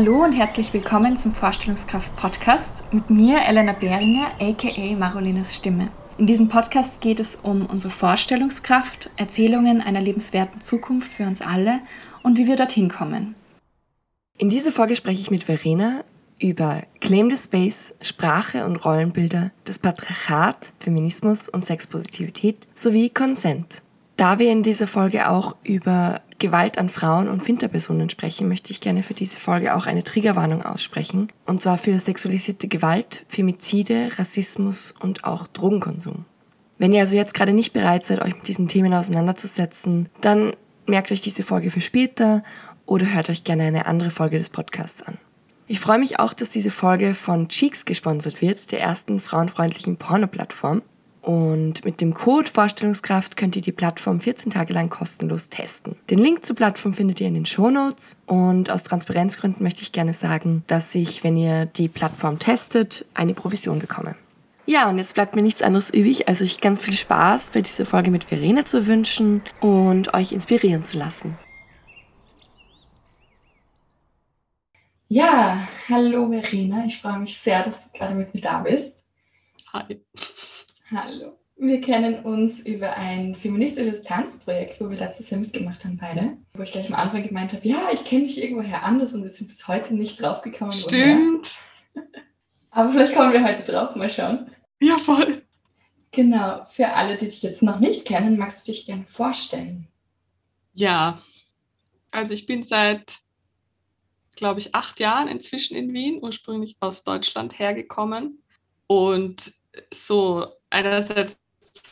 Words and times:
Hallo 0.00 0.24
und 0.24 0.32
herzlich 0.32 0.72
willkommen 0.72 1.18
zum 1.18 1.34
Vorstellungskraft 1.34 2.16
Podcast 2.16 2.84
mit 2.90 3.10
mir, 3.10 3.42
Elena 3.42 3.74
Behringer, 3.74 4.30
aka 4.40 4.96
Marolinas 4.96 5.54
Stimme. 5.54 5.90
In 6.16 6.26
diesem 6.26 6.48
Podcast 6.48 7.02
geht 7.02 7.20
es 7.20 7.36
um 7.36 7.66
unsere 7.66 7.92
Vorstellungskraft, 7.92 9.10
Erzählungen 9.18 9.82
einer 9.82 10.00
lebenswerten 10.00 10.62
Zukunft 10.62 11.12
für 11.12 11.24
uns 11.24 11.42
alle 11.42 11.80
und 12.22 12.38
wie 12.38 12.46
wir 12.46 12.56
dorthin 12.56 12.88
kommen. 12.88 13.34
In 14.38 14.48
dieser 14.48 14.72
Folge 14.72 14.96
spreche 14.96 15.20
ich 15.20 15.30
mit 15.30 15.44
Verena 15.44 16.02
über 16.40 16.82
Claim 17.02 17.28
the 17.28 17.36
Space, 17.36 17.94
Sprache 18.00 18.64
und 18.64 18.82
Rollenbilder, 18.82 19.50
das 19.66 19.80
Patriarchat, 19.80 20.72
Feminismus 20.78 21.46
und 21.50 21.62
Sexpositivität 21.62 22.68
sowie 22.72 23.10
Consent. 23.10 23.82
Da 24.16 24.38
wir 24.38 24.50
in 24.50 24.62
dieser 24.62 24.86
Folge 24.86 25.28
auch 25.28 25.56
über 25.62 26.22
Gewalt 26.40 26.78
an 26.78 26.88
Frauen 26.88 27.28
und 27.28 27.44
Finterpersonen 27.44 28.10
sprechen, 28.10 28.48
möchte 28.48 28.72
ich 28.72 28.80
gerne 28.80 29.04
für 29.04 29.14
diese 29.14 29.38
Folge 29.38 29.76
auch 29.76 29.86
eine 29.86 30.02
Triggerwarnung 30.02 30.62
aussprechen. 30.62 31.28
Und 31.46 31.60
zwar 31.60 31.78
für 31.78 31.96
sexualisierte 32.00 32.66
Gewalt, 32.66 33.24
Femizide, 33.28 34.08
Rassismus 34.18 34.92
und 34.98 35.22
auch 35.22 35.46
Drogenkonsum. 35.46 36.24
Wenn 36.78 36.92
ihr 36.92 37.00
also 37.00 37.14
jetzt 37.14 37.34
gerade 37.34 37.52
nicht 37.52 37.72
bereit 37.72 38.04
seid, 38.04 38.22
euch 38.22 38.34
mit 38.34 38.48
diesen 38.48 38.66
Themen 38.66 38.94
auseinanderzusetzen, 38.94 40.08
dann 40.20 40.54
merkt 40.86 41.12
euch 41.12 41.20
diese 41.20 41.42
Folge 41.42 41.70
für 41.70 41.80
später 41.80 42.42
oder 42.86 43.12
hört 43.14 43.30
euch 43.30 43.44
gerne 43.44 43.64
eine 43.64 43.86
andere 43.86 44.10
Folge 44.10 44.38
des 44.38 44.48
Podcasts 44.48 45.02
an. 45.02 45.18
Ich 45.66 45.78
freue 45.78 45.98
mich 45.98 46.18
auch, 46.18 46.34
dass 46.34 46.50
diese 46.50 46.72
Folge 46.72 47.14
von 47.14 47.48
Cheeks 47.48 47.84
gesponsert 47.84 48.42
wird, 48.42 48.72
der 48.72 48.80
ersten 48.80 49.20
frauenfreundlichen 49.20 49.98
Porno-Plattform. 49.98 50.82
Und 51.22 51.84
mit 51.84 52.00
dem 52.00 52.14
Code 52.14 52.48
Vorstellungskraft 52.50 53.36
könnt 53.36 53.54
ihr 53.56 53.62
die 53.62 53.72
Plattform 53.72 54.20
14 54.20 54.52
Tage 54.52 54.72
lang 54.72 54.88
kostenlos 54.88 55.50
testen. 55.50 55.96
Den 56.08 56.18
Link 56.18 56.44
zur 56.44 56.56
Plattform 56.56 56.94
findet 56.94 57.20
ihr 57.20 57.28
in 57.28 57.34
den 57.34 57.46
Show 57.46 57.70
Notes. 57.70 58.16
Und 58.26 58.70
aus 58.70 58.84
Transparenzgründen 58.84 59.62
möchte 59.62 59.82
ich 59.82 59.92
gerne 59.92 60.12
sagen, 60.12 60.64
dass 60.66 60.94
ich, 60.94 61.22
wenn 61.22 61.36
ihr 61.36 61.66
die 61.66 61.88
Plattform 61.88 62.38
testet, 62.38 63.04
eine 63.14 63.34
Provision 63.34 63.78
bekomme. 63.78 64.16
Ja, 64.66 64.88
und 64.88 64.98
jetzt 64.98 65.14
bleibt 65.14 65.34
mir 65.34 65.42
nichts 65.42 65.62
anderes 65.62 65.90
übrig, 65.90 66.28
als 66.28 66.42
euch 66.42 66.60
ganz 66.60 66.80
viel 66.80 66.94
Spaß 66.94 67.50
bei 67.50 67.60
dieser 67.60 67.86
Folge 67.86 68.10
mit 68.10 68.24
Verena 68.24 68.64
zu 68.64 68.86
wünschen 68.86 69.42
und 69.60 70.14
euch 70.14 70.32
inspirieren 70.32 70.84
zu 70.84 70.96
lassen. 70.96 71.36
Ja, 75.08 75.66
hallo 75.88 76.30
Verena. 76.30 76.84
Ich 76.84 76.98
freue 76.98 77.18
mich 77.18 77.36
sehr, 77.36 77.64
dass 77.64 77.90
du 77.90 77.98
gerade 77.98 78.14
mit 78.14 78.32
mir 78.32 78.40
da 78.40 78.60
bist. 78.60 79.04
Hi. 79.72 80.00
Hallo. 80.92 81.38
Wir 81.56 81.80
kennen 81.80 82.24
uns 82.24 82.66
über 82.66 82.96
ein 82.96 83.36
feministisches 83.36 84.02
Tanzprojekt, 84.02 84.80
wo 84.80 84.90
wir 84.90 84.96
da 84.96 85.10
zusammen 85.10 85.42
mitgemacht 85.42 85.84
haben, 85.84 85.98
beide. 85.98 86.36
Wo 86.54 86.62
ich 86.62 86.72
gleich 86.72 86.88
am 86.88 86.94
Anfang 86.94 87.22
gemeint 87.22 87.52
habe, 87.52 87.68
ja, 87.68 87.90
ich 87.92 88.02
kenne 88.04 88.24
dich 88.24 88.42
irgendwoher 88.42 88.82
anders 88.82 89.14
und 89.14 89.22
wir 89.22 89.28
sind 89.28 89.46
bis 89.46 89.68
heute 89.68 89.94
nicht 89.94 90.20
draufgekommen. 90.20 90.72
Stimmt. 90.72 91.54
Woher. 91.94 92.06
Aber 92.72 92.88
vielleicht 92.88 93.14
kommen 93.14 93.32
wir 93.32 93.44
heute 93.44 93.62
drauf, 93.62 93.94
mal 93.94 94.10
schauen. 94.10 94.50
Ja, 94.80 94.96
voll. 94.98 95.42
Genau, 96.10 96.64
für 96.64 96.88
alle, 96.88 97.16
die 97.16 97.26
dich 97.26 97.42
jetzt 97.42 97.62
noch 97.62 97.78
nicht 97.78 98.06
kennen, 98.06 98.36
magst 98.36 98.66
du 98.66 98.72
dich 98.72 98.86
gerne 98.86 99.04
vorstellen? 99.04 99.86
Ja, 100.72 101.20
also 102.10 102.32
ich 102.32 102.46
bin 102.46 102.64
seit, 102.64 103.18
glaube 104.34 104.58
ich, 104.58 104.74
acht 104.74 104.98
Jahren 104.98 105.28
inzwischen 105.28 105.76
in 105.76 105.92
Wien, 105.92 106.18
ursprünglich 106.20 106.78
aus 106.80 107.04
Deutschland 107.04 107.58
hergekommen. 107.60 108.42
Und 108.88 109.52
so 109.92 110.48
einerseits 110.70 111.40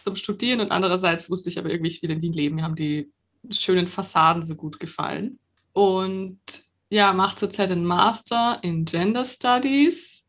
zum 0.04 0.16
Studieren 0.16 0.60
und 0.60 0.70
andererseits 0.70 1.30
wusste 1.30 1.50
ich 1.50 1.58
aber 1.58 1.70
irgendwie, 1.70 2.00
will 2.02 2.10
in 2.10 2.22
Wien 2.22 2.32
leben. 2.32 2.56
Mir 2.56 2.64
haben 2.64 2.74
die 2.74 3.12
schönen 3.50 3.88
Fassaden 3.88 4.42
so 4.42 4.56
gut 4.56 4.80
gefallen. 4.80 5.38
Und 5.72 6.38
ja, 6.90 7.12
mache 7.12 7.36
zurzeit 7.36 7.70
einen 7.70 7.84
Master 7.84 8.58
in 8.62 8.84
Gender 8.84 9.24
Studies. 9.24 10.26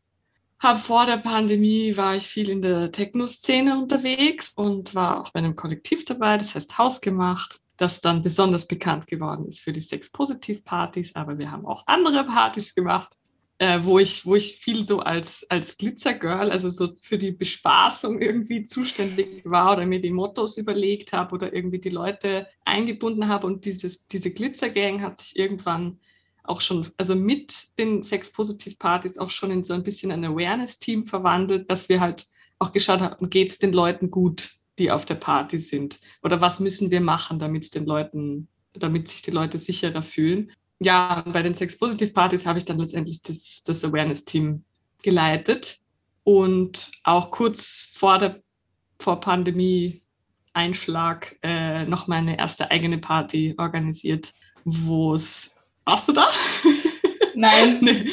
Hab 0.58 0.78
vor 0.78 1.06
der 1.06 1.16
Pandemie 1.16 1.96
war 1.96 2.16
ich 2.16 2.26
viel 2.26 2.50
in 2.50 2.60
der 2.60 2.92
Techno-Szene 2.92 3.78
unterwegs 3.78 4.52
und 4.54 4.94
war 4.94 5.22
auch 5.22 5.30
bei 5.30 5.38
einem 5.38 5.56
Kollektiv 5.56 6.04
dabei, 6.04 6.36
das 6.36 6.54
heißt 6.54 6.76
Hausgemacht, 6.76 7.62
das 7.78 8.02
dann 8.02 8.20
besonders 8.20 8.68
bekannt 8.68 9.06
geworden 9.06 9.46
ist 9.46 9.60
für 9.60 9.72
die 9.72 9.80
Sex-Positiv-Partys, 9.80 11.14
aber 11.14 11.38
wir 11.38 11.50
haben 11.50 11.64
auch 11.64 11.84
andere 11.86 12.24
Partys 12.24 12.74
gemacht 12.74 13.16
äh, 13.60 13.84
wo, 13.84 13.98
ich, 13.98 14.24
wo 14.24 14.36
ich 14.36 14.56
viel 14.56 14.82
so 14.82 15.00
als, 15.00 15.48
als 15.50 15.76
Glitzergirl, 15.76 16.50
also 16.50 16.70
so 16.70 16.94
für 16.98 17.18
die 17.18 17.30
Bespaßung 17.30 18.18
irgendwie 18.18 18.64
zuständig 18.64 19.42
war 19.44 19.74
oder 19.74 19.84
mir 19.84 20.00
die 20.00 20.12
Mottos 20.12 20.56
überlegt 20.56 21.12
habe 21.12 21.34
oder 21.34 21.52
irgendwie 21.52 21.78
die 21.78 21.90
Leute 21.90 22.46
eingebunden 22.64 23.28
habe. 23.28 23.46
Und 23.46 23.66
dieses, 23.66 24.06
diese 24.06 24.30
Glitzergang 24.30 25.02
hat 25.02 25.20
sich 25.20 25.38
irgendwann 25.38 26.00
auch 26.42 26.62
schon, 26.62 26.88
also 26.96 27.14
mit 27.14 27.78
den 27.78 28.02
Sex-Positiv-Partys 28.02 29.18
auch 29.18 29.30
schon 29.30 29.50
in 29.50 29.62
so 29.62 29.74
ein 29.74 29.82
bisschen 29.82 30.10
ein 30.10 30.24
Awareness-Team 30.24 31.04
verwandelt, 31.04 31.70
dass 31.70 31.90
wir 31.90 32.00
halt 32.00 32.28
auch 32.58 32.72
geschaut 32.72 33.02
haben, 33.02 33.28
geht 33.28 33.50
es 33.50 33.58
den 33.58 33.74
Leuten 33.74 34.10
gut, 34.10 34.52
die 34.78 34.90
auf 34.90 35.04
der 35.04 35.16
Party 35.16 35.58
sind? 35.58 36.00
Oder 36.22 36.40
was 36.40 36.60
müssen 36.60 36.90
wir 36.90 37.02
machen, 37.02 37.38
damit 37.38 37.64
es 37.64 37.70
den 37.70 37.84
Leuten, 37.84 38.48
damit 38.72 39.08
sich 39.08 39.20
die 39.20 39.32
Leute 39.32 39.58
sicherer 39.58 40.02
fühlen? 40.02 40.50
Ja, 40.80 41.22
bei 41.26 41.42
den 41.42 41.54
Sex-Positiv-Partys 41.54 42.46
habe 42.46 42.58
ich 42.58 42.64
dann 42.64 42.78
letztendlich 42.78 43.22
das, 43.22 43.62
das 43.64 43.84
Awareness-Team 43.84 44.64
geleitet 45.02 45.78
und 46.24 46.90
auch 47.04 47.30
kurz 47.30 47.94
vor 47.96 48.18
der 48.18 48.42
vor 48.98 49.20
Pandemie-Einschlag 49.20 51.38
äh, 51.42 51.86
noch 51.86 52.06
meine 52.06 52.38
erste 52.38 52.70
eigene 52.70 52.98
Party 52.98 53.54
organisiert, 53.58 54.32
wo 54.64 55.14
es. 55.14 55.56
Warst 55.84 56.08
du 56.08 56.12
da? 56.12 56.28
Nein. 57.34 57.78
nee. 57.80 58.04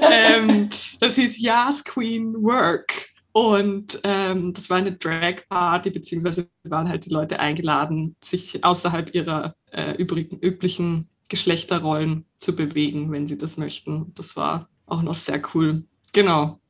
ähm, 0.00 0.70
das 0.98 1.16
hieß 1.16 1.38
Yas 1.40 1.84
Queen 1.84 2.34
Work. 2.42 3.10
Und 3.32 4.00
ähm, 4.02 4.54
das 4.54 4.70
war 4.70 4.78
eine 4.78 4.92
Drag-Party, 4.92 5.90
beziehungsweise 5.90 6.48
waren 6.64 6.88
halt 6.88 7.06
die 7.06 7.10
Leute 7.10 7.38
eingeladen, 7.38 8.16
sich 8.24 8.64
außerhalb 8.64 9.14
ihrer 9.14 9.54
äh, 9.70 9.92
übrigen, 9.92 10.40
üblichen 10.40 11.08
Geschlechterrollen 11.30 12.26
zu 12.38 12.54
bewegen, 12.54 13.10
wenn 13.10 13.26
sie 13.26 13.38
das 13.38 13.56
möchten. 13.56 14.12
Das 14.14 14.36
war 14.36 14.68
auch 14.86 15.00
noch 15.00 15.14
sehr 15.14 15.40
cool. 15.54 15.84
Genau. 16.12 16.60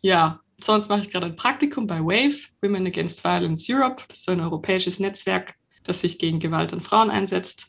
Ja, 0.00 0.40
sonst 0.60 0.88
mache 0.88 1.02
ich 1.02 1.10
gerade 1.10 1.26
ein 1.26 1.36
Praktikum 1.36 1.86
bei 1.86 2.00
WAVE, 2.00 2.48
Women 2.62 2.86
Against 2.86 3.22
Violence 3.22 3.66
Europe. 3.68 4.02
Das 4.08 4.20
ist 4.20 4.28
ein 4.28 4.40
europäisches 4.40 4.98
Netzwerk, 4.98 5.54
das 5.84 6.00
sich 6.00 6.18
gegen 6.18 6.40
Gewalt 6.40 6.72
an 6.72 6.80
Frauen 6.80 7.10
einsetzt. 7.10 7.66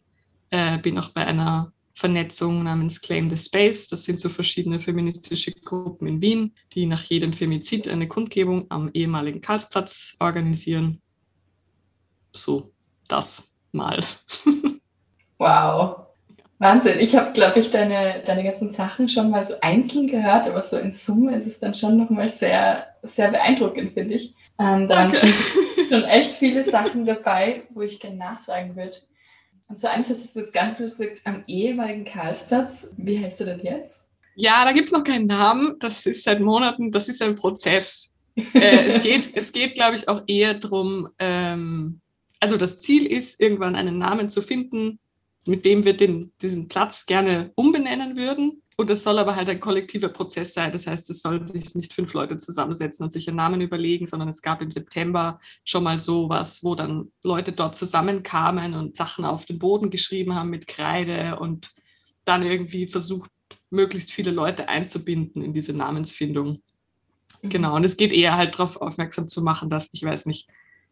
Äh, 0.50 0.80
bin 0.80 0.98
auch 0.98 1.10
bei 1.10 1.28
einer 1.28 1.74
Vernetzung 1.94 2.64
namens 2.64 3.02
Claim 3.02 3.30
the 3.30 3.38
Space. 3.38 3.90
Das 3.90 4.06
sind 4.06 4.22
so 4.22 4.30
verschiedene 4.30 4.80
feministische 4.80 5.52
Gruppen 5.52 6.08
in 6.08 6.22
Wien, 6.22 6.56
die 6.72 6.86
nach 6.86 7.04
jedem 7.04 7.34
Femizid 7.34 7.90
eine 7.90 8.08
Kundgebung 8.08 8.66
am 8.70 8.90
ehemaligen 8.94 9.42
Karlsplatz 9.42 10.16
organisieren. 10.20 11.02
So, 12.32 12.72
das 13.10 13.44
mal. 13.74 14.00
wow. 15.38 16.09
Wahnsinn. 16.60 17.00
Ich 17.00 17.16
habe, 17.16 17.32
glaube 17.32 17.60
ich, 17.60 17.72
deine, 17.72 18.22
deine 18.26 18.44
ganzen 18.44 18.70
Sachen 18.70 19.08
schon 19.08 19.32
mal 19.32 19.42
so 19.42 19.54
einzeln 19.62 20.08
gehört, 20.08 20.46
aber 20.46 20.62
so 20.62 20.78
in 20.78 20.92
Summe 20.92 21.34
ist 21.36 21.48
es 21.48 21.60
dann 21.60 21.74
schon 21.74 21.98
nochmal 21.98 22.28
sehr, 22.28 22.86
sehr 23.02 23.32
beeindruckend, 23.32 23.94
finde 23.94 24.16
ich. 24.16 24.36
Ähm, 24.60 24.86
da 24.86 24.98
waren 24.98 25.14
schon, 25.14 25.34
schon, 25.90 26.04
echt 26.04 26.32
viele 26.32 26.66
Sachen 26.66 27.06
dabei, 27.06 27.64
wo 27.70 27.82
ich 27.82 28.00
gerne 28.00 28.18
nachfragen 28.18 28.76
würde. 28.76 28.98
Und 29.70 29.80
so 29.80 29.88
eins 29.88 30.10
hast 30.10 30.36
du 30.36 30.42
jetzt 30.42 30.52
ganz 30.52 30.76
bewusst 30.76 31.02
am 31.24 31.44
ehemaligen 31.48 32.04
Karlsplatz. 32.04 32.94
Wie 32.98 33.24
heißt 33.24 33.40
du 33.40 33.46
denn 33.46 33.60
jetzt? 33.60 34.12
Ja, 34.36 34.66
da 34.66 34.74
gibt 34.74 34.88
es 34.88 34.94
noch 34.94 35.06
keinen 35.06 35.28
Namen. 35.28 35.78
Das 35.80 36.06
ist 36.06 36.26
seit 36.26 36.42
Monaten, 36.42 36.92
das 36.92 37.08
ist 37.08 37.22
ein 37.22 37.36
Prozess. 37.36 38.10
äh, 38.54 38.88
es 38.88 39.02
geht, 39.02 39.30
es 39.34 39.54
geht 39.54 39.76
glaube 39.76 39.96
ich, 39.96 40.10
auch 40.10 40.24
eher 40.28 40.56
darum, 40.56 41.08
ähm, 41.20 42.02
also 42.42 42.58
das 42.58 42.82
Ziel 42.82 43.06
ist, 43.06 43.40
irgendwann 43.40 43.78
einen 43.78 43.98
Namen 43.98 44.30
zu 44.30 44.42
finden, 44.42 45.00
mit 45.50 45.66
dem 45.66 45.84
wir 45.84 45.98
den, 45.98 46.32
diesen 46.42 46.68
Platz 46.68 47.06
gerne 47.06 47.52
umbenennen 47.56 48.16
würden. 48.16 48.62
Und 48.78 48.90
es 48.90 49.04
soll 49.04 49.20
aber 49.20 49.36
halt 49.36 49.50
ein 49.50 49.60
kollektiver 49.60 50.08
Prozess 50.08 50.54
sein. 50.54 50.72
Das 50.72 50.88
heißt, 50.88 51.10
es 51.10 51.22
sollen 51.22 51.48
sich 51.48 51.76
nicht 51.76 51.94
fünf 51.94 52.14
Leute 52.14 52.38
zusammensetzen 52.38 53.04
und 53.04 53.12
sich 53.12 53.28
einen 53.28 53.36
Namen 53.36 53.60
überlegen, 53.60 54.06
sondern 54.06 54.30
es 54.30 54.42
gab 54.42 54.62
im 54.62 54.72
September 54.72 55.40
schon 55.66 55.84
mal 55.84 56.00
sowas, 56.00 56.64
wo 56.64 56.76
dann 56.76 57.12
Leute 57.24 57.52
dort 57.52 57.76
zusammenkamen 57.76 58.76
und 58.76 58.96
Sachen 58.96 59.26
auf 59.26 59.46
den 59.46 59.60
Boden 59.60 59.90
geschrieben 59.90 60.36
haben 60.36 60.50
mit 60.50 60.68
Kreide 60.68 61.40
und 61.40 61.72
dann 62.24 62.44
irgendwie 62.44 62.88
versucht, 62.88 63.30
möglichst 63.70 64.12
viele 64.12 64.32
Leute 64.32 64.70
einzubinden 64.70 65.42
in 65.42 65.54
diese 65.54 65.74
Namensfindung. 65.74 66.62
Mhm. 67.42 67.50
Genau. 67.50 67.76
Und 67.76 67.84
es 67.84 67.98
geht 67.98 68.14
eher 68.14 68.38
halt 68.38 68.54
darauf 68.54 68.78
aufmerksam 68.78 69.28
zu 69.28 69.42
machen, 69.42 69.70
dass, 69.70 69.90
ich 69.92 70.04
weiß 70.04 70.26
nicht, 70.26 70.48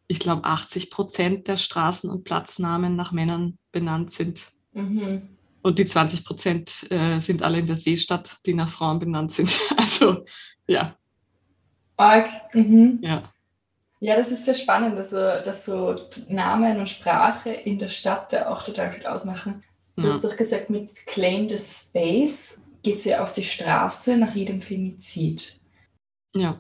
ich 0.08 0.20
glaube, 0.20 0.46
80 0.46 0.90
Prozent 0.90 1.48
der 1.48 1.58
Straßen- 1.58 2.10
und 2.10 2.24
Platznamen 2.24 2.96
nach 2.96 3.12
Männern 3.12 3.58
benannt 3.72 4.12
sind. 4.12 4.52
Mhm. 4.74 5.30
Und 5.62 5.80
die 5.80 5.86
20 5.86 6.24
Prozent 6.24 6.90
äh, 6.92 7.20
sind 7.20 7.44
alle 7.44 7.60
in 7.60 7.68
der 7.68 7.78
Seestadt, 7.78 8.38
die 8.46 8.54
nach 8.54 8.70
Frauen 8.70 9.00
benannt 9.00 9.32
sind. 9.32 9.52
Also, 9.78 10.26
ja. 10.68 10.96
Arg. 11.96 12.28
Mhm. 12.54 13.00
Ja. 13.02 13.24
Ja, 14.00 14.16
das 14.16 14.32
ist 14.32 14.46
sehr 14.46 14.54
spannend, 14.54 14.96
also, 14.96 15.18
dass 15.18 15.66
so 15.66 15.96
Namen 16.28 16.78
und 16.78 16.88
Sprache 16.88 17.50
in 17.50 17.80
der 17.80 17.88
Stadt 17.88 18.32
da 18.32 18.50
auch 18.50 18.62
total 18.62 18.92
viel 18.92 19.08
ausmachen. 19.08 19.64
Du 19.96 20.04
ja. 20.04 20.14
hast 20.14 20.24
doch 20.24 20.38
gesagt, 20.38 20.70
mit 20.70 20.90
Claim 21.08 21.50
the 21.50 21.58
Space 21.58 22.62
geht 22.84 23.00
sie 23.00 23.16
auf 23.16 23.32
die 23.32 23.44
Straße 23.44 24.18
nach 24.18 24.36
jedem 24.36 24.62
Femizid. 24.62 25.60
Ja. 26.36 26.60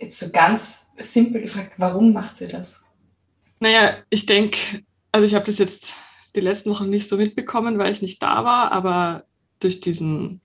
Jetzt 0.00 0.18
so 0.18 0.30
ganz 0.30 0.92
simpel 0.98 1.42
gefragt, 1.42 1.72
warum 1.76 2.12
macht 2.12 2.36
sie 2.36 2.48
das? 2.48 2.84
Naja, 3.60 3.96
ich 4.10 4.26
denke, 4.26 4.58
also 5.12 5.26
ich 5.26 5.34
habe 5.34 5.44
das 5.44 5.58
jetzt 5.58 5.94
die 6.36 6.40
letzten 6.40 6.70
Wochen 6.70 6.90
nicht 6.90 7.08
so 7.08 7.16
mitbekommen, 7.16 7.78
weil 7.78 7.92
ich 7.92 8.02
nicht 8.02 8.22
da 8.22 8.44
war, 8.44 8.70
aber 8.72 9.24
durch 9.60 9.80
diesen, 9.80 10.40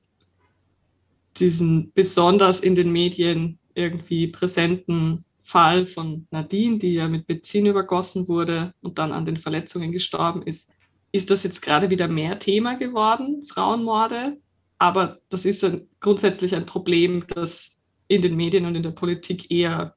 diesen 1.38 1.92
besonders 1.94 2.60
in 2.60 2.76
den 2.76 2.92
Medien 2.92 3.60
irgendwie 3.76 4.28
präsenten 4.28 5.26
Fall 5.44 5.86
von 5.86 6.28
Nadine, 6.32 6.78
die 6.78 6.96
ja 6.96 7.08
mit 7.08 7.28
Benzin 7.28 7.66
übergossen 7.66 8.28
wurde 8.28 8.74
und 8.82 8.98
dann 8.98 9.12
an 9.12 9.26
den 9.26 9.38
Verletzungen 9.38 9.92
gestorben 9.92 10.42
ist, 10.42 10.72
ist 11.12 11.30
das 11.30 11.44
jetzt 11.44 11.62
gerade 11.62 11.90
wieder 11.90 12.08
mehr 12.08 12.40
Thema 12.40 12.76
geworden, 12.76 13.46
Frauenmorde. 13.48 14.38
Aber 14.80 15.20
das 15.30 15.46
ist 15.46 15.64
ein, 15.64 15.88
grundsätzlich 16.00 16.56
ein 16.56 16.66
Problem, 16.66 17.26
das 17.28 17.73
in 18.14 18.22
den 18.22 18.36
Medien 18.36 18.66
und 18.66 18.76
in 18.76 18.84
der 18.84 18.92
Politik 18.92 19.52
eher 19.52 19.96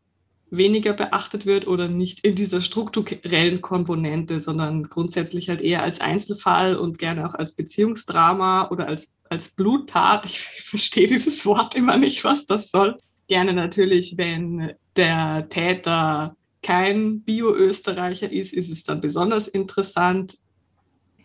weniger 0.51 0.93
beachtet 0.93 1.45
wird 1.45 1.67
oder 1.67 1.89
nicht 1.89 2.21
in 2.21 2.35
dieser 2.35 2.61
strukturellen 2.61 3.61
Komponente, 3.61 4.39
sondern 4.39 4.85
grundsätzlich 4.85 5.49
halt 5.49 5.61
eher 5.61 5.83
als 5.83 6.01
Einzelfall 6.01 6.77
und 6.77 6.99
gerne 6.99 7.29
auch 7.29 7.35
als 7.35 7.55
Beziehungsdrama 7.55 8.69
oder 8.71 8.87
als, 8.87 9.17
als 9.29 9.49
Bluttat. 9.49 10.25
Ich, 10.25 10.49
ich 10.57 10.63
verstehe 10.65 11.07
dieses 11.07 11.45
Wort 11.47 11.75
immer 11.75 11.97
nicht, 11.97 12.25
was 12.25 12.47
das 12.47 12.71
soll. 12.71 12.97
Gerne 13.29 13.53
natürlich, 13.53 14.15
wenn 14.17 14.73
der 14.95 15.49
Täter 15.49 16.37
kein 16.63 17.23
Bio-Österreicher 17.23 18.31
ist, 18.31 18.53
ist 18.53 18.71
es 18.71 18.85
dann 18.85 19.01
besonders 19.01 19.49
interessant. 19.49 20.37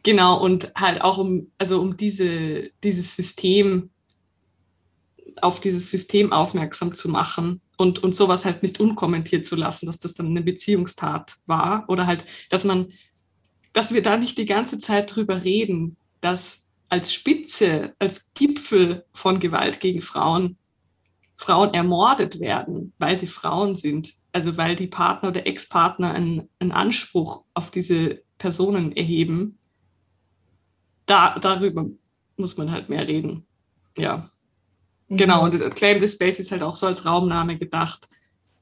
Genau, 0.04 0.42
und 0.44 0.72
halt 0.76 1.02
auch 1.02 1.20
um, 1.20 1.52
also 1.60 1.80
um 1.80 1.96
diese, 1.96 2.72
dieses 2.84 3.16
System, 3.16 3.92
auf 5.42 5.60
dieses 5.60 5.90
System 5.92 6.32
aufmerksam 6.32 6.94
zu 6.94 7.10
machen 7.10 7.62
und, 7.78 8.04
und 8.04 8.16
sowas 8.16 8.46
halt 8.46 8.64
nicht 8.64 8.80
unkommentiert 8.80 9.46
zu 9.46 9.56
lassen, 9.56 9.86
dass 9.86 10.00
das 10.00 10.14
dann 10.14 10.28
eine 10.28 10.42
Beziehungstat 10.42 11.36
war 11.46 11.86
oder 11.88 12.08
halt, 12.08 12.26
dass 12.50 12.64
man, 12.64 12.92
dass 13.74 13.94
wir 13.94 14.04
da 14.04 14.18
nicht 14.18 14.38
die 14.38 14.46
ganze 14.46 14.80
Zeit 14.80 15.16
drüber 15.16 15.44
reden, 15.44 15.98
dass 16.22 16.64
als 16.90 17.14
Spitze, 17.14 17.96
als 18.00 18.34
Gipfel 18.34 19.06
von 19.14 19.40
Gewalt 19.40 19.80
gegen 19.80 20.02
Frauen 20.02 20.58
Frauen 21.42 21.74
ermordet 21.74 22.40
werden, 22.40 22.94
weil 23.00 23.18
sie 23.18 23.26
Frauen 23.26 23.76
sind, 23.76 24.14
also 24.32 24.58
weil 24.58 24.76
die 24.76 24.88
Partner 24.88 25.30
oder 25.30 25.48
Ex-Partner 25.48 26.14
einen, 26.14 26.50
einen 26.60 26.72
Anspruch 26.72 27.46
auf 27.56 27.72
diese 27.72 28.22
Personen 28.38 28.96
erheben, 28.96 29.58
da, 31.08 31.40
darüber 31.40 31.88
muss 32.38 32.58
man 32.58 32.72
halt 32.72 32.90
mehr 32.90 33.08
reden. 33.08 33.46
Ja. 33.98 34.30
Mhm. 35.12 35.18
Genau, 35.18 35.44
und 35.44 35.76
Claim 35.76 36.00
the 36.00 36.08
Space 36.08 36.40
ist 36.40 36.52
halt 36.52 36.64
auch 36.64 36.78
so 36.78 36.88
als 36.88 37.06
Raumname 37.06 37.58
gedacht, 37.58 38.08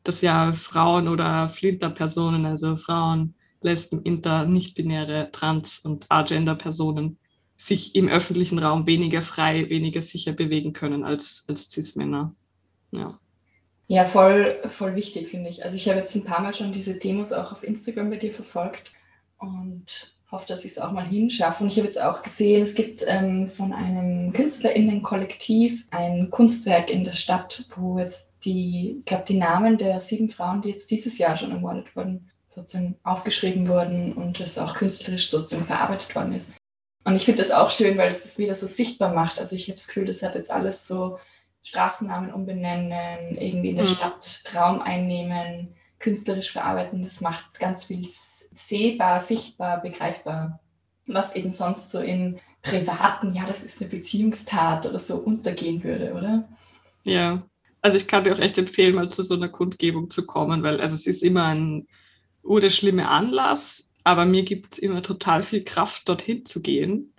dass 0.04 0.22
ja 0.22 0.52
Frauen 0.54 1.08
oder 1.08 1.50
Flinter-Personen, 1.50 2.46
also 2.46 2.76
Frauen, 2.76 3.36
Lesben, 3.62 4.02
Inter, 4.02 4.46
nicht-binäre, 4.46 5.30
Trans- 5.32 5.80
und 5.80 6.08
Agender-Personen 6.10 7.20
sich 7.56 7.94
im 7.94 8.08
öffentlichen 8.10 8.58
Raum 8.58 8.88
weniger 8.88 9.22
frei, 9.22 9.70
weniger 9.70 10.02
sicher 10.02 10.32
bewegen 10.32 10.74
können 10.74 11.04
als, 11.04 11.46
als 11.48 11.70
Cis-Männer. 11.70 12.34
Ja. 12.92 13.20
Ja, 13.86 14.06
voll, 14.06 14.60
voll 14.68 14.96
wichtig, 14.96 15.28
finde 15.28 15.50
ich. 15.50 15.64
Also 15.64 15.76
ich 15.76 15.88
habe 15.88 15.98
jetzt 15.98 16.16
ein 16.16 16.24
paar 16.24 16.42
Mal 16.42 16.54
schon 16.54 16.72
diese 16.72 16.96
Demos 16.96 17.32
auch 17.32 17.52
auf 17.52 17.64
Instagram 17.64 18.10
bei 18.10 18.18
dir 18.18 18.32
verfolgt 18.32 18.92
und 19.38 20.16
hoffe, 20.32 20.46
dass 20.48 20.64
ich 20.64 20.72
es 20.72 20.80
auch 20.80 20.92
mal 20.92 21.08
hinschaffe. 21.08 21.64
Und 21.64 21.72
ich 21.72 21.78
habe 21.78 21.88
jetzt 21.88 22.02
auch 22.02 22.22
gesehen, 22.22 22.62
es 22.62 22.76
gibt 22.76 23.04
ähm, 23.08 23.48
von 23.48 23.74
einem 23.74 24.32
KünstlerInnen-Kollektiv 24.34 25.88
ein 25.92 26.30
Kunstwerk 26.30 26.92
in 26.92 27.04
der 27.04 27.14
Stadt, 27.14 27.66
wo 27.76 27.98
jetzt 27.98 28.34
die, 28.44 28.98
ich 29.00 29.06
glaube, 29.06 29.24
die 29.28 29.38
Namen 29.38 29.78
der 29.78 30.00
sieben 30.00 30.30
Frauen, 30.30 30.62
die 30.62 30.70
jetzt 30.70 30.92
dieses 30.92 31.18
Jahr 31.18 31.36
schon 31.36 31.52
ermordet 31.52 31.96
wurden, 31.96 32.30
sozusagen 32.48 32.96
aufgeschrieben 33.04 33.68
wurden 33.68 34.14
und 34.14 34.40
es 34.40 34.58
auch 34.58 34.76
künstlerisch 34.76 35.30
sozusagen 35.30 35.66
verarbeitet 35.66 36.14
worden 36.16 36.34
ist. 36.34 36.56
Und 37.06 37.16
ich 37.16 37.26
finde 37.26 37.42
das 37.42 37.52
auch 37.52 37.70
schön, 37.70 37.98
weil 37.98 38.10
es 38.10 38.22
das 38.22 38.38
wieder 38.38 38.54
so 38.54 38.68
sichtbar 38.68 39.14
macht. 39.14 39.40
Also 39.40 39.56
ich 39.56 39.64
habe 39.64 39.76
das 39.76 39.88
Gefühl, 39.88 40.06
das 40.06 40.22
hat 40.22 40.36
jetzt 40.36 40.52
alles 40.52 40.86
so 40.86 41.18
Straßennamen 41.64 42.34
umbenennen, 42.34 43.38
irgendwie 43.38 43.70
in 43.70 43.78
der 43.78 43.86
mhm. 43.86 43.90
Stadt 43.90 44.44
Raum 44.56 44.82
einnehmen, 44.82 45.76
künstlerisch 46.00 46.52
verarbeiten. 46.52 47.02
Das 47.02 47.22
macht 47.22 47.60
ganz 47.60 47.84
viel 47.84 48.02
sehbar, 48.04 49.20
sichtbar, 49.20 49.82
begreifbar, 49.82 50.60
was 51.06 51.36
eben 51.36 51.52
sonst 51.52 51.92
so 51.92 52.00
in 52.00 52.40
privaten, 52.62 53.34
ja, 53.34 53.46
das 53.46 53.64
ist 53.64 53.82
eine 53.82 53.90
Beziehungstat 53.90 54.86
oder 54.86 55.00
so 55.00 55.18
untergehen 55.18 55.84
würde, 55.84 56.14
oder? 56.14 56.50
Ja, 57.04 57.44
also 57.82 57.98
ich 57.98 58.08
kann 58.08 58.24
dir 58.24 58.34
auch 58.34 58.40
echt 58.40 58.58
empfehlen, 58.58 58.96
mal 58.96 59.10
zu 59.10 59.24
so 59.24 59.36
einer 59.36 59.50
Kundgebung 59.50 60.10
zu 60.10 60.26
kommen, 60.26 60.64
weil 60.64 60.82
also 60.82 60.96
es 60.96 61.08
ist 61.08 61.24
immer 61.24 61.46
ein 61.46 61.88
oder 62.44 62.70
schlimmer 62.70 63.10
Anlass, 63.10 63.92
aber 64.04 64.26
mir 64.26 64.44
gibt 64.44 64.74
es 64.74 64.80
immer 64.80 65.04
total 65.04 65.44
viel 65.44 65.64
Kraft, 65.64 66.10
dorthin 66.10 66.46
zu 66.46 66.62
gehen. 66.62 67.14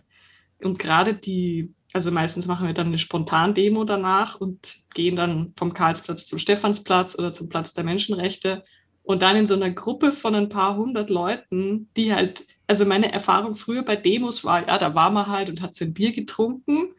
Und 0.63 0.79
gerade 0.79 1.15
die 1.15 1.75
also 1.93 2.11
meistens 2.11 2.47
machen 2.47 2.67
wir 2.67 2.75
dann 2.75 2.89
eine 2.89 2.99
Spontan-Demo 2.99 3.85
danach 3.85 4.41
und 4.41 4.79
gehen 4.95 5.17
dann 5.17 5.53
vom 5.57 5.75
Karlsplatz 5.75 6.27
zum 6.27 6.39
Stephansplatz 6.39 7.19
oder 7.19 7.33
zum 7.33 7.49
Platz 7.49 7.73
der 7.73 7.85
Menschenrechte 7.85 8.65
und 9.03 9.23
dann 9.23 9.37
in 9.37 9.47
so 9.47 9.55
einer 9.55 9.71
Gruppe 9.71 10.13
von 10.13 10.35
ein 10.35 10.49
paar 10.49 10.77
hundert 10.77 11.11
Leuten, 11.11 11.89
die 11.97 12.15
halt, 12.15 12.47
also 12.67 12.85
meine 12.85 13.13
Erfahrung 13.13 13.57
früher 13.57 13.83
bei 13.83 13.97
Demos 13.97 14.45
war, 14.45 14.67
ja, 14.69 14.79
da 14.79 14.95
war 14.95 15.11
man 15.11 15.27
halt 15.27 15.51
und 15.51 15.61
hat 15.61 15.75
sein 15.75 15.93
Bier 15.93 16.13
getrunken 16.13 16.95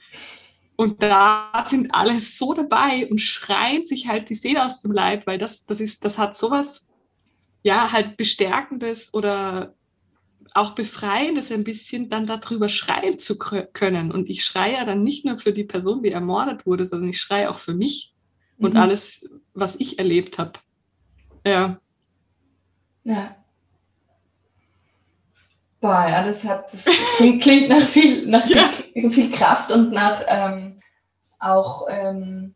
und 0.75 1.01
da 1.03 1.65
sind 1.69 1.93
alle 1.93 2.19
so 2.19 2.53
dabei 2.53 3.07
und 3.09 3.19
schreien 3.19 3.83
sich 3.83 4.07
halt 4.07 4.29
die 4.29 4.35
Seele 4.35 4.65
aus 4.65 4.81
dem 4.81 4.91
Leib, 4.91 5.27
weil 5.27 5.37
das, 5.37 5.65
das 5.65 5.79
ist, 5.79 6.03
das 6.03 6.17
hat 6.17 6.35
sowas, 6.35 6.89
ja, 7.63 7.91
halt 7.91 8.17
Bestärkendes 8.17 9.13
oder 9.13 9.75
auch 10.53 10.71
befreiendes 10.71 11.51
ein 11.51 11.63
bisschen, 11.63 12.09
dann 12.09 12.27
darüber 12.27 12.69
schreien 12.69 13.19
zu 13.19 13.37
können. 13.37 14.11
Und 14.11 14.29
ich 14.29 14.43
schreie 14.43 14.73
ja 14.73 14.85
dann 14.85 15.03
nicht 15.03 15.25
nur 15.25 15.39
für 15.39 15.53
die 15.53 15.63
Person, 15.63 16.03
die 16.03 16.11
ermordet 16.11 16.65
wurde, 16.65 16.85
sondern 16.85 17.09
ich 17.09 17.19
schreie 17.19 17.49
auch 17.49 17.59
für 17.59 17.73
mich 17.73 18.13
mhm. 18.57 18.65
und 18.65 18.77
alles, 18.77 19.25
was 19.53 19.75
ich 19.77 19.97
erlebt 19.99 20.39
habe. 20.39 20.53
Ja. 21.45 21.77
Ja. 23.03 23.35
Boah, 25.79 26.05
ja, 26.07 26.23
das 26.23 26.43
hat, 26.43 26.71
das 26.71 26.87
klingt, 27.17 27.41
klingt 27.41 27.69
nach, 27.69 27.81
viel, 27.81 28.27
nach 28.27 28.45
ja. 28.47 28.69
viel, 28.93 29.09
viel, 29.09 29.31
Kraft 29.31 29.71
und 29.71 29.91
nach 29.91 30.21
ähm, 30.27 30.79
auch 31.39 31.87
ähm, 31.89 32.53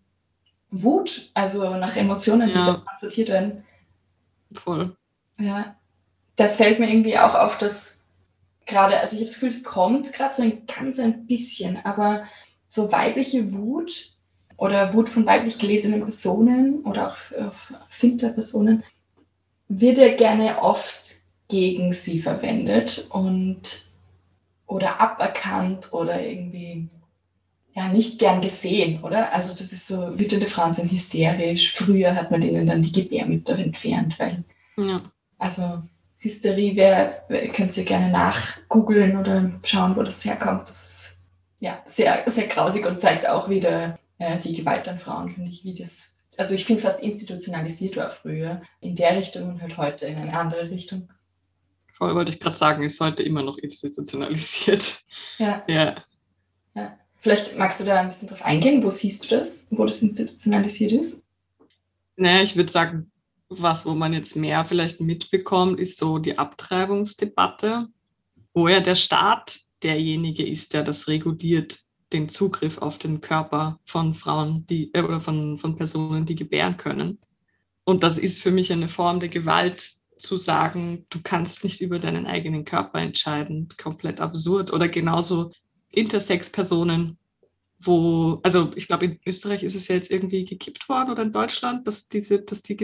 Wut, 0.69 1.31
also 1.33 1.75
nach 1.75 1.95
Emotionen, 1.95 2.51
die 2.51 2.59
ja. 2.59 2.65
da 2.65 2.73
transportiert 2.75 3.29
werden. 3.29 3.63
Voll. 4.53 4.95
Ja 5.39 5.75
da 6.35 6.47
fällt 6.47 6.79
mir 6.79 6.89
irgendwie 6.89 7.17
auch 7.17 7.35
auf, 7.35 7.57
dass 7.57 8.05
gerade, 8.65 8.99
also 8.99 9.15
ich 9.15 9.21
habe 9.21 9.25
das 9.25 9.35
Gefühl, 9.35 9.49
es 9.49 9.63
kommt 9.63 10.13
gerade 10.13 10.33
so 10.33 10.41
ein 10.41 10.63
ganz 10.65 10.99
ein 10.99 11.27
bisschen, 11.27 11.79
aber 11.85 12.23
so 12.67 12.91
weibliche 12.91 13.53
Wut 13.53 14.11
oder 14.57 14.93
Wut 14.93 15.09
von 15.09 15.25
weiblich 15.25 15.57
gelesenen 15.57 16.01
Personen 16.01 16.83
oder 16.83 17.11
auch 17.11 17.51
Finter-Personen 17.89 18.83
wird 19.67 19.97
ja 19.97 20.13
gerne 20.13 20.61
oft 20.61 21.25
gegen 21.47 21.91
sie 21.91 22.19
verwendet 22.19 23.07
und 23.09 23.85
oder 24.67 24.99
aberkannt 24.99 25.93
oder 25.93 26.21
irgendwie 26.21 26.87
ja 27.73 27.89
nicht 27.89 28.19
gern 28.19 28.41
gesehen, 28.41 29.03
oder? 29.03 29.33
Also 29.33 29.51
das 29.51 29.73
ist 29.73 29.87
so, 29.87 30.17
wütende 30.17 30.45
Frauen 30.45 30.73
sind 30.73 30.91
hysterisch. 30.91 31.73
Früher 31.73 32.15
hat 32.15 32.31
man 32.31 32.41
denen 32.41 32.65
dann 32.65 32.81
die 32.81 32.91
Gebärmütter 32.91 33.59
entfernt, 33.59 34.17
weil 34.17 34.43
ja. 34.77 35.01
also 35.37 35.81
Hysterie, 36.25 36.75
wer, 36.75 37.23
könnt 37.51 37.77
ihr 37.77 37.85
gerne 37.85 38.09
nachgoogeln 38.09 39.15
oder 39.15 39.51
schauen, 39.63 39.95
wo 39.95 40.01
das 40.01 40.25
herkommt. 40.25 40.63
Das 40.63 40.83
ist 40.83 41.23
ja 41.61 41.79
sehr, 41.85 42.23
sehr 42.25 42.47
grausig 42.47 42.85
und 42.85 42.99
zeigt 42.99 43.29
auch 43.29 43.47
wieder 43.47 43.99
äh, 44.17 44.39
die 44.39 44.53
Gewalt 44.53 44.87
an 44.87 44.97
Frauen, 44.97 45.29
finde 45.29 45.51
ich, 45.51 45.63
wie 45.63 45.73
das, 45.73 46.19
also 46.37 46.55
ich 46.55 46.65
finde 46.65 46.81
fast 46.81 47.01
institutionalisiert 47.01 47.95
war 47.95 48.09
früher 48.09 48.61
in 48.81 48.95
der 48.95 49.15
Richtung 49.15 49.49
und 49.49 49.61
halt 49.61 49.77
heute 49.77 50.07
in 50.07 50.17
eine 50.17 50.37
andere 50.37 50.69
Richtung. 50.69 51.09
Voll 51.93 52.13
wollte 52.15 52.31
ich 52.31 52.39
gerade 52.39 52.57
sagen, 52.57 52.83
ist 52.83 52.99
heute 52.99 53.23
immer 53.23 53.43
noch 53.43 53.57
institutionalisiert. 53.57 54.99
Ja. 55.37 55.63
ja. 55.67 55.95
ja. 56.73 56.97
Vielleicht 57.19 57.55
magst 57.55 57.79
du 57.79 57.85
da 57.85 58.01
ein 58.01 58.09
bisschen 58.09 58.27
drauf 58.27 58.43
eingehen. 58.43 58.83
Wo 58.83 58.89
siehst 58.89 59.23
du 59.23 59.37
das, 59.37 59.67
wo 59.71 59.85
das 59.85 60.01
institutionalisiert 60.01 60.91
ist? 60.91 61.23
Naja, 62.17 62.41
ich 62.41 62.55
würde 62.55 62.71
sagen, 62.71 63.11
was, 63.49 63.85
wo 63.85 63.93
man 63.93 64.13
jetzt 64.13 64.35
mehr 64.35 64.65
vielleicht 64.65 65.01
mitbekommt, 65.01 65.79
ist 65.79 65.97
so 65.97 66.17
die 66.17 66.37
Abtreibungsdebatte, 66.37 67.87
wo 68.53 68.67
ja 68.67 68.79
der 68.79 68.95
Staat 68.95 69.59
derjenige 69.83 70.45
ist, 70.45 70.73
der 70.73 70.83
das 70.83 71.07
reguliert, 71.07 71.79
den 72.13 72.29
Zugriff 72.29 72.77
auf 72.77 72.97
den 72.97 73.21
Körper 73.21 73.79
von 73.85 74.13
Frauen, 74.13 74.65
die 74.67 74.93
äh, 74.93 75.01
oder 75.01 75.19
von, 75.19 75.57
von 75.57 75.75
Personen, 75.75 76.25
die 76.25 76.35
gebären 76.35 76.77
können. 76.77 77.19
Und 77.83 78.03
das 78.03 78.17
ist 78.17 78.41
für 78.41 78.51
mich 78.51 78.71
eine 78.71 78.89
Form 78.89 79.19
der 79.19 79.29
Gewalt, 79.29 79.95
zu 80.17 80.37
sagen, 80.37 81.05
du 81.09 81.19
kannst 81.21 81.63
nicht 81.63 81.81
über 81.81 81.99
deinen 81.99 82.25
eigenen 82.25 82.65
Körper 82.65 82.99
entscheiden. 82.99 83.67
Komplett 83.81 84.19
absurd. 84.19 84.71
Oder 84.71 84.87
genauso 84.87 85.51
Intersex-Personen, 85.91 87.17
wo, 87.79 88.39
also 88.43 88.71
ich 88.75 88.87
glaube, 88.87 89.05
in 89.05 89.19
Österreich 89.25 89.63
ist 89.63 89.75
es 89.75 89.87
ja 89.87 89.95
jetzt 89.95 90.11
irgendwie 90.11 90.45
gekippt 90.45 90.87
worden 90.89 91.11
oder 91.11 91.23
in 91.23 91.31
Deutschland, 91.31 91.87
dass 91.87 92.07
diese, 92.07 92.41
dass 92.41 92.61
die, 92.61 92.77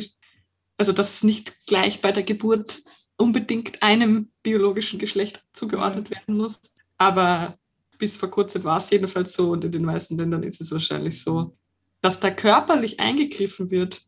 also 0.81 0.93
dass 0.93 1.13
es 1.13 1.23
nicht 1.23 1.67
gleich 1.67 2.01
bei 2.01 2.11
der 2.11 2.23
Geburt 2.23 2.81
unbedingt 3.15 3.83
einem 3.83 4.31
biologischen 4.41 4.97
Geschlecht 4.97 5.43
zugeordnet 5.53 6.09
mhm. 6.09 6.15
werden 6.15 6.37
muss. 6.37 6.59
Aber 6.97 7.59
bis 7.99 8.17
vor 8.17 8.31
kurzem 8.31 8.63
war 8.63 8.79
es 8.79 8.89
jedenfalls 8.89 9.35
so 9.35 9.51
und 9.51 9.63
in 9.63 9.71
den 9.71 9.85
meisten 9.85 10.17
Ländern 10.17 10.41
ist 10.41 10.59
es 10.59 10.71
wahrscheinlich 10.71 11.23
so, 11.23 11.55
dass 12.01 12.19
da 12.19 12.31
körperlich 12.31 12.99
eingegriffen 12.99 13.69
wird 13.69 14.01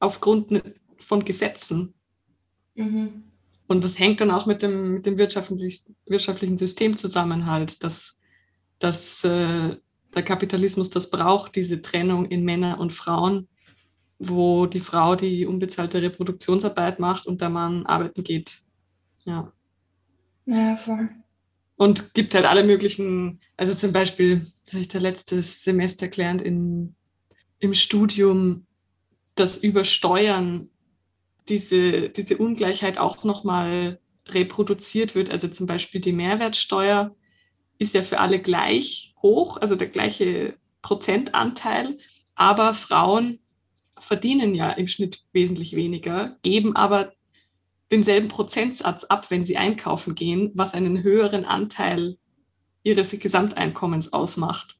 aufgrund 0.00 0.50
ne, 0.50 0.74
von 1.06 1.24
Gesetzen. 1.24 1.94
Mhm. 2.74 3.22
Und 3.68 3.84
das 3.84 3.96
hängt 3.96 4.20
dann 4.20 4.32
auch 4.32 4.46
mit 4.46 4.62
dem, 4.62 4.94
mit 4.94 5.06
dem 5.06 5.18
wirtschaftlichen 5.18 6.58
System 6.58 6.96
zusammen 6.96 7.46
halt, 7.46 7.84
dass, 7.84 8.18
dass 8.80 9.22
äh, 9.22 9.76
der 10.16 10.22
Kapitalismus 10.24 10.90
das 10.90 11.10
braucht, 11.10 11.54
diese 11.54 11.80
Trennung 11.80 12.26
in 12.26 12.44
Männer 12.44 12.80
und 12.80 12.92
Frauen, 12.92 13.46
wo 14.20 14.66
die 14.66 14.80
Frau 14.80 15.16
die 15.16 15.46
unbezahlte 15.46 16.02
Reproduktionsarbeit 16.02 17.00
macht 17.00 17.26
und 17.26 17.40
der 17.40 17.48
Mann 17.48 17.86
arbeiten 17.86 18.22
geht. 18.22 18.58
Ja. 19.24 19.50
Ja, 20.44 20.76
voll. 20.76 21.08
Und 21.76 22.12
gibt 22.12 22.34
halt 22.34 22.44
alle 22.44 22.62
möglichen, 22.62 23.40
also 23.56 23.72
zum 23.74 23.92
Beispiel, 23.92 24.46
das 24.64 24.74
habe 24.74 24.82
ich 24.82 24.88
da 24.88 24.98
letztes 24.98 25.64
Semester 25.64 26.08
gelernt 26.08 26.42
in, 26.42 26.94
im 27.58 27.72
Studium, 27.72 28.66
dass 29.34 29.56
über 29.56 29.84
Steuern 29.84 30.68
diese, 31.48 32.10
diese 32.10 32.36
Ungleichheit 32.36 32.98
auch 32.98 33.24
nochmal 33.24 33.98
reproduziert 34.28 35.14
wird. 35.14 35.30
Also 35.30 35.48
zum 35.48 35.66
Beispiel 35.66 36.02
die 36.02 36.12
Mehrwertsteuer 36.12 37.16
ist 37.78 37.94
ja 37.94 38.02
für 38.02 38.20
alle 38.20 38.38
gleich 38.40 39.14
hoch, 39.22 39.56
also 39.56 39.76
der 39.76 39.88
gleiche 39.88 40.58
Prozentanteil, 40.82 41.96
aber 42.34 42.74
Frauen 42.74 43.39
verdienen 44.00 44.54
ja 44.54 44.70
im 44.70 44.88
Schnitt 44.88 45.24
wesentlich 45.32 45.74
weniger, 45.74 46.36
geben 46.42 46.76
aber 46.76 47.12
denselben 47.90 48.28
Prozentsatz 48.28 49.04
ab, 49.04 49.30
wenn 49.30 49.44
sie 49.44 49.56
einkaufen 49.56 50.14
gehen, 50.14 50.52
was 50.54 50.74
einen 50.74 51.02
höheren 51.02 51.44
Anteil 51.44 52.16
ihres 52.82 53.10
Gesamteinkommens 53.10 54.12
ausmacht. 54.12 54.76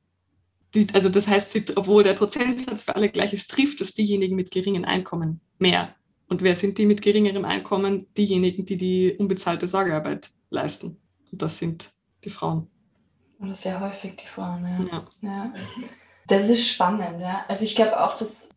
Die, 0.74 0.86
also 0.92 1.08
das 1.08 1.26
heißt, 1.26 1.76
obwohl 1.76 2.04
der 2.04 2.14
Prozentsatz 2.14 2.84
für 2.84 2.94
alle 2.94 3.08
gleich 3.08 3.32
ist, 3.32 3.50
trifft 3.50 3.80
es 3.80 3.94
diejenigen 3.94 4.36
mit 4.36 4.50
geringen 4.50 4.84
Einkommen 4.84 5.40
mehr. 5.58 5.94
Und 6.28 6.42
wer 6.42 6.54
sind 6.54 6.78
die 6.78 6.86
mit 6.86 7.02
geringerem 7.02 7.44
Einkommen? 7.44 8.06
Diejenigen, 8.16 8.64
die 8.64 8.76
die 8.76 9.16
unbezahlte 9.18 9.66
Sorgearbeit 9.66 10.30
leisten. 10.48 10.96
Und 11.32 11.42
das 11.42 11.58
sind 11.58 11.90
die 12.24 12.30
Frauen. 12.30 12.68
Und 13.40 13.56
sehr 13.56 13.80
häufig 13.80 14.14
die 14.16 14.26
Frauen, 14.26 14.64
ja. 14.64 14.86
ja. 14.92 15.06
ja. 15.22 15.54
Das 16.28 16.48
ist 16.48 16.68
spannend, 16.68 17.20
ja. 17.20 17.44
Also 17.48 17.64
ich 17.64 17.74
glaube 17.74 18.00
auch, 18.00 18.16
dass 18.16 18.50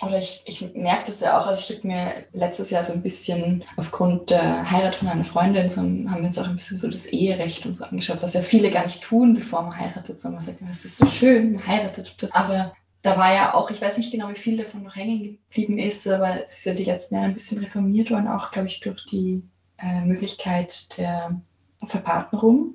oder 0.00 0.18
ich, 0.18 0.42
ich 0.44 0.74
merke 0.74 1.04
das 1.06 1.20
ja 1.20 1.38
auch, 1.38 1.46
also 1.46 1.60
ich 1.60 1.78
habe 1.78 1.88
mir 1.88 2.24
letztes 2.32 2.70
Jahr 2.70 2.82
so 2.82 2.92
ein 2.92 3.02
bisschen 3.02 3.64
aufgrund 3.76 4.30
der 4.30 4.70
Heirat 4.70 4.96
von 4.96 5.08
einer 5.08 5.24
Freundin, 5.24 5.68
so 5.68 5.80
haben 5.80 6.04
wir 6.04 6.26
uns 6.26 6.38
auch 6.38 6.46
ein 6.46 6.54
bisschen 6.54 6.78
so 6.78 6.88
das 6.88 7.06
Eherecht 7.06 7.66
und 7.66 7.72
so 7.72 7.84
angeschaut, 7.84 8.22
was 8.22 8.34
ja 8.34 8.42
viele 8.42 8.70
gar 8.70 8.84
nicht 8.84 9.02
tun, 9.02 9.34
bevor 9.34 9.62
man 9.62 9.76
heiratet, 9.76 10.20
sondern 10.20 10.44
man 10.44 10.46
sagt, 10.46 10.62
es 10.68 10.84
ist 10.84 10.98
so 10.98 11.06
schön, 11.06 11.54
man 11.54 11.66
heiratet. 11.66 12.14
Aber 12.30 12.72
da 13.02 13.16
war 13.16 13.32
ja 13.32 13.54
auch, 13.54 13.70
ich 13.70 13.80
weiß 13.80 13.96
nicht 13.96 14.12
genau, 14.12 14.28
wie 14.28 14.36
viel 14.36 14.56
davon 14.56 14.84
noch 14.84 14.94
hängen 14.94 15.38
geblieben 15.48 15.78
ist, 15.78 16.06
aber 16.08 16.42
es 16.42 16.54
ist 16.54 16.64
ja 16.64 16.74
die 16.74 16.84
letzten 16.84 17.16
Jahre 17.16 17.26
ein 17.26 17.34
bisschen 17.34 17.58
reformiert 17.58 18.10
worden, 18.10 18.28
auch, 18.28 18.50
glaube 18.50 18.68
ich, 18.68 18.80
durch 18.80 19.04
die 19.04 19.42
äh, 19.78 20.00
Möglichkeit 20.02 20.96
der 20.98 21.40
Verpartnerung. 21.86 22.74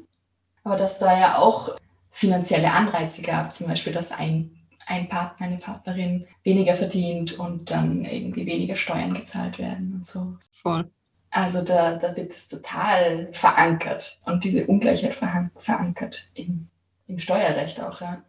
Aber 0.63 0.77
dass 0.77 0.99
da 0.99 1.17
ja 1.17 1.37
auch 1.37 1.75
finanzielle 2.09 2.71
Anreize 2.71 3.21
gab, 3.21 3.51
zum 3.51 3.67
Beispiel, 3.67 3.93
dass 3.93 4.11
ein 4.11 4.51
ein 4.85 5.09
Partner, 5.09 5.47
eine 5.47 5.57
Partnerin 5.57 6.27
weniger 6.43 6.73
verdient 6.73 7.39
und 7.39 7.71
dann 7.71 8.05
irgendwie 8.05 8.45
weniger 8.45 8.75
Steuern 8.75 9.13
gezahlt 9.13 9.59
werden 9.59 9.93
und 9.95 10.05
so. 10.05 10.37
Voll. 10.61 10.89
Also 11.31 11.63
da, 11.63 11.95
da 11.95 12.15
wird 12.15 12.31
es 12.33 12.47
total 12.47 13.29
verankert 13.31 14.19
und 14.25 14.43
diese 14.43 14.67
Ungleichheit 14.67 15.15
verankert 15.55 16.29
im, 16.35 16.67
im 17.07 17.17
Steuerrecht 17.17 17.81
auch. 17.81 18.01
Ja, 18.01 18.23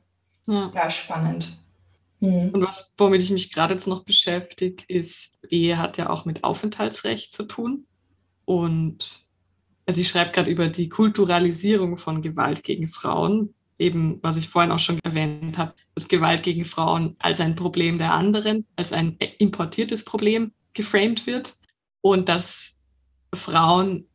ja. 0.46 0.70
ja 0.74 0.90
spannend. 0.90 1.58
Hm. 2.20 2.50
Und 2.54 2.62
was, 2.62 2.94
womit 2.96 3.22
ich 3.22 3.30
mich 3.30 3.52
gerade 3.52 3.74
jetzt 3.74 3.86
noch 3.86 4.04
beschäftige, 4.04 4.84
ist, 4.88 5.38
Ehe 5.50 5.78
hat 5.78 5.98
ja 5.98 6.08
auch 6.08 6.24
mit 6.24 6.44
Aufenthaltsrecht 6.44 7.30
zu 7.30 7.42
tun. 7.42 7.86
Und 8.46 9.26
also 9.86 10.00
ich 10.00 10.08
schreibe 10.08 10.32
gerade 10.32 10.50
über 10.50 10.68
die 10.68 10.88
Kulturalisierung 10.88 11.98
von 11.98 12.22
Gewalt 12.22 12.62
gegen 12.64 12.88
Frauen, 12.88 13.54
eben, 13.84 14.18
was 14.22 14.36
ich 14.36 14.48
vorhin 14.48 14.72
auch 14.72 14.78
schon 14.78 14.98
erwähnt 15.00 15.58
habe, 15.58 15.74
dass 15.94 16.08
Gewalt 16.08 16.42
gegen 16.42 16.64
Frauen 16.64 17.16
als 17.18 17.40
ein 17.40 17.54
Problem 17.54 17.98
der 17.98 18.12
anderen, 18.12 18.66
als 18.76 18.92
ein 18.92 19.16
importiertes 19.38 20.04
Problem 20.04 20.52
geframed 20.72 21.26
wird. 21.26 21.54
Und 22.00 22.28
dass 22.28 22.80
Frauen, 23.34 24.06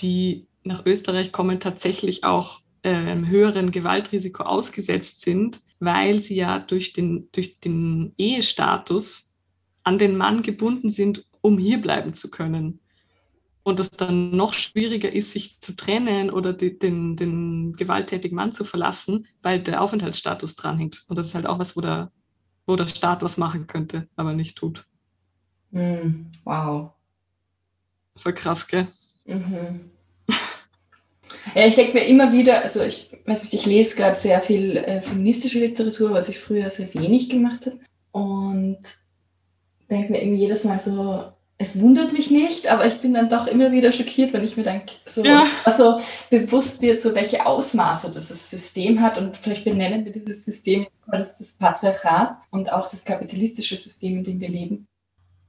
die 0.00 0.48
nach 0.64 0.84
Österreich 0.84 1.32
kommen, 1.32 1.60
tatsächlich 1.60 2.24
auch 2.24 2.60
einem 2.82 3.24
ähm, 3.24 3.28
höheren 3.28 3.70
Gewaltrisiko 3.70 4.42
ausgesetzt 4.42 5.22
sind, 5.22 5.60
weil 5.80 6.22
sie 6.22 6.36
ja 6.36 6.58
durch 6.58 6.92
den, 6.92 7.28
durch 7.32 7.60
den 7.60 8.12
Ehestatus 8.18 9.34
an 9.84 9.98
den 9.98 10.16
Mann 10.16 10.42
gebunden 10.42 10.90
sind, 10.90 11.24
um 11.40 11.58
hier 11.58 11.80
bleiben 11.80 12.14
zu 12.14 12.30
können 12.30 12.80
und 13.64 13.80
es 13.80 13.90
dann 13.90 14.30
noch 14.30 14.52
schwieriger 14.52 15.12
ist, 15.12 15.32
sich 15.32 15.60
zu 15.60 15.74
trennen 15.74 16.30
oder 16.30 16.52
die, 16.52 16.78
den, 16.78 17.16
den 17.16 17.74
gewalttätigen 17.74 18.36
Mann 18.36 18.52
zu 18.52 18.64
verlassen, 18.64 19.26
weil 19.42 19.60
der 19.60 19.80
Aufenthaltsstatus 19.80 20.54
dranhängt. 20.54 21.04
Und 21.08 21.16
das 21.16 21.28
ist 21.28 21.34
halt 21.34 21.46
auch 21.46 21.58
was, 21.58 21.76
wo 21.76 21.80
der, 21.80 22.12
wo 22.66 22.76
der 22.76 22.86
Staat 22.86 23.22
was 23.22 23.38
machen 23.38 23.66
könnte, 23.66 24.06
aber 24.16 24.34
nicht 24.34 24.56
tut. 24.56 24.86
Mm, 25.70 26.26
wow. 26.44 26.92
Voll 28.16 28.34
krass, 28.34 28.66
gell? 28.66 28.86
Mhm. 29.24 29.90
Ja, 31.54 31.66
ich 31.66 31.74
denke 31.74 31.94
mir 31.94 32.06
immer 32.06 32.32
wieder, 32.32 32.62
also 32.62 32.82
ich 32.82 33.10
weiß 33.26 33.44
nicht, 33.44 33.54
ich 33.54 33.66
lese 33.66 33.96
gerade 33.96 34.18
sehr 34.18 34.40
viel 34.40 34.76
äh, 34.76 35.00
feministische 35.00 35.58
Literatur, 35.58 36.12
was 36.12 36.28
ich 36.28 36.38
früher 36.38 36.68
sehr 36.70 36.92
wenig 36.94 37.28
gemacht 37.28 37.66
habe. 37.66 37.80
Und 38.12 38.78
denke 39.90 40.12
mir 40.12 40.22
irgendwie 40.22 40.40
jedes 40.40 40.64
Mal 40.64 40.78
so, 40.78 41.33
es 41.56 41.80
wundert 41.80 42.12
mich 42.12 42.30
nicht, 42.30 42.66
aber 42.66 42.86
ich 42.86 42.98
bin 42.98 43.14
dann 43.14 43.28
doch 43.28 43.46
immer 43.46 43.70
wieder 43.70 43.92
schockiert, 43.92 44.32
wenn 44.32 44.42
ich 44.42 44.56
mir 44.56 44.64
dann 44.64 44.82
so 45.06 45.22
ja. 45.22 45.46
also 45.64 46.00
bewusst 46.28 46.82
wird, 46.82 46.98
so 46.98 47.14
welche 47.14 47.46
Ausmaße 47.46 48.10
das 48.10 48.28
System 48.50 49.00
hat 49.00 49.18
und 49.18 49.36
vielleicht 49.36 49.64
benennen 49.64 50.04
wir 50.04 50.10
dieses 50.10 50.44
System, 50.44 50.86
das 51.06 51.40
ist 51.40 51.40
das 51.40 51.58
Patriarchat 51.58 52.36
und 52.50 52.72
auch 52.72 52.88
das 52.90 53.04
kapitalistische 53.04 53.76
System, 53.76 54.18
in 54.18 54.24
dem 54.24 54.40
wir 54.40 54.48
leben. 54.48 54.88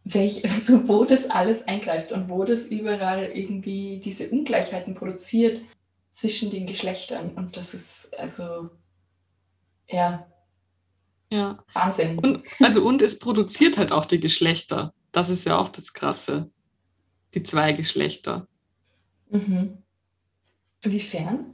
Welch, 0.04 0.44
also 0.50 0.88
wo 0.88 1.06
das 1.06 1.32
alles 1.32 1.68
eingreift 1.68 2.12
und 2.12 2.30
wo 2.30 2.44
das 2.44 2.68
überall 2.68 3.32
irgendwie 3.34 4.00
diese 4.00 4.30
Ungleichheiten 4.30 4.94
produziert 4.94 5.62
zwischen 6.12 6.52
den 6.52 6.68
Geschlechtern 6.68 7.34
und 7.36 7.58
das 7.58 7.74
ist 7.74 8.18
also 8.18 8.70
ja 9.90 10.28
ja. 11.32 11.58
Wahnsinn. 11.74 12.20
Und, 12.20 12.44
also 12.60 12.86
und 12.86 13.02
es 13.02 13.20
produziert 13.20 13.78
halt 13.78 13.92
auch 13.92 14.06
die 14.06 14.20
Geschlechter. 14.20 14.94
Das 15.15 15.29
ist 15.29 15.45
ja 15.45 15.57
auch 15.57 15.69
das 15.69 15.93
Krasse. 15.93 16.51
Die 17.36 17.41
zwei 17.41 17.72
Geschlechter. 17.72 18.50
Mhm. 19.29 19.77
Inwiefern? 20.84 21.53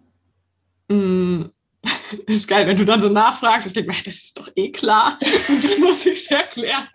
Mm, 0.90 1.44
ist 2.26 2.48
geil, 2.48 2.66
wenn 2.66 2.78
du 2.78 2.86
dann 2.86 3.02
so 3.02 3.10
nachfragst. 3.10 3.68
Ich 3.68 3.74
denke, 3.74 3.94
das 4.04 4.16
ist 4.16 4.40
doch 4.40 4.50
eh 4.56 4.72
klar. 4.72 5.20
Und 5.48 5.64
dann 5.64 5.80
muss 5.80 6.08
ich 6.08 6.24
es 6.24 6.32
erklären. 6.32 6.88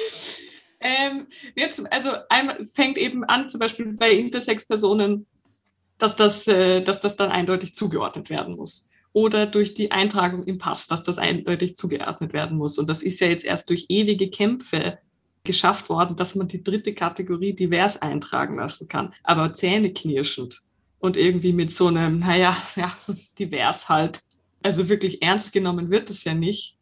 ähm, 0.80 1.26
jetzt, 1.56 1.80
also 1.92 2.10
einmal 2.28 2.64
fängt 2.72 2.96
eben 2.96 3.24
an, 3.24 3.50
zum 3.50 3.58
Beispiel 3.58 3.92
bei 3.94 4.12
Intersex-Personen, 4.12 5.26
dass 5.98 6.14
das, 6.14 6.46
äh, 6.46 6.82
dass 6.82 7.00
das 7.00 7.16
dann 7.16 7.32
eindeutig 7.32 7.74
zugeordnet 7.74 8.30
werden 8.30 8.54
muss. 8.54 8.88
Oder 9.12 9.44
durch 9.44 9.74
die 9.74 9.90
Eintragung 9.90 10.44
im 10.44 10.58
Pass, 10.58 10.86
dass 10.86 11.02
das 11.02 11.18
eindeutig 11.18 11.74
zugeordnet 11.74 12.32
werden 12.32 12.56
muss. 12.58 12.78
Und 12.78 12.88
das 12.88 13.02
ist 13.02 13.18
ja 13.18 13.26
jetzt 13.26 13.44
erst 13.44 13.70
durch 13.70 13.86
ewige 13.88 14.30
Kämpfe 14.30 15.00
geschafft 15.44 15.88
worden, 15.88 16.16
dass 16.16 16.34
man 16.34 16.48
die 16.48 16.62
dritte 16.62 16.94
Kategorie 16.94 17.54
divers 17.54 18.00
eintragen 18.00 18.56
lassen 18.56 18.88
kann, 18.88 19.14
aber 19.24 19.54
zähneknirschend 19.54 20.62
und 20.98 21.16
irgendwie 21.16 21.52
mit 21.52 21.72
so 21.72 21.86
einem, 21.88 22.18
naja, 22.20 22.56
ja, 22.76 22.96
divers 23.38 23.88
halt. 23.88 24.20
Also 24.62 24.88
wirklich 24.88 25.22
ernst 25.22 25.52
genommen 25.52 25.90
wird 25.90 26.10
es 26.10 26.24
ja 26.24 26.34
nicht 26.34 26.76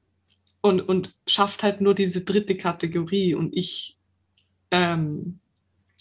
und, 0.61 0.81
und 0.81 1.15
schafft 1.27 1.63
halt 1.63 1.81
nur 1.81 1.95
diese 1.95 2.23
dritte 2.25 2.57
Kategorie 2.57 3.35
und 3.35 3.57
ich, 3.57 3.97
ähm, 4.71 5.41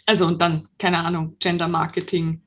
also 0.05 0.25
und 0.27 0.41
dann, 0.41 0.69
keine 0.79 0.99
Ahnung, 0.99 1.37
Gender 1.39 1.67
Marketing. 1.67 2.41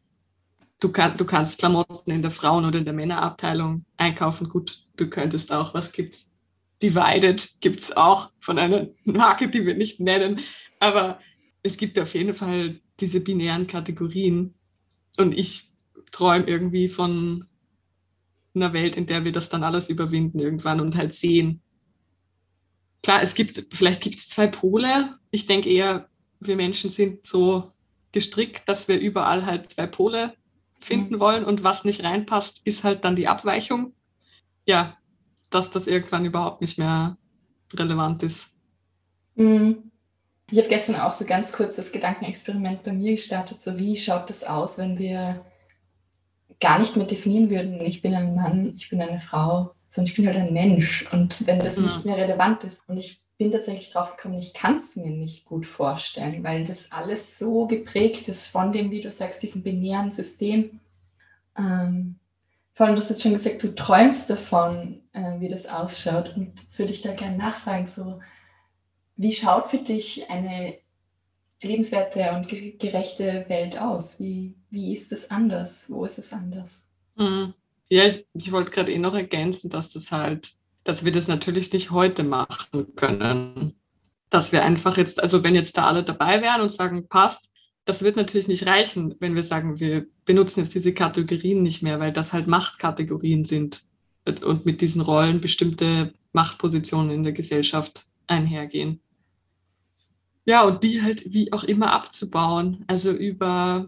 Du, 0.80 0.90
kann, 0.90 1.16
du 1.18 1.26
kannst 1.26 1.58
Klamotten 1.58 2.10
in 2.10 2.22
der 2.22 2.30
Frauen- 2.30 2.64
oder 2.64 2.78
in 2.78 2.86
der 2.86 2.94
Männerabteilung 2.94 3.84
einkaufen. 3.98 4.48
Gut, 4.48 4.82
du 4.96 5.10
könntest 5.10 5.52
auch, 5.52 5.74
was 5.74 5.92
gibt's? 5.92 6.29
Divided 6.82 7.50
gibt 7.60 7.80
es 7.80 7.96
auch 7.96 8.30
von 8.40 8.58
einer 8.58 8.88
Marke, 9.04 9.48
die 9.48 9.66
wir 9.66 9.74
nicht 9.74 10.00
nennen. 10.00 10.40
Aber 10.78 11.20
es 11.62 11.76
gibt 11.76 11.98
auf 11.98 12.14
jeden 12.14 12.34
Fall 12.34 12.80
diese 13.00 13.20
binären 13.20 13.66
Kategorien. 13.66 14.54
Und 15.18 15.36
ich 15.36 15.72
träume 16.10 16.46
irgendwie 16.46 16.88
von 16.88 17.46
einer 18.54 18.72
Welt, 18.72 18.96
in 18.96 19.06
der 19.06 19.24
wir 19.24 19.32
das 19.32 19.48
dann 19.48 19.62
alles 19.62 19.88
überwinden 19.88 20.40
irgendwann 20.40 20.80
und 20.80 20.96
halt 20.96 21.14
sehen. 21.14 21.62
Klar, 23.02 23.22
es 23.22 23.34
gibt, 23.34 23.66
vielleicht 23.72 24.02
gibt 24.02 24.18
es 24.18 24.28
zwei 24.28 24.46
Pole. 24.46 25.16
Ich 25.30 25.46
denke 25.46 25.70
eher, 25.70 26.08
wir 26.40 26.56
Menschen 26.56 26.90
sind 26.90 27.24
so 27.24 27.72
gestrickt, 28.12 28.68
dass 28.68 28.88
wir 28.88 28.98
überall 28.98 29.46
halt 29.46 29.68
zwei 29.68 29.86
Pole 29.86 30.34
finden 30.80 31.16
mhm. 31.16 31.20
wollen 31.20 31.44
und 31.44 31.62
was 31.62 31.84
nicht 31.84 32.02
reinpasst, 32.02 32.66
ist 32.66 32.84
halt 32.84 33.04
dann 33.04 33.16
die 33.16 33.28
Abweichung. 33.28 33.94
Ja, 34.66 34.96
dass 35.50 35.70
das 35.70 35.86
irgendwann 35.86 36.24
überhaupt 36.24 36.60
nicht 36.60 36.78
mehr 36.78 37.16
relevant 37.74 38.22
ist. 38.22 38.48
Mhm. 39.34 39.90
Ich 40.50 40.58
habe 40.58 40.68
gestern 40.68 40.96
auch 40.96 41.12
so 41.12 41.24
ganz 41.24 41.52
kurz 41.52 41.76
das 41.76 41.92
Gedankenexperiment 41.92 42.82
bei 42.82 42.92
mir 42.92 43.12
gestartet, 43.12 43.60
so 43.60 43.78
wie 43.78 43.96
schaut 43.96 44.28
das 44.30 44.42
aus, 44.42 44.78
wenn 44.78 44.98
wir 44.98 45.44
gar 46.60 46.78
nicht 46.78 46.96
mehr 46.96 47.06
definieren 47.06 47.50
würden, 47.50 47.80
ich 47.80 48.02
bin 48.02 48.14
ein 48.14 48.34
Mann, 48.34 48.74
ich 48.76 48.90
bin 48.90 49.00
eine 49.00 49.18
Frau, 49.18 49.74
sondern 49.88 50.10
ich 50.10 50.16
bin 50.16 50.26
halt 50.26 50.36
ein 50.36 50.52
Mensch. 50.52 51.08
Und 51.12 51.46
wenn 51.46 51.60
das 51.60 51.76
ja. 51.76 51.82
nicht 51.82 52.04
mehr 52.04 52.16
relevant 52.16 52.64
ist 52.64 52.82
und 52.88 52.98
ich 52.98 53.22
bin 53.38 53.50
tatsächlich 53.50 53.90
drauf 53.90 54.16
gekommen, 54.16 54.38
ich 54.38 54.52
kann 54.52 54.74
es 54.74 54.96
mir 54.96 55.10
nicht 55.10 55.46
gut 55.46 55.64
vorstellen, 55.64 56.44
weil 56.44 56.64
das 56.64 56.92
alles 56.92 57.38
so 57.38 57.66
geprägt 57.66 58.28
ist 58.28 58.46
von 58.46 58.70
dem, 58.70 58.90
wie 58.90 59.00
du 59.00 59.10
sagst, 59.10 59.42
diesem 59.42 59.62
binären 59.62 60.10
System. 60.10 60.80
Ähm, 61.56 62.19
vor 62.80 62.86
allem, 62.86 62.96
du 62.96 63.02
hast 63.02 63.10
jetzt 63.10 63.20
schon 63.20 63.34
gesagt, 63.34 63.62
du 63.62 63.74
träumst 63.74 64.30
davon, 64.30 65.02
äh, 65.12 65.38
wie 65.38 65.48
das 65.48 65.66
ausschaut. 65.66 66.34
Und 66.34 66.58
jetzt 66.62 66.78
würde 66.78 66.92
ich 66.92 67.02
da 67.02 67.12
gerne 67.12 67.36
nachfragen, 67.36 67.84
so, 67.84 68.20
wie 69.16 69.32
schaut 69.32 69.68
für 69.68 69.76
dich 69.76 70.30
eine 70.30 70.78
lebenswerte 71.60 72.30
und 72.30 72.48
gerechte 72.78 73.44
Welt 73.48 73.78
aus? 73.78 74.18
Wie, 74.18 74.54
wie 74.70 74.94
ist 74.94 75.12
es 75.12 75.30
anders? 75.30 75.90
Wo 75.90 76.06
ist 76.06 76.16
es 76.16 76.32
anders? 76.32 76.88
Mhm. 77.16 77.52
Ja, 77.90 78.06
ich, 78.06 78.26
ich 78.32 78.50
wollte 78.50 78.70
gerade 78.70 78.92
eh 78.92 78.98
noch 78.98 79.14
ergänzen, 79.14 79.68
dass 79.68 79.92
das 79.92 80.10
halt, 80.10 80.50
dass 80.82 81.04
wir 81.04 81.12
das 81.12 81.28
natürlich 81.28 81.70
nicht 81.74 81.90
heute 81.90 82.22
machen 82.22 82.96
können. 82.96 83.78
Dass 84.30 84.52
wir 84.52 84.64
einfach 84.64 84.96
jetzt, 84.96 85.22
also 85.22 85.44
wenn 85.44 85.54
jetzt 85.54 85.76
da 85.76 85.86
alle 85.86 86.02
dabei 86.02 86.40
wären 86.40 86.62
und 86.62 86.72
sagen, 86.72 87.08
passt, 87.08 87.49
das 87.84 88.02
wird 88.02 88.16
natürlich 88.16 88.48
nicht 88.48 88.66
reichen, 88.66 89.16
wenn 89.20 89.34
wir 89.34 89.42
sagen, 89.42 89.80
wir 89.80 90.06
benutzen 90.24 90.60
jetzt 90.60 90.74
diese 90.74 90.94
Kategorien 90.94 91.62
nicht 91.62 91.82
mehr, 91.82 91.98
weil 91.98 92.12
das 92.12 92.32
halt 92.32 92.46
Machtkategorien 92.46 93.44
sind 93.44 93.82
und 94.24 94.66
mit 94.66 94.80
diesen 94.80 95.00
Rollen 95.00 95.40
bestimmte 95.40 96.14
Machtpositionen 96.32 97.10
in 97.10 97.22
der 97.24 97.32
Gesellschaft 97.32 98.06
einhergehen. 98.26 99.00
Ja, 100.44 100.64
und 100.64 100.82
die 100.82 101.02
halt 101.02 101.32
wie 101.32 101.52
auch 101.52 101.64
immer 101.64 101.92
abzubauen. 101.92 102.84
Also 102.86 103.12
über, 103.12 103.86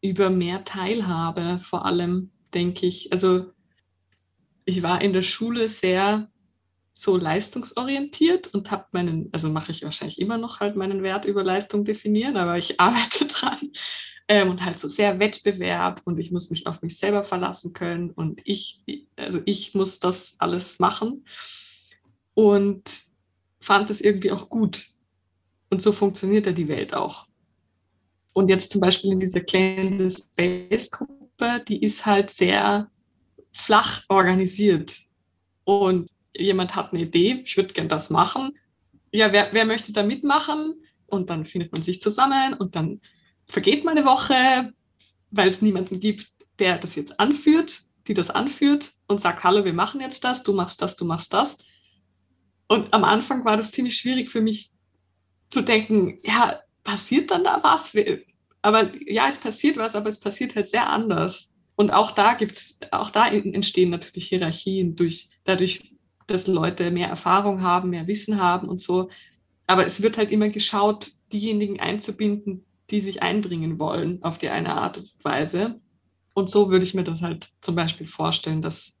über 0.00 0.30
mehr 0.30 0.64
Teilhabe 0.64 1.60
vor 1.60 1.84
allem, 1.84 2.30
denke 2.54 2.86
ich. 2.86 3.12
Also 3.12 3.52
ich 4.64 4.82
war 4.82 5.02
in 5.02 5.12
der 5.12 5.22
Schule 5.22 5.68
sehr 5.68 6.30
so 6.94 7.16
leistungsorientiert 7.16 8.52
und 8.54 8.70
habe 8.70 8.86
meinen, 8.92 9.28
also 9.32 9.48
mache 9.48 9.72
ich 9.72 9.82
wahrscheinlich 9.82 10.20
immer 10.20 10.38
noch 10.38 10.60
halt 10.60 10.76
meinen 10.76 11.02
Wert 11.02 11.24
über 11.24 11.42
Leistung 11.42 11.84
definieren, 11.84 12.36
aber 12.36 12.58
ich 12.58 12.80
arbeite 12.80 13.26
dran. 13.26 13.72
Ähm, 14.28 14.50
und 14.50 14.64
halt 14.64 14.78
so 14.78 14.86
sehr 14.86 15.18
Wettbewerb 15.18 16.02
und 16.04 16.18
ich 16.18 16.30
muss 16.30 16.50
mich 16.50 16.66
auf 16.66 16.80
mich 16.82 16.96
selber 16.96 17.24
verlassen 17.24 17.72
können 17.72 18.10
und 18.10 18.40
ich, 18.44 18.80
also 19.16 19.40
ich 19.46 19.74
muss 19.74 19.98
das 19.98 20.36
alles 20.38 20.78
machen 20.78 21.24
und 22.34 22.82
fand 23.60 23.90
es 23.90 24.00
irgendwie 24.00 24.30
auch 24.30 24.48
gut, 24.48 24.92
und 25.72 25.80
so 25.80 25.92
funktioniert 25.92 26.44
ja 26.44 26.52
die 26.52 26.68
Welt 26.68 26.92
auch. 26.92 27.26
Und 28.34 28.50
jetzt 28.50 28.70
zum 28.70 28.82
Beispiel 28.82 29.10
in 29.10 29.20
dieser 29.20 29.40
kleinen 29.40 30.10
Space-Gruppe, 30.10 31.64
die 31.66 31.82
ist 31.82 32.04
halt 32.04 32.28
sehr 32.28 32.90
flach 33.52 34.02
organisiert. 34.08 34.94
Und 35.64 36.10
jemand 36.36 36.74
hat 36.74 36.92
eine 36.92 37.02
Idee, 37.02 37.42
ich 37.44 37.56
würde 37.56 37.74
gern 37.74 37.88
das 37.88 38.10
machen. 38.10 38.58
Ja, 39.10 39.32
wer, 39.32 39.52
wer 39.52 39.64
möchte 39.64 39.92
da 39.92 40.02
mitmachen? 40.02 40.82
Und 41.06 41.28
dann 41.30 41.44
findet 41.44 41.72
man 41.72 41.82
sich 41.82 42.00
zusammen 42.00 42.54
und 42.54 42.74
dann 42.74 43.00
vergeht 43.46 43.84
mal 43.84 43.90
eine 43.90 44.06
Woche, 44.06 44.72
weil 45.30 45.48
es 45.48 45.60
niemanden 45.60 46.00
gibt, 46.00 46.28
der 46.58 46.78
das 46.78 46.94
jetzt 46.94 47.20
anführt, 47.20 47.82
die 48.06 48.14
das 48.14 48.30
anführt 48.30 48.92
und 49.06 49.20
sagt, 49.20 49.44
hallo, 49.44 49.64
wir 49.64 49.74
machen 49.74 50.00
jetzt 50.00 50.24
das, 50.24 50.42
du 50.42 50.52
machst 50.52 50.80
das, 50.80 50.96
du 50.96 51.04
machst 51.04 51.32
das. 51.32 51.58
Und 52.68 52.92
am 52.94 53.04
Anfang 53.04 53.44
war 53.44 53.56
das 53.56 53.72
ziemlich 53.72 53.98
schwierig 53.98 54.30
für 54.30 54.40
mich, 54.40 54.70
zu 55.50 55.60
denken, 55.60 56.18
ja, 56.24 56.60
passiert 56.82 57.30
dann 57.30 57.44
da 57.44 57.62
was? 57.62 57.92
Aber 58.62 58.90
ja, 59.06 59.28
es 59.28 59.38
passiert 59.38 59.76
was, 59.76 59.94
aber 59.94 60.08
es 60.08 60.18
passiert 60.18 60.56
halt 60.56 60.66
sehr 60.66 60.88
anders. 60.88 61.52
Und 61.76 61.90
auch 61.90 62.12
da 62.12 62.34
gibt's, 62.34 62.78
auch 62.90 63.10
da 63.10 63.28
entstehen 63.28 63.90
natürlich 63.90 64.28
Hierarchien 64.28 64.96
durch, 64.96 65.28
dadurch, 65.44 65.91
dass 66.26 66.46
Leute 66.46 66.90
mehr 66.90 67.08
Erfahrung 67.08 67.62
haben, 67.62 67.90
mehr 67.90 68.06
Wissen 68.06 68.40
haben 68.40 68.68
und 68.68 68.80
so. 68.80 69.08
Aber 69.66 69.86
es 69.86 70.02
wird 70.02 70.16
halt 70.16 70.30
immer 70.30 70.48
geschaut, 70.48 71.12
diejenigen 71.32 71.80
einzubinden, 71.80 72.64
die 72.90 73.00
sich 73.00 73.22
einbringen 73.22 73.78
wollen 73.78 74.22
auf 74.22 74.38
die 74.38 74.48
eine 74.48 74.74
Art 74.76 74.98
und 74.98 75.12
Weise. 75.22 75.80
Und 76.34 76.50
so 76.50 76.70
würde 76.70 76.84
ich 76.84 76.94
mir 76.94 77.04
das 77.04 77.22
halt 77.22 77.48
zum 77.60 77.74
Beispiel 77.74 78.06
vorstellen, 78.06 78.62
dass 78.62 78.98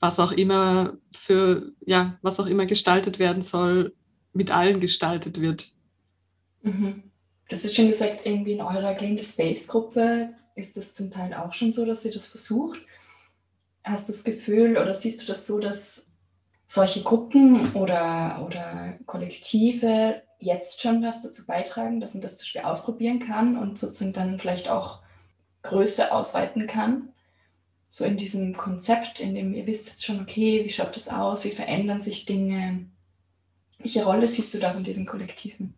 was 0.00 0.20
auch 0.20 0.32
immer 0.32 0.96
für, 1.12 1.72
ja, 1.84 2.18
was 2.22 2.38
auch 2.38 2.46
immer 2.46 2.66
gestaltet 2.66 3.18
werden 3.18 3.42
soll, 3.42 3.94
mit 4.32 4.50
allen 4.50 4.80
gestaltet 4.80 5.40
wird. 5.40 5.72
Mhm. 6.62 7.02
Das 7.48 7.64
ist 7.64 7.74
schon 7.74 7.86
gesagt, 7.86 8.24
irgendwie 8.24 8.52
in 8.52 8.60
eurer 8.60 8.94
Glende 8.94 9.22
Space 9.22 9.66
Gruppe 9.68 10.34
ist 10.54 10.76
das 10.76 10.94
zum 10.94 11.10
Teil 11.10 11.34
auch 11.34 11.52
schon 11.52 11.72
so, 11.72 11.84
dass 11.84 12.04
ihr 12.04 12.12
das 12.12 12.26
versucht. 12.26 12.80
Hast 13.88 14.08
du 14.08 14.12
das 14.12 14.24
Gefühl 14.24 14.76
oder 14.76 14.92
siehst 14.92 15.22
du 15.22 15.26
das 15.26 15.46
so, 15.46 15.58
dass 15.58 16.10
solche 16.66 17.02
Gruppen 17.02 17.72
oder, 17.74 18.44
oder 18.46 18.98
Kollektive 19.06 20.22
jetzt 20.38 20.82
schon 20.82 21.02
was 21.02 21.22
dazu 21.22 21.46
beitragen, 21.46 21.98
dass 21.98 22.14
man 22.14 22.20
das 22.20 22.36
zum 22.36 22.44
Beispiel 22.44 22.60
ausprobieren 22.62 23.18
kann 23.20 23.56
und 23.56 23.78
sozusagen 23.78 24.12
dann 24.12 24.38
vielleicht 24.38 24.68
auch 24.68 25.00
Größe 25.62 26.12
ausweiten 26.12 26.66
kann? 26.66 27.08
So 27.88 28.04
in 28.04 28.18
diesem 28.18 28.54
Konzept, 28.54 29.18
in 29.20 29.34
dem 29.34 29.54
ihr 29.54 29.66
wisst 29.66 29.88
jetzt 29.88 30.04
schon, 30.04 30.20
okay, 30.20 30.62
wie 30.64 30.68
schaut 30.68 30.94
das 30.94 31.08
aus, 31.08 31.44
wie 31.44 31.52
verändern 31.52 32.02
sich 32.02 32.26
Dinge, 32.26 32.86
welche 33.78 34.04
Rolle 34.04 34.28
siehst 34.28 34.52
du 34.52 34.58
da 34.58 34.72
in 34.72 34.84
diesen 34.84 35.06
Kollektiven? 35.06 35.72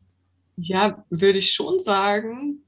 Ja, 0.56 1.04
würde 1.10 1.38
ich 1.38 1.52
schon 1.52 1.78
sagen. 1.78 2.64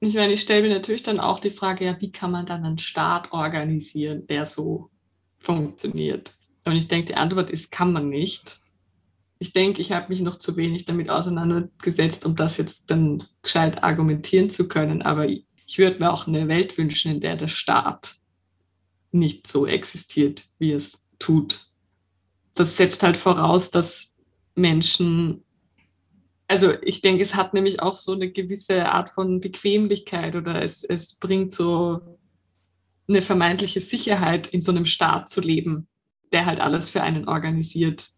Ich 0.00 0.14
meine, 0.14 0.34
ich 0.34 0.42
stelle 0.42 0.68
mir 0.68 0.74
natürlich 0.74 1.02
dann 1.02 1.20
auch 1.20 1.40
die 1.40 1.50
Frage, 1.50 1.84
ja, 1.86 2.00
wie 2.00 2.12
kann 2.12 2.30
man 2.30 2.46
dann 2.46 2.64
einen 2.64 2.78
Staat 2.78 3.32
organisieren, 3.32 4.26
der 4.26 4.46
so 4.46 4.90
funktioniert? 5.38 6.36
Und 6.64 6.76
ich 6.76 6.88
denke, 6.88 7.06
die 7.06 7.14
Antwort 7.14 7.50
ist, 7.50 7.70
kann 7.70 7.92
man 7.92 8.08
nicht. 8.08 8.60
Ich 9.38 9.52
denke, 9.52 9.80
ich 9.80 9.92
habe 9.92 10.08
mich 10.08 10.20
noch 10.20 10.36
zu 10.36 10.56
wenig 10.56 10.84
damit 10.84 11.08
auseinandergesetzt, 11.08 12.26
um 12.26 12.36
das 12.36 12.56
jetzt 12.56 12.90
dann 12.90 13.24
gescheit 13.42 13.82
argumentieren 13.82 14.50
zu 14.50 14.68
können. 14.68 15.02
Aber 15.02 15.28
ich 15.28 15.78
würde 15.78 15.98
mir 15.98 16.12
auch 16.12 16.26
eine 16.26 16.48
Welt 16.48 16.76
wünschen, 16.76 17.12
in 17.12 17.20
der 17.20 17.36
der 17.36 17.48
Staat 17.48 18.16
nicht 19.12 19.46
so 19.46 19.66
existiert, 19.66 20.46
wie 20.58 20.72
es 20.72 21.06
tut. 21.18 21.66
Das 22.54 22.76
setzt 22.76 23.02
halt 23.02 23.16
voraus, 23.16 23.70
dass 23.70 24.16
Menschen, 24.54 25.44
also 26.48 26.74
ich 26.82 27.02
denke, 27.02 27.22
es 27.22 27.34
hat 27.34 27.54
nämlich 27.54 27.80
auch 27.80 27.96
so 27.96 28.12
eine 28.12 28.30
gewisse 28.30 28.86
Art 28.86 29.10
von 29.10 29.40
Bequemlichkeit 29.40 30.36
oder 30.36 30.62
es, 30.62 30.84
es 30.84 31.14
bringt 31.14 31.52
so 31.52 32.18
eine 33.08 33.22
vermeintliche 33.22 33.80
Sicherheit, 33.80 34.46
in 34.48 34.60
so 34.60 34.70
einem 34.72 34.86
Staat 34.86 35.28
zu 35.30 35.40
leben, 35.40 35.88
der 36.32 36.46
halt 36.46 36.60
alles 36.60 36.90
für 36.90 37.02
einen 37.02 37.28
organisiert. 37.28 38.10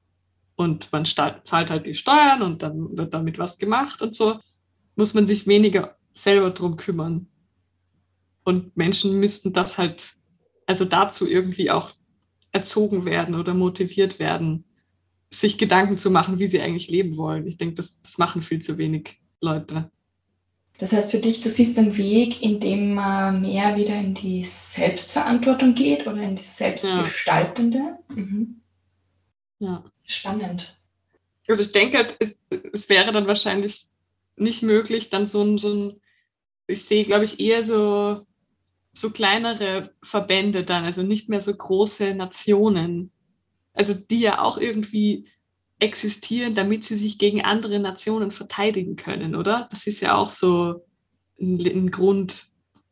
Und 0.57 0.93
man 0.93 1.05
zahlt 1.05 1.71
halt 1.71 1.87
die 1.87 1.95
Steuern 1.95 2.43
und 2.43 2.63
dann 2.63 2.97
wird 2.97 3.15
damit 3.15 3.39
was 3.39 3.59
gemacht 3.59 4.03
und 4.03 4.15
so. 4.15 4.41
Muss 4.97 5.15
man 5.15 5.27
sich 5.27 5.47
weniger 5.47 5.97
selber 6.11 6.51
drum 6.51 6.77
kümmern. 6.77 7.29
Und 8.45 8.77
Menschen 8.77 9.21
müssten 9.21 9.53
das 9.53 9.79
halt, 9.79 10.15
also 10.67 10.85
dazu 10.85 11.29
irgendwie 11.29 11.71
auch 11.71 11.93
erzogen 12.51 13.05
werden 13.05 13.35
oder 13.35 13.55
motiviert 13.55 14.19
werden, 14.19 14.65
sich 15.31 15.59
Gedanken 15.59 15.99
zu 15.99 16.11
machen, 16.11 16.39
wie 16.39 16.49
sie 16.49 16.61
eigentlich 16.61 16.89
leben 16.89 17.17
wollen. 17.17 17.47
Ich 17.47 17.57
denke, 17.57 17.75
das, 17.75 18.01
das 18.01 18.19
machen 18.19 18.43
viel 18.43 18.61
zu 18.61 18.79
wenig 18.79 19.21
Leute. 19.41 19.91
Das 20.79 20.93
heißt 20.93 21.11
für 21.11 21.19
dich, 21.19 21.41
du 21.41 21.51
siehst 21.51 21.79
einen 21.79 21.97
Weg, 21.97 22.41
in 22.41 22.61
dem 22.61 22.95
man 22.95 23.43
mehr 23.43 23.77
wieder 23.77 23.97
in 23.97 24.15
die 24.15 24.43
Selbstverantwortung 24.43 25.75
geht 25.75 26.07
oder 26.07 26.23
in 26.23 26.37
die 26.37 26.43
Selbstgestaltende? 26.43 27.79
Ja. 27.79 28.15
Mhm. 28.15 28.61
ja. 29.59 29.85
Spannend. 30.05 30.79
Also 31.49 31.63
ich 31.63 31.73
denke, 31.73 32.07
es, 32.21 32.39
es, 32.73 32.89
wäre 32.89 33.11
dann 33.11 33.27
wahrscheinlich 33.27 33.87
nicht 34.37 34.63
möglich, 34.63 35.11
dann 35.11 35.27
so 35.27 35.43
ein, 35.43 35.59
so 35.59 35.75
ein 35.75 36.01
ich 36.69 36.85
sehe, 36.85 37.05
glaube 37.05 37.25
ich, 37.25 37.41
eher 37.41 37.65
so, 37.65 38.25
so 38.93 39.11
kleinere 39.11 39.91
Verbände 40.03 40.65
dann, 40.65 40.85
also 40.85 41.03
nicht 41.03 41.29
mehr 41.29 41.41
so 41.41 41.55
große 41.55 42.15
Nationen, 42.15 43.11
also 43.79 43.95
die 43.95 44.21
ja 44.21 44.43
auch 44.43 44.59
irgendwie 44.59 45.29
existieren, 45.79 46.55
damit 46.55 46.85
sie 46.85 46.97
sich 46.97 47.19
gegen 47.19 47.43
andere 47.43 47.79
Nationen 47.79 48.33
verteidigen 48.33 48.97
können, 48.97 49.37
oder? 49.37 49.69
Das 49.71 49.87
ist 49.87 50.01
ja 50.01 50.17
auch 50.17 50.31
so 50.31 50.85
ein, 51.41 51.61
ein 51.61 51.91
Grund, 51.91 52.47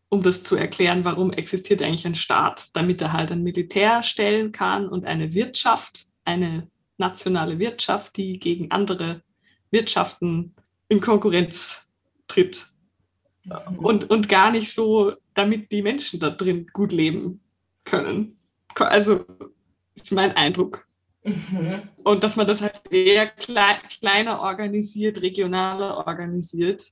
um 0.09 0.23
das 0.23 0.45
zu 0.45 0.55
erklären, 0.55 1.05
warum 1.05 1.33
existiert 1.33 1.83
eigentlich 1.83 2.07
ein 2.07 2.15
Staat, 2.15 2.71
damit 2.75 3.03
er 3.03 3.13
halt 3.13 3.33
ein 3.33 3.43
Militär 3.43 4.05
stellen 4.05 4.53
kann 4.53 4.89
und 4.89 5.05
eine 5.05 5.35
Wirtschaft, 5.35 6.07
eine 6.25 6.71
nationale 6.97 7.59
Wirtschaft, 7.59 8.17
die 8.17 8.39
gegen 8.39 8.71
andere 8.71 9.23
Wirtschaften 9.73 10.55
in 10.89 11.01
Konkurrenz 11.01 11.85
tritt. 12.29 12.69
Und, 13.77 14.09
und 14.09 14.29
gar 14.29 14.53
nicht 14.53 14.73
so, 14.73 15.15
damit 15.35 15.73
die 15.73 15.83
Menschen 15.83 16.21
da 16.21 16.31
drin 16.31 16.69
gut 16.73 16.93
leben 16.93 17.41
können. 17.85 18.39
Also 18.75 19.25
ist 19.97 20.13
mein 20.13 20.33
Eindruck. 20.33 20.87
Mhm. 21.25 21.89
Und 22.05 22.23
dass 22.23 22.37
man 22.37 22.47
das 22.47 22.61
halt 22.61 22.81
eher 22.91 23.27
klei 23.27 23.79
kleiner 23.89 24.41
organisiert, 24.41 25.21
regionaler 25.23 25.97
organisiert. 26.07 26.85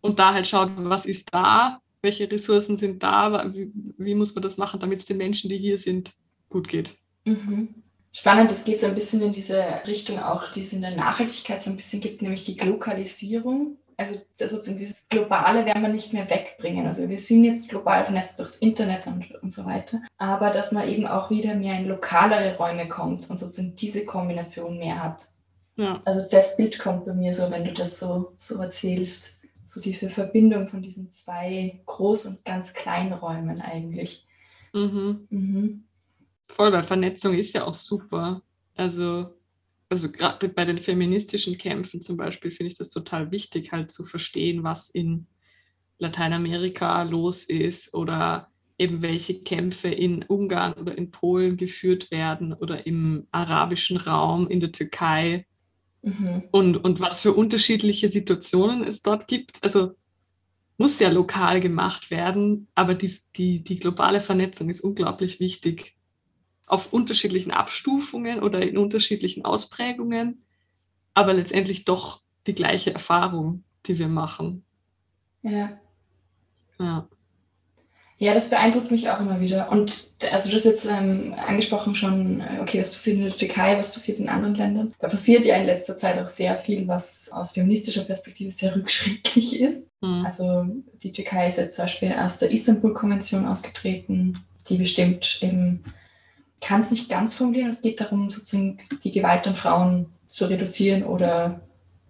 Und 0.00 0.18
da 0.18 0.32
halt 0.32 0.46
schaut, 0.46 0.70
was 0.76 1.04
ist 1.04 1.28
da, 1.32 1.80
welche 2.00 2.30
Ressourcen 2.30 2.76
sind 2.76 3.02
da, 3.02 3.52
wie, 3.52 3.70
wie 3.98 4.14
muss 4.14 4.34
man 4.34 4.42
das 4.42 4.56
machen, 4.56 4.80
damit 4.80 5.00
es 5.00 5.06
den 5.06 5.18
Menschen, 5.18 5.50
die 5.50 5.58
hier 5.58 5.76
sind, 5.76 6.12
gut 6.48 6.68
geht. 6.68 6.96
Mhm. 7.24 7.82
Spannend, 8.12 8.50
es 8.50 8.64
geht 8.64 8.78
so 8.78 8.86
ein 8.86 8.94
bisschen 8.94 9.20
in 9.20 9.32
diese 9.32 9.62
Richtung 9.86 10.18
auch, 10.18 10.50
die 10.52 10.62
es 10.62 10.72
in 10.72 10.80
der 10.80 10.96
Nachhaltigkeit 10.96 11.60
so 11.60 11.70
ein 11.70 11.76
bisschen 11.76 12.00
gibt, 12.00 12.22
nämlich 12.22 12.42
die 12.42 12.56
Glokalisierung 12.56 13.76
also 13.98 14.14
sozusagen 14.32 14.78
dieses 14.78 15.08
Globale 15.08 15.66
werden 15.66 15.82
wir 15.82 15.88
nicht 15.88 16.12
mehr 16.12 16.30
wegbringen. 16.30 16.86
Also 16.86 17.08
wir 17.08 17.18
sind 17.18 17.42
jetzt 17.42 17.68
global 17.68 18.04
vernetzt 18.04 18.38
durchs 18.38 18.56
Internet 18.56 19.08
und, 19.08 19.34
und 19.42 19.52
so 19.52 19.66
weiter. 19.66 20.00
Aber 20.18 20.50
dass 20.50 20.70
man 20.70 20.88
eben 20.88 21.06
auch 21.06 21.30
wieder 21.30 21.54
mehr 21.56 21.78
in 21.78 21.88
lokalere 21.88 22.56
Räume 22.56 22.86
kommt 22.86 23.28
und 23.28 23.36
sozusagen 23.36 23.74
diese 23.74 24.06
Kombination 24.06 24.78
mehr 24.78 25.02
hat. 25.02 25.26
Ja. 25.74 26.00
Also 26.04 26.24
das 26.30 26.56
Bild 26.56 26.78
kommt 26.78 27.06
bei 27.06 27.12
mir 27.12 27.32
so, 27.32 27.50
wenn 27.50 27.64
du 27.64 27.72
das 27.72 27.98
so, 27.98 28.32
so 28.36 28.62
erzählst. 28.62 29.32
So 29.64 29.80
diese 29.80 30.08
Verbindung 30.08 30.68
von 30.68 30.80
diesen 30.80 31.10
zwei 31.10 31.80
Groß- 31.84 32.28
und 32.28 32.44
ganz 32.44 32.74
kleinen 32.74 33.12
Räumen 33.12 33.60
eigentlich. 33.60 34.26
Mhm. 34.72 35.26
Mhm. 35.28 35.84
Voll, 36.46 36.72
weil 36.72 36.84
Vernetzung 36.84 37.34
ist 37.34 37.52
ja 37.52 37.64
auch 37.64 37.74
super. 37.74 38.42
Also 38.76 39.34
also 39.88 40.12
gerade 40.12 40.48
bei 40.48 40.64
den 40.64 40.78
feministischen 40.78 41.56
Kämpfen 41.56 42.00
zum 42.00 42.16
Beispiel 42.16 42.50
finde 42.50 42.72
ich 42.72 42.78
das 42.78 42.90
total 42.90 43.30
wichtig, 43.30 43.72
halt 43.72 43.90
zu 43.90 44.04
verstehen, 44.04 44.62
was 44.62 44.90
in 44.90 45.26
Lateinamerika 45.98 47.02
los 47.02 47.44
ist 47.44 47.94
oder 47.94 48.48
eben 48.78 49.02
welche 49.02 49.40
Kämpfe 49.40 49.88
in 49.88 50.22
Ungarn 50.22 50.74
oder 50.74 50.96
in 50.96 51.10
Polen 51.10 51.56
geführt 51.56 52.10
werden 52.10 52.52
oder 52.52 52.86
im 52.86 53.26
arabischen 53.32 53.96
Raum, 53.96 54.48
in 54.48 54.60
der 54.60 54.72
Türkei 54.72 55.46
mhm. 56.02 56.44
und, 56.52 56.76
und 56.76 57.00
was 57.00 57.20
für 57.20 57.32
unterschiedliche 57.32 58.08
Situationen 58.08 58.84
es 58.84 59.02
dort 59.02 59.26
gibt. 59.26 59.62
Also 59.64 59.94
muss 60.76 61.00
ja 61.00 61.08
lokal 61.08 61.58
gemacht 61.58 62.12
werden, 62.12 62.68
aber 62.76 62.94
die, 62.94 63.18
die, 63.34 63.64
die 63.64 63.80
globale 63.80 64.20
Vernetzung 64.20 64.70
ist 64.70 64.80
unglaublich 64.80 65.40
wichtig 65.40 65.97
auf 66.68 66.92
unterschiedlichen 66.92 67.50
Abstufungen 67.50 68.42
oder 68.42 68.62
in 68.62 68.78
unterschiedlichen 68.78 69.44
Ausprägungen, 69.44 70.44
aber 71.14 71.34
letztendlich 71.34 71.84
doch 71.84 72.22
die 72.46 72.54
gleiche 72.54 72.92
Erfahrung, 72.92 73.64
die 73.86 73.98
wir 73.98 74.08
machen. 74.08 74.64
Ja. 75.42 75.78
Ja. 76.78 77.08
Ja, 78.20 78.34
das 78.34 78.50
beeindruckt 78.50 78.90
mich 78.90 79.08
auch 79.08 79.20
immer 79.20 79.40
wieder. 79.40 79.70
Und 79.70 80.10
also 80.32 80.50
du 80.50 80.56
hast 80.56 80.64
jetzt 80.64 80.86
ähm, 80.86 81.34
angesprochen 81.46 81.94
schon, 81.94 82.40
äh, 82.40 82.58
okay, 82.60 82.80
was 82.80 82.90
passiert 82.90 83.16
in 83.16 83.22
der 83.22 83.32
Türkei, 83.32 83.78
was 83.78 83.92
passiert 83.92 84.18
in 84.18 84.28
anderen 84.28 84.56
Ländern. 84.56 84.92
Da 84.98 85.06
passiert 85.06 85.44
ja 85.44 85.54
in 85.54 85.66
letzter 85.66 85.94
Zeit 85.94 86.18
auch 86.18 86.26
sehr 86.26 86.56
viel, 86.56 86.88
was 86.88 87.30
aus 87.32 87.52
feministischer 87.52 88.02
Perspektive 88.02 88.50
sehr 88.50 88.74
rückschrittlich 88.76 89.60
ist. 89.60 89.92
Mhm. 90.00 90.26
Also 90.26 90.66
die 91.00 91.12
Türkei 91.12 91.46
ist 91.46 91.58
jetzt 91.58 91.76
zum 91.76 91.84
Beispiel 91.84 92.12
aus 92.12 92.38
der 92.38 92.50
Istanbul-Konvention 92.50 93.46
ausgetreten, 93.46 94.44
die 94.68 94.78
bestimmt 94.78 95.38
eben 95.40 95.84
kann 96.60 96.80
es 96.80 96.90
nicht 96.90 97.08
ganz 97.08 97.34
formulieren. 97.34 97.70
Es 97.70 97.82
geht 97.82 98.00
darum, 98.00 98.30
sozusagen 98.30 98.76
die 99.02 99.10
Gewalt 99.10 99.46
an 99.46 99.54
Frauen 99.54 100.06
zu 100.28 100.46
reduzieren 100.46 101.04
oder 101.04 101.60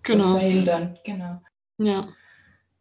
genau. 0.03 0.25
zu 0.25 0.39
verhindern. 0.39 0.99
Genau. 1.05 1.41
Ja. 1.79 2.09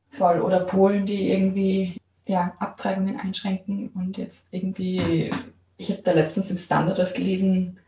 Voll. 0.10 0.41
Oder 0.41 0.62
Polen, 0.62 1.06
die 1.06 1.30
irgendwie 1.30 1.97
ja, 2.25 2.53
Abtreibungen 2.60 3.19
einschränken 3.19 3.89
und 3.89 4.17
jetzt 4.17 4.53
irgendwie, 4.53 5.32
ich 5.77 5.91
habe 5.91 6.01
da 6.01 6.12
letztens 6.12 6.51
im 6.51 6.58
Standard 6.58 6.97
was 6.97 7.13
gelesen, 7.13 7.80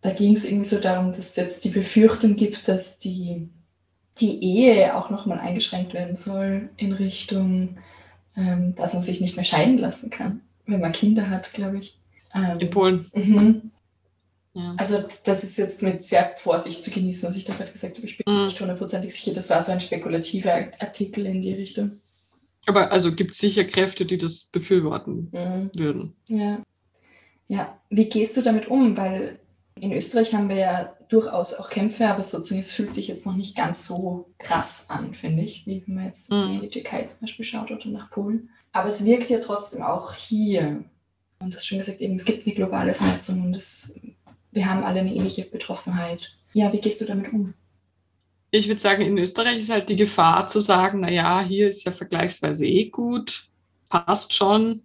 da 0.00 0.10
ging 0.10 0.34
es 0.34 0.44
irgendwie 0.44 0.68
so 0.68 0.80
darum, 0.80 1.08
dass 1.08 1.18
es 1.30 1.36
jetzt 1.36 1.64
die 1.64 1.68
Befürchtung 1.70 2.36
gibt, 2.36 2.68
dass 2.68 2.98
die, 2.98 3.48
die 4.18 4.42
Ehe 4.42 4.96
auch 4.96 5.10
nochmal 5.10 5.38
eingeschränkt 5.38 5.92
werden 5.92 6.16
soll 6.16 6.70
in 6.78 6.92
Richtung, 6.92 7.76
ähm, 8.36 8.74
dass 8.76 8.94
man 8.94 9.02
sich 9.02 9.20
nicht 9.20 9.36
mehr 9.36 9.44
scheiden 9.44 9.76
lassen 9.76 10.08
kann, 10.08 10.40
wenn 10.66 10.80
man 10.80 10.92
Kinder 10.92 11.28
hat, 11.28 11.52
glaube 11.52 11.78
ich. 11.78 11.99
Ähm, 12.34 12.60
in 12.60 12.70
Polen. 12.70 13.10
Mhm. 13.14 13.70
Ja. 14.52 14.74
Also 14.76 15.04
das 15.24 15.44
ist 15.44 15.56
jetzt 15.58 15.82
mit 15.82 16.02
sehr 16.02 16.24
Vorsicht 16.36 16.82
zu 16.82 16.90
genießen, 16.90 17.28
was 17.28 17.36
ich 17.36 17.44
da 17.44 17.54
gerade 17.54 17.70
gesagt 17.70 17.96
habe. 17.96 18.06
Ich 18.06 18.18
bin 18.18 18.34
mhm. 18.34 18.44
nicht 18.44 18.60
hundertprozentig 18.60 19.14
sicher. 19.14 19.32
Das 19.32 19.48
war 19.50 19.62
so 19.62 19.72
ein 19.72 19.80
spekulativer 19.80 20.52
Artikel 20.80 21.26
in 21.26 21.40
die 21.40 21.54
Richtung. 21.54 21.92
Aber 22.66 22.90
also 22.90 23.14
gibt 23.14 23.32
es 23.32 23.38
sicher 23.38 23.64
Kräfte, 23.64 24.04
die 24.04 24.18
das 24.18 24.44
befürworten 24.44 25.28
mhm. 25.32 25.70
würden. 25.74 26.16
Ja. 26.28 26.62
Ja, 27.48 27.80
wie 27.88 28.08
gehst 28.08 28.36
du 28.36 28.42
damit 28.42 28.68
um? 28.68 28.96
Weil 28.96 29.40
in 29.80 29.92
Österreich 29.92 30.34
haben 30.34 30.48
wir 30.48 30.56
ja 30.56 30.96
durchaus 31.08 31.54
auch 31.54 31.68
Kämpfe, 31.68 32.06
aber 32.06 32.22
sozusagen 32.22 32.60
es 32.60 32.72
fühlt 32.72 32.92
sich 32.92 33.08
jetzt 33.08 33.26
noch 33.26 33.34
nicht 33.34 33.56
ganz 33.56 33.86
so 33.86 34.30
krass 34.38 34.86
an, 34.88 35.14
finde 35.14 35.42
ich, 35.42 35.66
wie 35.66 35.82
wenn 35.86 35.94
man 35.96 36.04
jetzt 36.04 36.30
mhm. 36.30 36.54
in 36.54 36.60
die 36.60 36.68
Türkei 36.68 37.02
zum 37.04 37.20
Beispiel 37.22 37.44
schaut 37.44 37.70
oder 37.70 37.88
nach 37.88 38.10
Polen. 38.10 38.50
Aber 38.72 38.88
es 38.88 39.04
wirkt 39.04 39.30
ja 39.30 39.40
trotzdem 39.40 39.82
auch 39.82 40.14
hier 40.14 40.84
und 41.40 41.54
das 41.54 41.66
schon 41.66 41.78
gesagt, 41.78 42.00
eben, 42.00 42.14
es 42.14 42.24
gibt 42.24 42.46
eine 42.46 42.54
globale 42.54 42.94
Vernetzung 42.94 43.42
und 43.42 43.54
es, 43.54 43.98
wir 44.52 44.66
haben 44.66 44.84
alle 44.84 45.00
eine 45.00 45.14
ähnliche 45.14 45.44
Betroffenheit. 45.44 46.30
Ja, 46.52 46.72
wie 46.72 46.80
gehst 46.80 47.00
du 47.00 47.06
damit 47.06 47.32
um? 47.32 47.54
Ich 48.52 48.68
würde 48.68 48.80
sagen, 48.80 49.02
in 49.02 49.16
Österreich 49.16 49.58
ist 49.58 49.70
halt 49.70 49.88
die 49.88 49.96
Gefahr 49.96 50.46
zu 50.46 50.60
sagen, 50.60 51.00
naja, 51.00 51.40
hier 51.40 51.68
ist 51.68 51.84
ja 51.84 51.92
vergleichsweise 51.92 52.66
eh 52.66 52.90
gut, 52.90 53.48
passt 53.88 54.34
schon. 54.34 54.82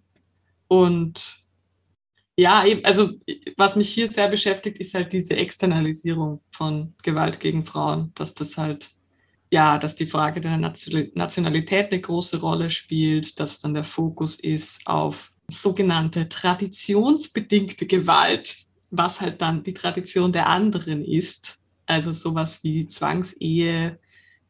Und 0.68 1.44
ja, 2.36 2.64
eben, 2.64 2.84
also 2.84 3.10
was 3.56 3.76
mich 3.76 3.92
hier 3.92 4.10
sehr 4.10 4.28
beschäftigt, 4.28 4.78
ist 4.78 4.94
halt 4.94 5.12
diese 5.12 5.36
Externalisierung 5.36 6.40
von 6.50 6.94
Gewalt 7.02 7.40
gegen 7.40 7.66
Frauen, 7.66 8.12
dass 8.14 8.34
das 8.34 8.56
halt, 8.56 8.90
ja, 9.50 9.78
dass 9.78 9.94
die 9.94 10.06
Frage 10.06 10.40
der 10.40 10.58
Nationalität 10.58 11.92
eine 11.92 12.00
große 12.00 12.40
Rolle 12.40 12.70
spielt, 12.70 13.40
dass 13.40 13.58
dann 13.58 13.74
der 13.74 13.84
Fokus 13.84 14.38
ist 14.38 14.86
auf 14.86 15.32
sogenannte 15.50 16.28
traditionsbedingte 16.28 17.86
Gewalt, 17.86 18.66
was 18.90 19.20
halt 19.20 19.40
dann 19.40 19.62
die 19.62 19.74
Tradition 19.74 20.32
der 20.32 20.48
anderen 20.48 21.04
ist. 21.04 21.58
Also 21.86 22.12
sowas 22.12 22.64
wie 22.64 22.86
Zwangsehe, 22.86 23.98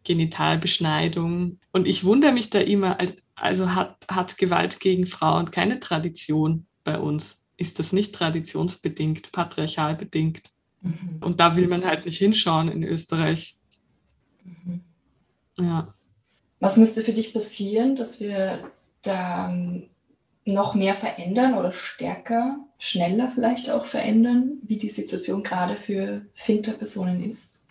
Genitalbeschneidung. 0.04 1.58
Und 1.72 1.86
ich 1.86 2.04
wundere 2.04 2.32
mich 2.32 2.48
da 2.50 2.60
immer, 2.60 2.98
also 3.34 3.74
hat, 3.74 3.96
hat 4.08 4.38
Gewalt 4.38 4.80
gegen 4.80 5.06
Frauen 5.06 5.50
keine 5.50 5.80
Tradition 5.80 6.66
bei 6.84 6.98
uns? 6.98 7.44
Ist 7.58 7.78
das 7.78 7.92
nicht 7.92 8.14
traditionsbedingt, 8.14 9.32
patriarchal 9.32 9.96
bedingt? 9.96 10.50
Mhm. 10.82 11.18
Und 11.20 11.40
da 11.40 11.56
will 11.56 11.68
man 11.68 11.84
halt 11.84 12.06
nicht 12.06 12.18
hinschauen 12.18 12.68
in 12.68 12.82
Österreich. 12.82 13.58
Mhm. 14.44 14.80
Ja. 15.58 15.88
Was 16.60 16.76
müsste 16.76 17.02
für 17.02 17.12
dich 17.12 17.34
passieren, 17.34 17.96
dass 17.96 18.20
wir 18.20 18.70
da 19.02 19.54
noch 20.46 20.74
mehr 20.74 20.94
verändern 20.94 21.54
oder 21.54 21.72
stärker, 21.72 22.58
schneller 22.78 23.28
vielleicht 23.28 23.68
auch 23.68 23.84
verändern, 23.84 24.58
wie 24.62 24.78
die 24.78 24.88
Situation 24.88 25.42
gerade 25.42 25.76
für 25.76 26.24
Finter-Personen 26.34 27.20
ist? 27.28 27.66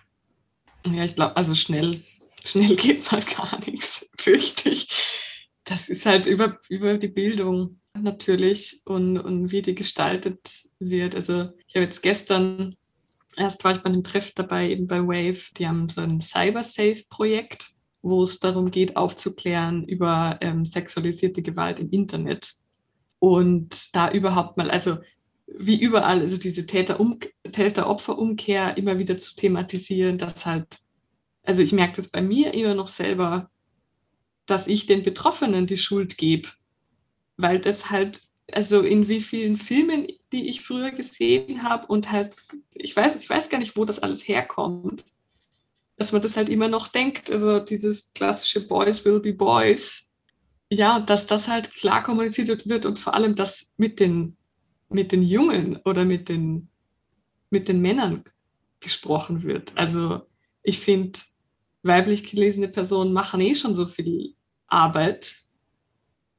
Ja, 0.85 1.03
ich 1.03 1.15
glaube, 1.15 1.37
also 1.37 1.55
schnell, 1.55 2.01
schnell 2.43 2.75
geht 2.75 3.11
mal 3.11 3.21
gar 3.21 3.59
nichts, 3.65 4.05
fürchte 4.17 4.69
ich. 4.69 4.89
Das 5.63 5.89
ist 5.89 6.05
halt 6.05 6.27
über, 6.27 6.59
über 6.69 6.97
die 6.97 7.07
Bildung 7.07 7.79
natürlich 7.99 8.81
und, 8.85 9.17
und 9.17 9.51
wie 9.51 9.61
die 9.61 9.73
gestaltet 9.73 10.69
wird. 10.79 11.15
Also 11.15 11.49
ich 11.67 11.75
habe 11.75 11.85
jetzt 11.85 12.03
gestern, 12.03 12.75
erst 13.37 13.63
war 13.63 13.75
ich 13.75 13.81
bei 13.81 13.89
einem 13.89 14.03
Treff 14.03 14.33
dabei, 14.35 14.69
eben 14.69 14.85
bei 14.85 14.99
Wave, 14.99 15.53
die 15.57 15.67
haben 15.67 15.87
so 15.89 16.01
ein 16.01 16.19
Cyber-Safe-Projekt, 16.19 17.71
wo 18.01 18.21
es 18.21 18.39
darum 18.39 18.69
geht, 18.69 18.97
aufzuklären 18.97 19.85
über 19.85 20.37
ähm, 20.41 20.65
sexualisierte 20.65 21.41
Gewalt 21.41 21.79
im 21.79 21.89
Internet 21.89 22.53
und 23.25 23.95
da 23.95 24.11
überhaupt 24.11 24.55
mal, 24.55 24.69
also 24.69 24.99
wie 25.47 25.81
überall, 25.81 26.19
also 26.19 26.37
diese 26.37 26.67
Täter-Opfer-Umkehr 26.67 28.77
immer 28.77 28.99
wieder 28.99 29.17
zu 29.17 29.35
thematisieren, 29.35 30.19
dass 30.19 30.45
halt, 30.45 30.77
also 31.41 31.63
ich 31.63 31.71
merke 31.71 31.95
das 31.95 32.09
bei 32.09 32.21
mir 32.21 32.53
immer 32.53 32.75
noch 32.75 32.87
selber, 32.87 33.49
dass 34.45 34.67
ich 34.67 34.85
den 34.85 35.01
Betroffenen 35.01 35.65
die 35.65 35.79
Schuld 35.79 36.19
gebe, 36.19 36.49
weil 37.35 37.57
das 37.57 37.89
halt, 37.89 38.21
also 38.51 38.81
in 38.81 39.07
wie 39.07 39.21
vielen 39.21 39.57
Filmen, 39.57 40.05
die 40.31 40.47
ich 40.47 40.61
früher 40.61 40.91
gesehen 40.91 41.63
habe 41.63 41.87
und 41.87 42.11
halt, 42.11 42.35
ich 42.73 42.95
weiß, 42.95 43.15
ich 43.15 43.27
weiß 43.27 43.49
gar 43.49 43.57
nicht, 43.57 43.75
wo 43.75 43.85
das 43.85 43.97
alles 43.97 44.27
herkommt, 44.27 45.03
dass 45.97 46.11
man 46.11 46.21
das 46.21 46.37
halt 46.37 46.49
immer 46.49 46.67
noch 46.67 46.89
denkt, 46.89 47.31
also 47.31 47.59
dieses 47.59 48.13
klassische 48.13 48.67
Boys 48.67 49.03
will 49.03 49.19
be 49.19 49.33
Boys, 49.33 50.04
ja, 50.75 50.99
dass 50.99 51.25
das 51.27 51.47
halt 51.47 51.71
klar 51.71 52.03
kommuniziert 52.03 52.67
wird 52.67 52.85
und 52.85 52.99
vor 52.99 53.13
allem, 53.13 53.35
dass 53.35 53.73
mit 53.77 53.99
den, 53.99 54.35
mit 54.89 55.11
den 55.11 55.23
Jungen 55.23 55.77
oder 55.85 56.05
mit 56.05 56.29
den, 56.29 56.69
mit 57.49 57.67
den 57.67 57.81
Männern 57.81 58.23
gesprochen 58.79 59.43
wird. 59.43 59.71
Also 59.75 60.21
ich 60.63 60.79
finde, 60.79 61.19
weiblich 61.83 62.29
gelesene 62.29 62.67
Personen 62.67 63.13
machen 63.13 63.41
eh 63.41 63.55
schon 63.55 63.75
so 63.75 63.85
viel 63.85 64.35
Arbeit 64.67 65.35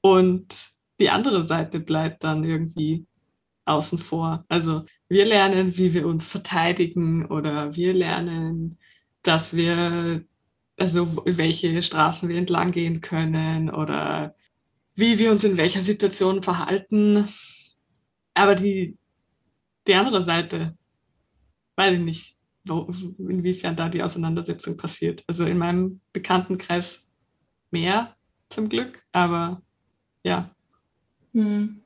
und 0.01 0.73
die 1.01 1.11
andere 1.11 1.45
Seite 1.45 1.81
bleibt 1.81 2.25
dann 2.25 2.45
irgendwie 2.45 3.07
außen 3.65 3.99
vor. 3.99 4.45
Also 4.49 4.85
wir 5.09 5.25
lernen, 5.25 5.77
wie 5.77 5.95
wir 5.95 6.07
uns 6.07 6.27
verteidigen 6.27 7.27
oder 7.27 7.75
wir 7.75 7.95
lernen, 7.95 8.79
dass 9.23 9.55
wir, 9.55 10.25
also 10.79 11.23
welche 11.25 11.81
Straßen 11.83 12.29
wir 12.29 12.37
entlang 12.37 12.73
gehen 12.73 13.01
können 13.01 13.71
oder 13.71 14.35
wie 14.95 15.19
wir 15.19 15.31
uns 15.31 15.45
in 15.45 15.57
welcher 15.57 15.83
Situation 15.83 16.43
verhalten. 16.43 17.29
Aber 18.35 18.55
die, 18.55 18.97
die 19.87 19.95
andere 19.95 20.23
Seite, 20.23 20.77
weiß 21.77 21.95
ich 21.95 22.01
nicht, 22.01 22.37
wo, 22.65 22.91
inwiefern 23.19 23.77
da 23.77 23.89
die 23.89 24.03
Auseinandersetzung 24.03 24.77
passiert. 24.77 25.25
Also 25.27 25.45
in 25.45 25.59
meinem 25.59 26.01
Bekanntenkreis 26.13 27.03
mehr 27.71 28.15
zum 28.49 28.69
Glück, 28.69 29.05
aber 29.13 29.63
ja. 30.23 30.51
Hm. 31.33 31.81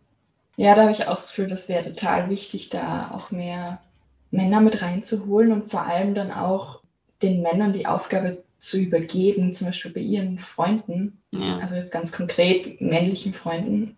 Ja, 0.57 0.74
da 0.74 0.83
habe 0.83 0.92
ich 0.92 1.07
auch 1.07 1.14
das 1.14 1.29
Gefühl, 1.29 1.48
das 1.48 1.68
wäre 1.68 1.90
total 1.92 2.29
wichtig, 2.29 2.68
da 2.68 3.11
auch 3.12 3.31
mehr 3.31 3.81
Männer 4.31 4.61
mit 4.61 4.83
reinzuholen 4.83 5.53
und 5.53 5.70
vor 5.70 5.83
allem 5.83 6.14
dann 6.14 6.31
auch 6.31 6.83
den 7.22 7.42
Männern 7.42 7.72
die 7.72 7.87
Aufgabe 7.87 8.44
zu 8.60 8.78
übergeben, 8.78 9.52
zum 9.52 9.68
Beispiel 9.68 9.90
bei 9.90 10.00
ihren 10.00 10.38
Freunden, 10.38 11.22
ja. 11.32 11.58
also 11.58 11.74
jetzt 11.74 11.92
ganz 11.92 12.12
konkret 12.12 12.80
männlichen 12.80 13.32
Freunden, 13.32 13.96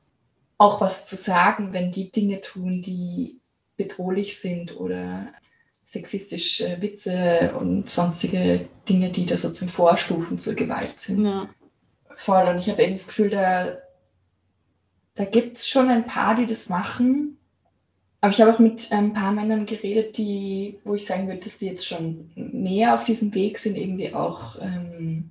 auch 0.56 0.80
was 0.80 1.04
zu 1.04 1.16
sagen, 1.16 1.72
wenn 1.72 1.90
die 1.90 2.10
Dinge 2.10 2.40
tun, 2.40 2.80
die 2.80 3.40
bedrohlich 3.76 4.38
sind 4.38 4.78
oder 4.78 5.26
sexistische 5.84 6.80
Witze 6.80 7.54
und 7.58 7.90
sonstige 7.90 8.68
Dinge, 8.88 9.10
die 9.10 9.26
da 9.26 9.36
so 9.36 9.50
zum 9.50 9.68
Vorstufen 9.68 10.38
zur 10.38 10.54
Gewalt 10.54 10.98
sind. 10.98 11.24
Ja. 11.24 11.48
Voll. 12.16 12.48
Und 12.48 12.58
ich 12.58 12.70
habe 12.70 12.82
eben 12.82 12.92
das 12.92 13.08
Gefühl, 13.08 13.30
da 13.30 13.76
da 15.14 15.24
gibt 15.24 15.56
es 15.56 15.68
schon 15.68 15.88
ein 15.90 16.06
paar, 16.06 16.34
die 16.34 16.46
das 16.46 16.68
machen. 16.68 17.38
Aber 18.22 18.32
ich 18.32 18.40
habe 18.40 18.54
auch 18.54 18.60
mit 18.60 18.92
ein 18.92 19.12
paar 19.14 19.32
Männern 19.32 19.66
geredet, 19.66 20.16
die, 20.16 20.78
wo 20.84 20.94
ich 20.94 21.04
sagen 21.04 21.26
würde, 21.26 21.40
dass 21.40 21.58
die 21.58 21.66
jetzt 21.66 21.84
schon 21.84 22.30
mehr 22.36 22.94
auf 22.94 23.02
diesem 23.02 23.34
Weg 23.34 23.58
sind, 23.58 23.76
irgendwie 23.76 24.14
auch 24.14 24.54
ähm, 24.60 25.28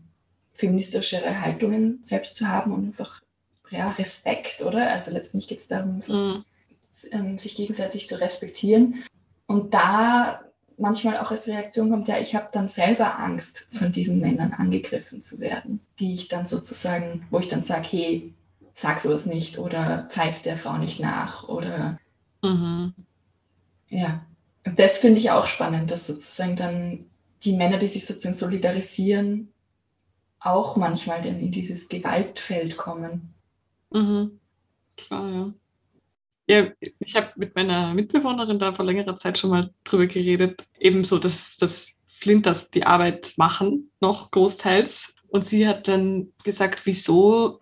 feministischere 0.51 1.39
Haltungen 1.39 1.99
selbst 2.03 2.35
zu 2.35 2.49
haben 2.49 2.73
und 2.73 2.87
einfach 2.87 3.21
ja, 3.69 3.91
Respekt, 3.91 4.61
oder? 4.61 4.91
Also 4.91 5.09
letztendlich 5.09 5.47
geht 5.47 5.59
es 5.59 5.67
darum, 5.67 6.01
mhm. 6.05 6.43
ähm, 7.13 7.37
sich 7.37 7.55
gegenseitig 7.55 8.09
zu 8.09 8.19
respektieren. 8.19 9.05
Und 9.47 9.73
da 9.73 10.41
manchmal 10.77 11.17
auch 11.19 11.31
als 11.31 11.47
Reaktion 11.47 11.91
kommt, 11.91 12.09
ja, 12.09 12.19
ich 12.19 12.35
habe 12.35 12.49
dann 12.51 12.67
selber 12.67 13.19
Angst, 13.19 13.67
von 13.69 13.93
diesen 13.93 14.19
Männern 14.19 14.51
angegriffen 14.51 15.21
zu 15.21 15.39
werden, 15.39 15.79
die 15.97 16.13
ich 16.13 16.27
dann 16.27 16.45
sozusagen, 16.45 17.25
wo 17.29 17.39
ich 17.39 17.47
dann 17.47 17.61
sage, 17.61 17.87
hey, 17.89 18.33
sag 18.73 18.99
sowas 18.99 19.25
nicht 19.25 19.59
oder 19.59 20.07
pfeift 20.09 20.43
der 20.43 20.57
Frau 20.57 20.77
nicht 20.77 20.99
nach 20.99 21.47
oder 21.47 22.00
mhm. 22.41 22.93
ja. 23.89 24.25
Und 24.65 24.77
das 24.77 24.99
finde 24.99 25.19
ich 25.19 25.31
auch 25.31 25.47
spannend, 25.47 25.89
dass 25.89 26.07
sozusagen 26.07 26.55
dann 26.55 27.05
die 27.43 27.53
Männer, 27.53 27.77
die 27.77 27.87
sich 27.87 28.05
sozusagen 28.05 28.35
solidarisieren, 28.35 29.51
auch 30.39 30.75
manchmal 30.75 31.21
dann 31.21 31.39
in 31.39 31.51
dieses 31.51 31.89
Gewaltfeld 31.89 32.77
kommen. 32.77 33.33
Mhm. 33.91 34.39
Klar, 34.97 35.29
ja. 35.29 35.53
Ja, 36.47 36.71
ich 36.99 37.15
habe 37.15 37.31
mit 37.37 37.55
meiner 37.55 37.93
Mitbewohnerin 37.93 38.59
da 38.59 38.73
vor 38.73 38.83
längerer 38.83 39.15
Zeit 39.15 39.37
schon 39.37 39.51
mal 39.51 39.73
drüber 39.83 40.07
geredet, 40.07 40.67
ebenso, 40.79 41.17
dass, 41.17 41.55
dass 41.55 41.97
Flinters 42.07 42.69
die 42.71 42.83
Arbeit 42.83 43.33
machen, 43.37 43.89
noch 44.01 44.31
großteils. 44.31 45.13
Und 45.29 45.45
sie 45.45 45.67
hat 45.67 45.87
dann 45.87 46.33
gesagt, 46.43 46.85
wieso 46.85 47.61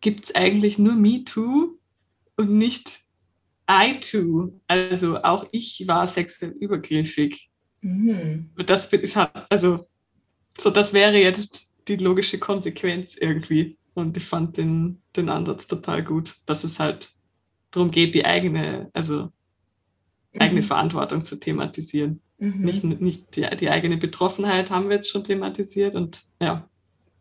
gibt 0.00 0.24
es 0.24 0.34
eigentlich 0.34 0.78
nur 0.78 0.94
Me 0.94 1.24
Too 1.24 1.78
und 2.36 2.50
nicht 2.50 3.03
I 3.70 3.98
Too. 4.00 4.60
Also 4.68 5.22
auch 5.22 5.46
ich 5.52 5.84
war 5.86 6.06
sexuell 6.06 6.52
übergriffig. 6.52 7.50
Mhm. 7.80 8.50
Das 8.66 8.86
ist 8.86 9.16
halt, 9.16 9.30
also, 9.50 9.86
so 10.58 10.70
das 10.70 10.92
wäre 10.92 11.16
jetzt 11.16 11.74
die 11.88 11.96
logische 11.96 12.38
Konsequenz 12.38 13.16
irgendwie. 13.16 13.78
Und 13.94 14.16
ich 14.16 14.24
fand 14.24 14.56
den, 14.56 15.02
den 15.16 15.28
Ansatz 15.28 15.66
total 15.66 16.02
gut, 16.02 16.36
dass 16.46 16.64
es 16.64 16.78
halt 16.78 17.10
darum 17.70 17.90
geht, 17.90 18.14
die 18.14 18.24
eigene, 18.24 18.90
also 18.92 19.30
eigene 20.38 20.62
mhm. 20.62 20.66
Verantwortung 20.66 21.22
zu 21.22 21.36
thematisieren. 21.36 22.20
Mhm. 22.38 22.64
Nicht, 22.64 22.84
nicht 22.84 23.36
die, 23.36 23.46
die 23.56 23.70
eigene 23.70 23.96
Betroffenheit 23.96 24.70
haben 24.70 24.88
wir 24.88 24.96
jetzt 24.96 25.10
schon 25.10 25.24
thematisiert 25.24 25.94
und 25.94 26.24
ja, 26.40 26.68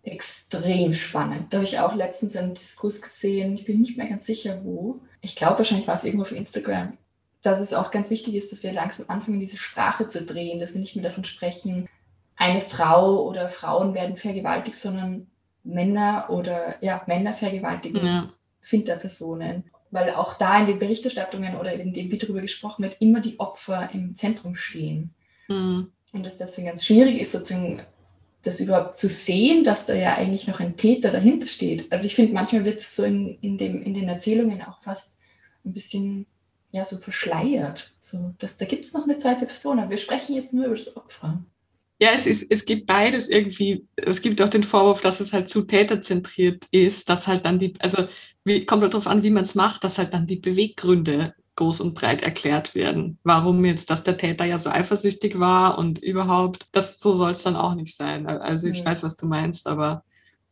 extrem 0.04 0.94
spannend. 0.94 1.52
Da 1.52 1.58
habe 1.58 1.66
ich 1.66 1.80
auch 1.80 1.96
letztens 1.96 2.36
einen 2.36 2.54
Diskurs 2.54 3.02
gesehen, 3.02 3.56
ich 3.56 3.66
bin 3.66 3.80
nicht 3.80 3.98
mehr 3.98 4.08
ganz 4.08 4.26
sicher 4.26 4.62
wo. 4.64 5.02
Ich 5.24 5.38
glaube, 5.38 5.58
wahrscheinlich 5.58 5.88
war 5.88 5.96
es 5.96 6.04
irgendwo 6.04 6.24
auf 6.24 6.34
Instagram, 6.34 6.98
dass 7.42 7.62
es 7.62 7.74
auch 7.74 7.92
ganz 7.92 8.10
wichtig 8.10 8.36
ist, 8.36 8.52
dass 8.52 8.62
wir 8.62 8.74
langsam 8.74 9.10
anfangen, 9.10 9.40
diese 9.40 9.58
Sprache 9.58 10.06
zu 10.06 10.26
drehen, 10.26 10.60
dass 10.60 10.74
wir 10.74 10.82
nicht 10.82 10.96
mehr 10.96 11.04
davon 11.04 11.24
sprechen, 11.24 11.88
eine 12.36 12.60
Frau 12.60 13.26
oder 13.26 13.50
Frauen 13.50 13.94
werden 13.94 14.18
vergewaltigt, 14.18 14.76
sondern 14.76 15.28
Männer 15.64 16.26
oder 16.30 16.76
ja, 16.84 17.04
Männer 17.08 17.34
vergewaltigen 17.34 18.06
ja. 18.06 18.30
Finterpersonen. 18.60 19.64
Weil 19.92 20.14
auch 20.14 20.34
da 20.34 20.60
in 20.60 20.66
den 20.66 20.80
Berichterstattungen 20.80 21.56
oder 21.56 21.72
in 21.74 21.94
dem, 21.94 22.12
wie 22.12 22.18
darüber 22.18 22.42
gesprochen 22.42 22.84
wird, 22.84 22.98
immer 23.00 23.22
die 23.22 23.40
Opfer 23.40 23.90
im 23.94 24.16
Zentrum 24.16 24.56
stehen. 24.56 25.14
Mhm. 25.48 25.90
Und 26.12 26.26
es 26.26 26.36
deswegen 26.36 26.68
ganz 26.68 26.86
schwierig 26.86 27.22
ist, 27.22 27.32
sozusagen 27.32 27.82
das 28.44 28.60
überhaupt 28.60 28.98
zu 28.98 29.10
sehen, 29.10 29.64
dass 29.64 29.86
da 29.86 29.96
ja 29.96 30.16
eigentlich 30.16 30.48
noch 30.48 30.60
ein 30.60 30.76
Täter 30.76 31.10
dahinter 31.10 31.48
steht. 31.48 31.92
Also 31.92 32.06
ich 32.06 32.16
finde, 32.16 32.34
manchmal 32.34 32.66
wird 32.66 32.80
es 32.80 32.96
so 32.96 33.04
in, 33.04 33.38
in, 33.42 33.58
dem, 33.58 33.82
in 33.82 33.94
den 33.94 34.10
Erzählungen 34.10 34.62
auch 34.62 34.82
fast 34.82 35.18
ein 35.66 35.74
bisschen 35.74 36.28
ja, 36.72 36.84
so 36.84 36.98
verschleiert. 36.98 37.94
So, 38.00 38.34
dass, 38.40 38.58
da 38.58 38.66
gibt 38.66 38.86
es 38.86 38.94
noch 38.94 39.06
eine 39.06 39.18
zweite 39.18 39.46
Person, 39.46 39.80
aber 39.80 39.92
wir 39.92 39.98
sprechen 39.98 40.36
jetzt 40.36 40.54
nur 40.54 40.66
über 40.66 40.76
das 40.76 40.96
Opfer. 40.98 41.44
Ja, 42.00 42.12
es, 42.12 42.26
ist, 42.26 42.52
es 42.52 42.66
gibt 42.66 42.86
beides 42.88 43.30
irgendwie. 43.30 43.88
Es 43.96 44.22
gibt 44.22 44.42
auch 44.42 44.50
den 44.50 44.64
Vorwurf, 44.64 45.00
dass 45.00 45.22
es 45.22 45.32
halt 45.32 45.48
zu 45.48 45.62
täterzentriert 45.62 46.66
ist, 46.72 47.08
dass 47.08 47.28
halt 47.28 47.46
dann 47.46 47.60
die, 47.60 47.74
also 47.80 48.08
wie, 48.44 48.66
kommt 48.66 48.82
halt 48.82 48.94
darauf 48.94 49.08
an, 49.08 49.24
wie 49.24 49.30
man 49.30 49.44
es 49.44 49.56
macht, 49.56 49.86
dass 49.86 49.98
halt 49.98 50.14
dann 50.14 50.28
die 50.28 50.36
Beweggründe 50.36 51.34
groß 51.56 51.82
und 51.82 51.94
breit 51.94 52.22
erklärt 52.22 52.74
werden. 52.76 53.20
Warum 53.24 53.64
jetzt, 53.66 53.90
dass 53.90 54.04
der 54.04 54.18
Täter 54.18 54.46
ja 54.46 54.58
so 54.60 54.70
eifersüchtig 54.70 55.40
war 55.40 55.78
und 55.78 56.00
überhaupt, 56.00 56.66
das 56.72 57.00
so 57.00 57.14
soll 57.14 57.32
es 57.32 57.44
dann 57.44 57.56
auch 57.56 57.76
nicht 57.76 57.96
sein. 57.96 58.28
Also 58.28 58.68
ich 58.68 58.82
mhm. 58.82 58.86
weiß, 58.86 59.04
was 59.04 59.16
du 59.16 59.28
meinst, 59.28 59.68
aber 59.68 60.04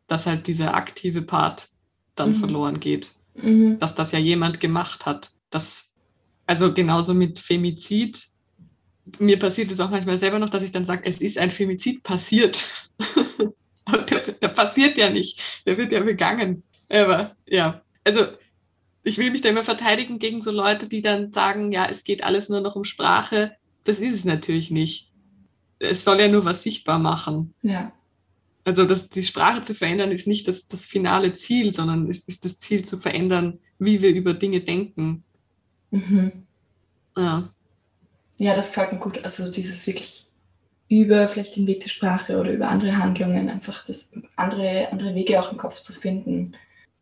dass 0.08 0.26
halt 0.26 0.48
dieser 0.48 0.74
aktive 0.76 1.22
Part 1.22 1.70
dann 2.16 2.32
mhm. 2.32 2.36
verloren 2.36 2.80
geht. 2.80 3.14
Mhm. 3.36 3.80
Dass 3.80 3.96
das 3.96 4.12
ja 4.12 4.20
jemand 4.20 4.60
gemacht 4.60 5.06
hat. 5.06 5.32
Das, 5.50 5.86
also 6.46 6.74
genauso 6.74 7.14
mit 7.14 7.40
Femizid. 7.40 8.28
Mir 9.18 9.40
passiert 9.40 9.72
es 9.72 9.80
auch 9.80 9.90
manchmal 9.90 10.18
selber 10.18 10.38
noch, 10.38 10.50
dass 10.50 10.64
ich 10.64 10.72
dann 10.72 10.86
sage, 10.86 11.04
es 11.06 11.20
ist 11.20 11.38
ein 11.38 11.52
Femizid 11.52 12.04
passiert. 12.04 12.70
Der, 14.10 14.20
der 14.20 14.48
passiert 14.48 14.96
ja 14.96 15.10
nicht. 15.10 15.42
Der 15.66 15.78
wird 15.78 15.92
ja 15.92 16.00
begangen. 16.00 16.64
Aber 16.88 17.36
ja, 17.46 17.82
also 18.06 18.28
ich 19.04 19.18
will 19.18 19.32
mich 19.32 19.42
da 19.42 19.50
immer 19.50 19.64
verteidigen 19.64 20.20
gegen 20.20 20.42
so 20.42 20.52
Leute, 20.52 20.88
die 20.88 21.02
dann 21.02 21.32
sagen, 21.32 21.72
ja, 21.72 21.88
es 21.90 22.04
geht 22.04 22.24
alles 22.24 22.50
nur 22.50 22.62
noch 22.62 22.76
um 22.76 22.84
Sprache. 22.84 23.54
Das 23.84 24.00
ist 24.00 24.14
es 24.14 24.26
natürlich 24.26 24.70
nicht. 24.70 25.12
Es 25.80 26.04
soll 26.04 26.20
ja 26.20 26.28
nur 26.28 26.46
was 26.46 26.64
sichtbar 26.64 27.00
machen. 27.00 27.54
Ja. 27.64 27.92
Also 28.64 28.86
das, 28.86 29.10
die 29.10 29.24
Sprache 29.24 29.64
zu 29.64 29.74
verändern 29.74 30.12
ist 30.12 30.28
nicht 30.28 30.48
das, 30.48 30.68
das 30.68 30.86
finale 30.86 31.34
Ziel, 31.34 31.74
sondern 31.74 32.10
es 32.10 32.28
ist 32.28 32.46
das 32.46 32.60
Ziel 32.60 32.86
zu 32.86 33.00
verändern, 33.00 33.60
wie 33.80 34.04
wir 34.04 34.12
über 34.12 34.36
Dinge 34.36 34.62
denken. 34.62 35.24
Mhm. 35.90 36.46
Ja. 37.18 37.50
Ja, 38.38 38.56
das 38.56 38.70
gefällt 38.70 38.94
mir 38.94 39.00
gut. 39.00 39.24
Also 39.24 39.52
dieses 39.52 39.86
wirklich 39.88 40.28
über 40.90 41.28
vielleicht 41.28 41.56
den 41.56 41.68
Weg 41.68 41.80
der 41.80 41.90
Sprache 41.90 42.40
oder 42.40 42.52
über 42.52 42.68
andere 42.68 42.98
Handlungen 42.98 43.50
einfach 43.50 43.84
das 43.86 44.12
andere, 44.36 44.90
andere 44.92 45.16
Wege 45.16 45.40
auch 45.40 45.52
im 45.52 45.58
Kopf 45.58 45.82
zu 45.82 45.94
finden. 45.94 46.56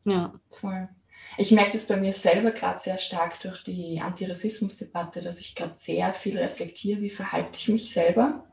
Ja. 0.05 0.31
Voll. 0.49 0.88
Ich 1.37 1.51
merke 1.51 1.71
das 1.73 1.87
bei 1.87 1.97
mir 1.97 2.13
selber 2.13 2.51
gerade 2.51 2.79
sehr 2.79 2.97
stark 2.97 3.39
durch 3.39 3.63
die 3.63 4.01
Antirassismus-Debatte, 4.01 5.21
dass 5.21 5.39
ich 5.39 5.55
gerade 5.55 5.75
sehr 5.75 6.11
viel 6.13 6.37
reflektiere, 6.37 7.01
wie 7.01 7.09
verhalte 7.09 7.57
ich 7.57 7.69
mich 7.69 7.91
selber 7.91 8.47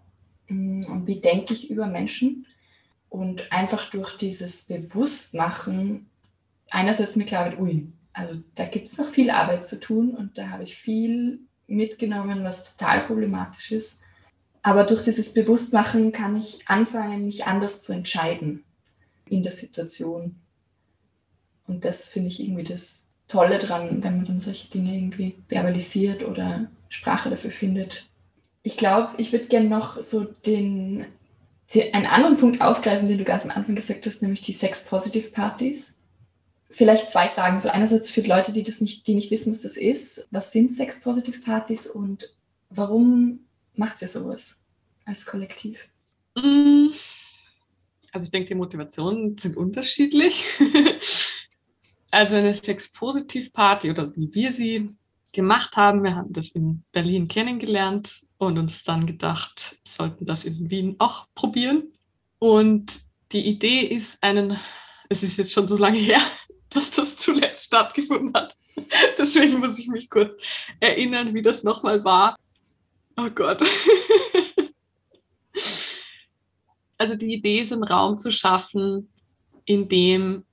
mm, 0.49 0.85
und 0.87 1.07
wie 1.07 1.21
denke 1.21 1.55
ich 1.55 1.71
über 1.71 1.87
Menschen. 1.87 2.47
Und 3.09 3.51
einfach 3.53 3.91
durch 3.91 4.17
dieses 4.17 4.67
Bewusstmachen 4.67 6.11
einerseits 6.71 7.17
mir 7.17 7.25
klar 7.25 7.47
wird, 7.47 7.61
ui, 7.61 7.93
also 8.13 8.41
da 8.55 8.67
gibt 8.67 8.89
es 8.89 8.99
noch 8.99 9.09
viel 9.09 9.31
Arbeit 9.31 9.67
zu 9.67 9.79
tun 9.79 10.15
und 10.15 10.39
da 10.39 10.51
habe 10.51 10.65
ich 10.65 10.77
viel 10.77 11.41
mitgenommen, 11.67 12.45
was 12.45 12.77
total 12.77 13.07
problematisch 13.07 13.73
ist. 13.73 14.01
Aber 14.63 14.85
durch 14.85 15.03
dieses 15.03 15.33
Bewusstmachen 15.33 16.13
kann 16.13 16.37
ich 16.37 16.67
anfangen, 16.67 17.27
mich 17.27 17.47
anders 17.47 17.83
zu 17.83 17.93
entscheiden 17.93 18.65
in 19.29 19.43
der 19.43 19.53
Situation. 19.53 20.41
Und 21.67 21.85
das 21.85 22.09
finde 22.09 22.29
ich 22.29 22.41
irgendwie 22.41 22.65
das 22.65 23.07
Tolle 23.29 23.59
dran, 23.59 24.03
wenn 24.03 24.19
man 24.19 24.27
dann 24.27 24.41
solche 24.41 24.69
Dinge 24.69 24.95
irgendwie 24.95 25.37
verbalisiert 25.49 26.25
oder 26.25 26.71
Sprache 26.89 27.29
dafür 27.29 27.51
findet. 27.51 28.07
Ich 28.63 28.77
glaube, 28.77 29.15
ich 29.17 29.33
würde 29.33 29.47
gerne 29.47 29.69
noch 29.69 30.01
so 30.03 30.25
den, 30.25 31.07
den, 31.75 31.95
einen 31.95 32.07
anderen 32.07 32.37
Punkt 32.37 32.61
aufgreifen, 32.61 33.09
den 33.09 33.19
du 33.19 33.25
ganz 33.25 33.45
am 33.45 33.51
Anfang 33.51 33.75
gesagt 33.75 34.07
hast, 34.07 34.23
nämlich 34.23 34.41
die 34.41 34.53
Sex-Positive-Partys. 34.53 36.01
Vielleicht 36.69 37.11
zwei 37.11 37.29
Fragen. 37.29 37.59
So 37.59 37.69
einerseits 37.69 38.11
für 38.11 38.23
Leute, 38.23 38.53
die 38.53 38.63
das 38.63 38.81
nicht, 38.81 39.07
die 39.07 39.15
nicht 39.15 39.31
wissen, 39.31 39.53
was 39.53 39.63
das 39.63 39.77
ist. 39.77 40.27
Was 40.31 40.53
sind 40.53 40.71
Sex-Positive-Partys 40.71 41.87
und 41.87 42.33
warum 42.71 43.41
macht 43.75 44.03
ihr 44.03 44.09
sowas 44.09 44.57
als 45.05 45.27
Kollektiv? 45.27 45.89
Mm. 46.37 46.89
Also 48.13 48.25
ich 48.25 48.31
denke, 48.31 48.49
die 48.49 48.55
Motivationen 48.55 49.37
sind 49.37 49.57
unterschiedlich. 49.57 50.45
also 52.11 52.37
eine 52.37 52.55
Sex-Positiv-Party 52.55 53.91
oder 53.91 54.15
wie 54.17 54.33
wir 54.33 54.53
sie 54.53 54.91
gemacht 55.33 55.77
haben, 55.77 56.03
wir 56.03 56.15
haben 56.15 56.33
das 56.33 56.51
in 56.51 56.83
Berlin 56.93 57.29
kennengelernt 57.29 58.23
und 58.39 58.59
uns 58.59 58.85
dann 58.85 59.07
gedacht, 59.07 59.79
sollten 59.87 60.25
das 60.25 60.45
in 60.45 60.71
Wien 60.71 60.97
auch 60.99 61.27
probieren. 61.35 61.93
Und 62.39 63.01
die 63.33 63.47
Idee 63.47 63.81
ist 63.81 64.23
einen, 64.23 64.59
es 65.09 65.23
ist 65.23 65.37
jetzt 65.37 65.53
schon 65.53 65.67
so 65.67 65.77
lange 65.77 65.99
her, 65.99 66.21
dass 66.71 66.91
das 66.91 67.17
zuletzt 67.17 67.67
stattgefunden 67.67 68.33
hat. 68.35 68.57
Deswegen 69.19 69.59
muss 69.59 69.79
ich 69.79 69.89
mich 69.89 70.09
kurz 70.11 70.35
erinnern, 70.81 71.35
wie 71.35 71.43
das 71.43 71.63
nochmal 71.63 72.05
war. 72.05 72.37
Oh 73.17 73.31
Gott. 73.35 73.63
Also 76.99 77.15
die 77.15 77.35
Idee 77.35 77.61
ist, 77.61 77.75
einen 77.75 77.85
Raum 77.85 78.17
zu 78.17 78.33
schaffen, 78.33 79.11
in 79.67 79.87
dem, 79.87 80.47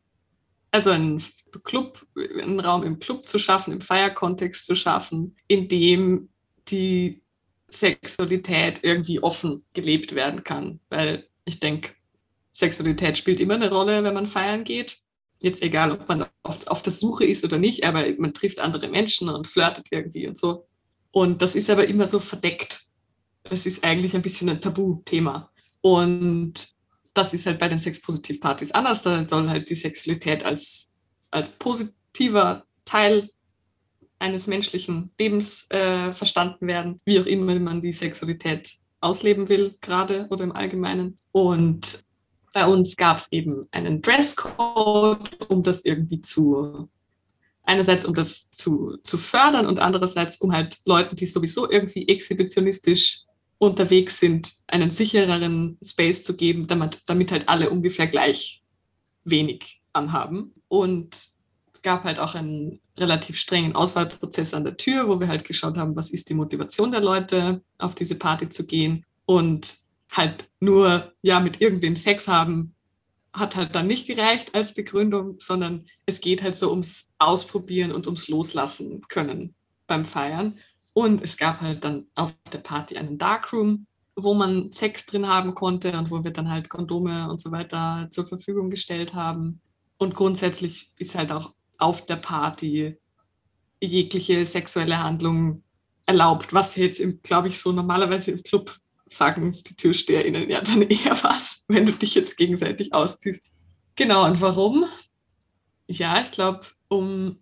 also 0.71 0.89
einen 0.89 1.23
Club, 1.59 2.05
einen 2.15 2.59
Raum 2.59 2.83
im 2.83 2.99
Club 2.99 3.27
zu 3.27 3.37
schaffen, 3.39 3.73
im 3.73 3.81
Feierkontext 3.81 4.65
zu 4.65 4.75
schaffen, 4.75 5.35
in 5.47 5.67
dem 5.67 6.29
die 6.67 7.21
Sexualität 7.69 8.79
irgendwie 8.83 9.21
offen 9.21 9.63
gelebt 9.73 10.15
werden 10.15 10.43
kann. 10.43 10.79
Weil 10.89 11.27
ich 11.45 11.59
denke, 11.59 11.91
Sexualität 12.53 13.17
spielt 13.17 13.39
immer 13.39 13.55
eine 13.55 13.71
Rolle, 13.71 14.03
wenn 14.03 14.13
man 14.13 14.27
feiern 14.27 14.63
geht 14.63 14.97
jetzt 15.43 15.61
egal, 15.61 15.91
ob 15.91 16.07
man 16.07 16.25
auf, 16.43 16.65
auf 16.67 16.81
der 16.81 16.93
Suche 16.93 17.25
ist 17.25 17.43
oder 17.43 17.57
nicht, 17.59 17.83
aber 17.83 18.05
man 18.17 18.33
trifft 18.33 18.59
andere 18.59 18.87
Menschen 18.87 19.29
und 19.29 19.45
flirtet 19.45 19.87
irgendwie 19.91 20.25
und 20.25 20.37
so. 20.37 20.65
Und 21.11 21.41
das 21.41 21.53
ist 21.53 21.69
aber 21.69 21.85
immer 21.85 22.07
so 22.07 22.19
verdeckt. 22.19 22.87
Es 23.43 23.65
ist 23.65 23.83
eigentlich 23.83 24.15
ein 24.15 24.21
bisschen 24.21 24.49
ein 24.49 24.61
Tabuthema. 24.61 25.51
Und 25.81 26.69
das 27.13 27.33
ist 27.33 27.45
halt 27.45 27.59
bei 27.59 27.67
den 27.67 27.77
Sex-Positiv-Partys 27.77 28.71
anders. 28.71 29.03
Da 29.03 29.23
soll 29.25 29.49
halt 29.49 29.69
die 29.69 29.75
Sexualität 29.75 30.45
als, 30.45 30.92
als 31.33 31.49
positiver 31.49 32.65
Teil 32.85 33.29
eines 34.19 34.47
menschlichen 34.47 35.11
Lebens 35.19 35.65
äh, 35.69 36.13
verstanden 36.13 36.67
werden, 36.67 37.01
wie 37.05 37.19
auch 37.19 37.25
immer 37.25 37.59
man 37.59 37.81
die 37.81 37.91
Sexualität 37.91 38.71
ausleben 39.01 39.49
will, 39.49 39.75
gerade 39.81 40.27
oder 40.29 40.43
im 40.43 40.53
Allgemeinen. 40.53 41.17
Und 41.31 42.05
bei 42.53 42.65
uns 42.65 42.95
gab 42.95 43.17
es 43.17 43.31
eben 43.31 43.67
einen 43.71 44.01
Dresscode, 44.01 45.49
um 45.49 45.63
das 45.63 45.83
irgendwie 45.83 46.21
zu, 46.21 46.89
einerseits 47.63 48.05
um 48.05 48.13
das 48.13 48.49
zu, 48.51 48.97
zu 49.03 49.17
fördern 49.17 49.65
und 49.65 49.79
andererseits 49.79 50.37
um 50.37 50.53
halt 50.53 50.79
Leuten, 50.85 51.15
die 51.15 51.25
sowieso 51.25 51.69
irgendwie 51.69 52.07
exhibitionistisch 52.07 53.23
unterwegs 53.57 54.19
sind, 54.19 54.53
einen 54.67 54.91
sichereren 54.91 55.77
Space 55.83 56.23
zu 56.23 56.35
geben, 56.35 56.67
damit, 56.67 57.01
damit 57.07 57.31
halt 57.31 57.49
alle 57.49 57.69
ungefähr 57.69 58.07
gleich 58.07 58.63
wenig 59.25 59.81
anhaben. 59.93 60.53
Und 60.73 61.27
gab 61.83 62.03
halt 62.03 62.17
auch 62.17 62.33
einen 62.33 62.79
relativ 62.97 63.37
strengen 63.37 63.75
Auswahlprozess 63.75 64.55
an 64.55 64.63
der 64.63 64.75
Tür, 64.75 65.07
wo 65.07 65.19
wir 65.19 65.27
halt 65.27 65.45
geschaut 65.45 65.77
haben, 65.77 65.95
was 65.95 66.09
ist 66.09 66.29
die 66.29 66.33
Motivation 66.33 66.91
der 66.91 67.01
Leute, 67.01 67.61
auf 67.77 67.93
diese 67.93 68.15
Party 68.15 68.49
zu 68.49 68.65
gehen. 68.65 69.05
Und 69.27 69.75
halt 70.11 70.49
nur 70.59 71.13
ja 71.21 71.39
mit 71.39 71.61
irgendwem 71.61 71.95
Sex 71.95 72.27
haben, 72.27 72.73
hat 73.33 73.55
halt 73.55 73.75
dann 73.75 73.85
nicht 73.85 74.07
gereicht 74.07 74.55
als 74.55 74.73
Begründung, 74.73 75.37
sondern 75.39 75.85
es 76.07 76.21
geht 76.21 76.41
halt 76.41 76.55
so 76.55 76.71
ums 76.71 77.11
Ausprobieren 77.19 77.91
und 77.91 78.07
ums 78.07 78.27
Loslassen 78.27 79.01
können 79.09 79.53
beim 79.85 80.05
Feiern. 80.05 80.57
Und 80.93 81.21
es 81.21 81.37
gab 81.37 81.61
halt 81.61 81.83
dann 81.83 82.07
auf 82.15 82.33
der 82.51 82.59
Party 82.59 82.97
einen 82.97 83.19
Darkroom, 83.19 83.85
wo 84.15 84.33
man 84.33 84.71
Sex 84.71 85.05
drin 85.05 85.27
haben 85.27 85.53
konnte 85.53 85.95
und 85.95 86.09
wo 86.09 86.23
wir 86.23 86.31
dann 86.31 86.49
halt 86.49 86.69
Kondome 86.69 87.29
und 87.29 87.39
so 87.39 87.51
weiter 87.51 88.07
zur 88.09 88.25
Verfügung 88.25 88.71
gestellt 88.71 89.13
haben. 89.13 89.61
Und 89.97 90.15
grundsätzlich 90.15 90.91
ist 90.97 91.15
halt 91.15 91.31
auch 91.31 91.53
auf 91.77 92.05
der 92.05 92.17
Party 92.17 92.97
jegliche 93.81 94.45
sexuelle 94.45 95.01
Handlung 95.01 95.63
erlaubt, 96.05 96.53
was 96.53 96.75
jetzt, 96.75 97.01
glaube 97.23 97.47
ich, 97.47 97.59
so 97.59 97.71
normalerweise 97.71 98.31
im 98.31 98.43
Club 98.43 98.77
sagen 99.09 99.57
die 99.67 99.75
TürsteherInnen 99.75 100.49
ja 100.49 100.61
dann 100.61 100.81
eher 100.81 101.17
was, 101.23 101.63
wenn 101.67 101.85
du 101.85 101.93
dich 101.93 102.15
jetzt 102.15 102.37
gegenseitig 102.37 102.93
ausziehst. 102.93 103.41
Genau, 103.95 104.25
und 104.25 104.41
warum? 104.41 104.85
Ja, 105.87 106.21
ich 106.21 106.31
glaube, 106.31 106.61
um 106.87 107.37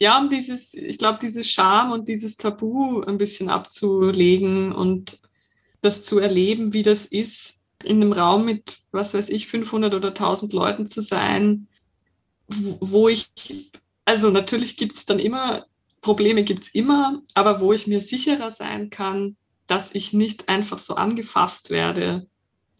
ja, 0.00 0.18
um 0.18 0.28
dieses, 0.28 0.74
ich 0.74 0.98
glaube, 0.98 1.18
dieses 1.22 1.48
Scham 1.48 1.92
und 1.92 2.08
dieses 2.08 2.36
Tabu 2.36 3.00
ein 3.02 3.16
bisschen 3.16 3.48
abzulegen 3.48 4.72
und 4.72 5.20
das 5.82 6.02
zu 6.02 6.18
erleben, 6.18 6.72
wie 6.72 6.82
das 6.82 7.06
ist, 7.06 7.64
in 7.82 8.02
einem 8.02 8.12
Raum 8.12 8.44
mit, 8.44 8.80
was 8.92 9.14
weiß 9.14 9.28
ich, 9.28 9.46
500 9.46 9.94
oder 9.94 10.08
1000 10.08 10.52
Leuten 10.52 10.86
zu 10.86 11.00
sein, 11.00 11.68
wo 12.48 13.08
ich, 13.08 13.30
also 14.04 14.30
natürlich 14.30 14.76
gibt 14.76 14.96
es 14.96 15.06
dann 15.06 15.18
immer, 15.18 15.66
Probleme 16.00 16.44
gibt 16.44 16.64
es 16.64 16.74
immer, 16.74 17.22
aber 17.34 17.60
wo 17.60 17.72
ich 17.72 17.86
mir 17.86 18.00
sicherer 18.00 18.50
sein 18.50 18.90
kann, 18.90 19.36
dass 19.66 19.94
ich 19.94 20.12
nicht 20.12 20.48
einfach 20.48 20.78
so 20.78 20.96
angefasst 20.96 21.70
werde 21.70 22.26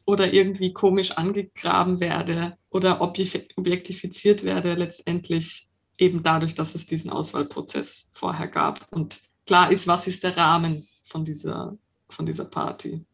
oder 0.05 0.33
irgendwie 0.33 0.73
komisch 0.73 1.13
angegraben 1.13 2.01
werde 2.01 2.59
oder 2.71 3.01
objektifiziert 3.01 4.45
werde, 4.45 4.75
letztendlich 4.75 5.69
eben 5.97 6.23
dadurch, 6.23 6.55
dass 6.55 6.75
es 6.75 6.87
diesen 6.87 7.11
Auswahlprozess 7.11 8.11
vorher 8.13 8.49
gab. 8.49 8.87
Und 8.93 9.21
klar 9.47 9.71
ist, 9.73 9.87
was 9.87 10.07
ist 10.07 10.23
der 10.23 10.37
Rahmen 10.37 10.87
von 11.05 11.25
dieser, 11.25 11.79
von 12.09 12.27
dieser 12.27 12.45
Party. 12.45 13.05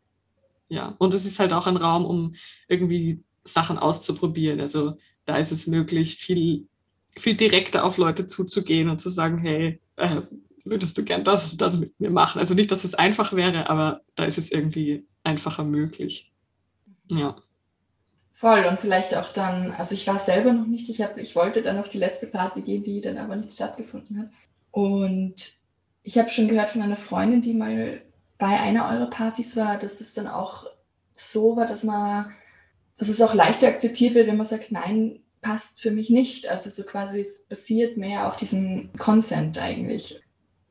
Ja, 0.69 0.95
und 0.99 1.15
es 1.15 1.25
ist 1.25 1.39
halt 1.39 1.53
auch 1.53 1.67
ein 1.67 1.77
Raum, 1.77 2.05
um 2.05 2.35
irgendwie 2.69 3.23
Sachen 3.45 3.79
auszuprobieren. 3.79 4.61
Also 4.61 4.97
da 5.31 5.37
ist 5.37 5.53
es 5.53 5.69
möglich, 5.69 6.16
viel, 6.16 6.66
viel 7.16 7.37
direkter 7.37 7.85
auf 7.85 7.99
Leute 7.99 8.27
zuzugehen 8.27 8.88
und 8.88 9.01
zu 9.01 9.09
sagen, 9.11 9.38
hey, 9.38 9.81
äh, 9.95 10.23
würdest 10.64 10.99
du 10.99 11.05
gern 11.05 11.23
das 11.23 11.53
und 11.53 11.61
das 11.61 11.79
mit 11.79 11.99
mir 12.01 12.11
machen? 12.11 12.40
Also 12.40 12.55
nicht, 12.55 12.73
dass 12.73 12.83
es 12.83 12.95
einfach 12.95 13.33
wäre, 13.33 13.71
aber 13.71 14.01
da 14.16 14.25
ist 14.25 14.38
es 14.38 14.51
irgendwie 14.51 15.07
einfacher 15.23 15.62
möglich. 15.62 16.33
Ja. 17.07 17.37
Voll 18.33 18.64
und 18.64 18.81
vielleicht 18.81 19.16
auch 19.16 19.29
dann, 19.33 19.71
also 19.71 19.95
ich 19.95 20.05
war 20.09 20.19
selber 20.19 20.53
noch 20.53 20.66
nicht, 20.66 20.88
ich, 20.88 21.01
hab, 21.01 21.16
ich 21.16 21.37
wollte 21.37 21.62
dann 21.62 21.79
auf 21.79 21.88
die 21.88 21.99
letzte 21.99 22.27
Party 22.27 22.62
gehen, 22.62 22.83
die 22.83 23.01
dann 23.01 23.16
aber 23.16 23.37
nicht 23.37 23.53
stattgefunden 23.53 24.19
hat. 24.19 24.31
Und 24.73 25.53
ich 26.03 26.19
habe 26.19 26.29
schon 26.29 26.49
gehört 26.49 26.71
von 26.71 26.83
einer 26.83 26.97
Freundin, 26.97 27.40
die 27.40 27.55
mal 27.55 28.03
bei 28.37 28.59
einer 28.59 28.88
eurer 28.88 29.11
Partys 29.11 29.57
war, 29.57 29.79
dass 29.79 30.01
es 30.01 30.12
dann 30.12 30.27
auch 30.27 30.66
so 31.12 31.57
war, 31.57 31.66
dass 31.66 31.85
man, 31.85 32.33
dass 33.01 33.09
es 33.09 33.21
auch 33.21 33.35
leichter 33.35 33.67
akzeptiert 33.67 34.15
wird, 34.15 34.29
wenn 34.29 34.37
man 34.37 34.47
sagt, 34.47 34.71
nein, 34.71 35.19
passt 35.41 35.81
für 35.81 35.91
mich 35.91 36.09
nicht. 36.11 36.47
Also 36.47 36.71
so 36.71 36.85
quasi 36.85 37.18
es 37.18 37.47
basiert 37.49 37.97
mehr 37.97 38.29
auf 38.29 38.37
diesem 38.37 38.93
Consent 38.97 39.59
eigentlich 39.59 40.20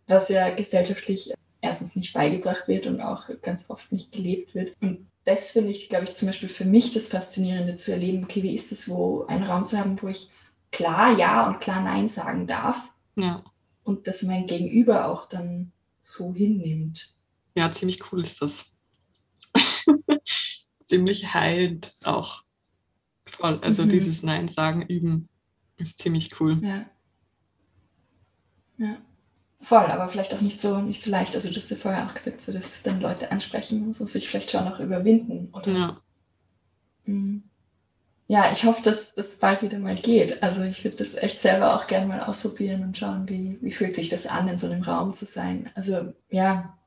was 0.10 0.30
ja 0.30 0.50
gesellschaftlich 0.50 1.34
erstens 1.62 1.96
nicht 1.96 2.14
beigebracht 2.14 2.68
wird 2.68 2.88
und 2.88 3.02
auch 3.02 3.30
ganz 3.42 3.70
oft 3.70 3.92
nicht 3.92 4.12
gelebt 4.12 4.56
wird. 4.56 4.76
Und 4.82 5.08
das 5.26 5.52
finde 5.52 5.72
ich, 5.72 5.90
glaube 5.90 6.06
ich, 6.06 6.14
zum 6.14 6.28
Beispiel 6.28 6.50
für 6.50 6.66
mich 6.66 6.92
das 6.92 7.10
Faszinierende 7.10 7.76
zu 7.76 7.92
erleben, 7.92 8.24
okay, 8.24 8.44
wie 8.44 8.56
ist 8.56 8.72
es, 8.72 8.90
wo 8.90 9.26
einen 9.26 9.44
Raum 9.44 9.66
zu 9.66 9.78
haben, 9.78 10.02
wo 10.02 10.08
ich 10.08 10.30
klar 10.72 11.18
Ja 11.18 11.48
und 11.48 11.60
klar 11.60 11.82
Nein 11.82 12.08
sagen 12.08 12.48
darf. 12.48 12.94
Ja. 13.16 13.44
Und 13.84 14.08
dass 14.08 14.24
mein 14.24 14.46
Gegenüber 14.46 15.08
auch 15.08 15.26
dann 15.26 15.72
so 16.02 16.34
hinnimmt. 16.34 17.14
Ja, 17.56 17.72
ziemlich 17.72 18.12
cool 18.12 18.24
ist 18.24 18.42
das. 18.42 18.66
ziemlich 20.90 21.34
heilend 21.34 21.94
auch. 22.04 22.44
Voll. 23.26 23.60
Also 23.62 23.86
mhm. 23.86 23.90
dieses 23.90 24.24
Nein 24.24 24.48
sagen 24.48 24.82
üben 24.82 25.30
ist 25.78 26.00
ziemlich 26.00 26.40
cool. 26.42 26.60
Ja. 26.62 26.86
Ja. 28.78 28.98
Voll, 29.62 29.86
aber 29.86 30.08
vielleicht 30.08 30.34
auch 30.34 30.42
nicht 30.42 30.60
so, 30.60 30.80
nicht 30.80 31.02
so 31.02 31.12
leicht. 31.12 31.36
Also, 31.36 31.50
du 31.50 31.56
hast 31.56 31.70
ja 31.70 31.76
vorher 31.76 32.08
auch 32.08 32.14
gesagt, 32.14 32.40
so, 32.40 32.54
dass 32.54 32.82
dann 32.82 33.02
Leute 33.02 33.32
ansprechen 33.32 33.86
muss 33.86 34.00
und 34.00 34.08
sich 34.08 34.30
vielleicht 34.30 34.52
schon 34.52 34.64
noch 34.64 34.80
überwinden. 34.80 35.50
Oder? 35.54 35.72
Ja. 35.72 36.02
Mhm. 37.04 37.44
Ja, 38.28 38.52
ich 38.52 38.64
hoffe, 38.64 38.82
dass 38.84 39.14
das 39.16 39.38
bald 39.38 39.62
wieder 39.62 39.80
mal 39.80 39.96
geht. 39.96 40.42
Also, 40.42 40.62
ich 40.62 40.84
würde 40.86 40.96
das 40.96 41.14
echt 41.14 41.40
selber 41.40 41.76
auch 41.76 41.88
gerne 41.88 42.08
mal 42.08 42.22
ausprobieren 42.22 42.84
und 42.84 42.98
schauen, 42.98 43.28
wie, 43.28 43.58
wie 43.62 43.72
fühlt 43.72 43.96
sich 43.96 44.08
das 44.08 44.28
an, 44.28 44.48
in 44.48 44.58
so 44.58 44.68
einem 44.68 44.82
Raum 44.82 45.12
zu 45.12 45.26
sein. 45.26 45.70
Also, 45.76 46.14
ja, 46.30 46.79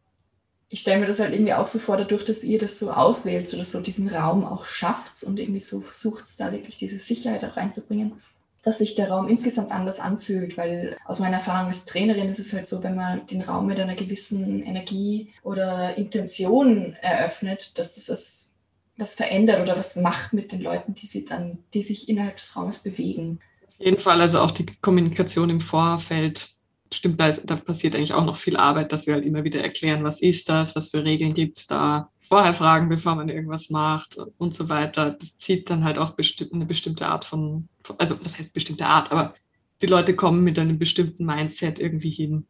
ich 0.73 0.81
stelle 0.81 1.01
mir 1.01 1.07
das 1.07 1.21
halt 1.21 1.35
irgendwie 1.35 1.53
auch 1.53 1.67
so 1.67 1.79
vor, 1.79 1.99
dadurch, 1.99 2.25
dass 2.25 2.43
ihr 2.43 2.59
das 2.59 2.79
so 2.79 2.93
auswählt 2.93 3.53
oder 3.53 3.63
so 3.65 3.83
diesen 3.83 4.09
Raum 4.09 4.47
auch 4.47 4.65
schafft 4.65 5.23
und 5.23 5.39
irgendwie 5.39 5.61
so 5.61 5.83
versucht, 5.83 6.25
da 6.39 6.51
wirklich 6.51 6.77
diese 6.77 6.99
Sicherheit 6.99 7.45
auch 7.45 7.59
reinzubringen, 7.59 8.15
dass 8.63 8.79
sich 8.79 8.95
der 8.95 9.11
Raum 9.11 9.29
insgesamt 9.29 9.71
anders 9.71 10.01
anfühlt, 10.01 10.57
weil 10.57 10.97
aus 11.05 11.19
meiner 11.19 11.37
Erfahrung 11.37 11.67
als 11.67 11.85
Trainerin 11.85 12.31
ist 12.31 12.41
es 12.41 12.55
halt 12.55 12.67
so, 12.67 12.83
wenn 12.83 12.97
man 12.97 13.27
den 13.27 13.43
Raum 13.43 13.67
mit 13.67 13.79
einer 13.79 13.95
gewissen 13.95 14.63
Energie 14.63 15.35
oder 15.43 15.99
Intention 15.99 16.97
eröffnet, 17.03 17.79
dass 17.79 17.97
das 17.97 18.09
was, 18.09 18.55
was 18.97 19.15
verändert 19.15 19.61
oder 19.61 19.77
was 19.77 19.97
macht 19.97 20.33
mit 20.33 20.53
den 20.53 20.63
Leuten, 20.63 20.95
die 20.95 21.07
sie 21.07 21.27
dann, 21.27 21.59
die 21.75 21.83
sich 21.83 22.09
innerhalb 22.09 22.39
des 22.39 22.57
Raumes 22.57 22.79
bewegen. 22.79 23.41
Auf 23.79 23.85
jeden 23.85 24.01
Fall, 24.01 24.23
also 24.23 24.41
auch 24.41 24.53
die 24.53 24.65
Kommunikation 24.81 25.51
im 25.51 25.61
Vorfeld 25.61 26.52
stimmt, 26.95 27.21
da, 27.21 27.29
ist, 27.29 27.43
da 27.45 27.57
passiert 27.57 27.95
eigentlich 27.95 28.15
auch 28.15 28.25
noch 28.25 28.37
viel 28.37 28.57
Arbeit, 28.57 28.93
dass 28.93 29.07
wir 29.07 29.15
halt 29.15 29.25
immer 29.25 29.45
wieder 29.45 29.61
erklären, 29.61 30.05
was 30.05 30.21
ist 30.21 30.49
das, 30.49 30.75
was 30.77 30.89
für 30.89 31.05
Regeln 31.05 31.35
gibt 31.35 31.59
es 31.59 31.67
da, 31.67 32.11
vorher 32.21 32.55
fragen, 32.55 32.89
bevor 32.89 33.15
man 33.15 33.29
irgendwas 33.29 33.71
macht 33.71 34.17
und 34.39 34.55
so 34.55 34.69
weiter. 34.69 35.11
Das 35.11 35.37
zieht 35.37 35.69
dann 35.71 35.85
halt 35.85 35.99
auch 35.99 36.11
besti 36.11 36.49
eine 36.53 36.67
bestimmte 36.67 37.07
Art 37.07 37.25
von, 37.25 37.69
also 37.99 38.17
was 38.25 38.39
heißt 38.39 38.53
bestimmte 38.53 38.87
Art, 38.87 39.13
aber 39.13 39.35
die 39.83 39.87
Leute 39.87 40.15
kommen 40.15 40.45
mit 40.45 40.59
einem 40.59 40.79
bestimmten 40.79 41.27
Mindset 41.27 41.79
irgendwie 41.79 42.11
hin. 42.11 42.47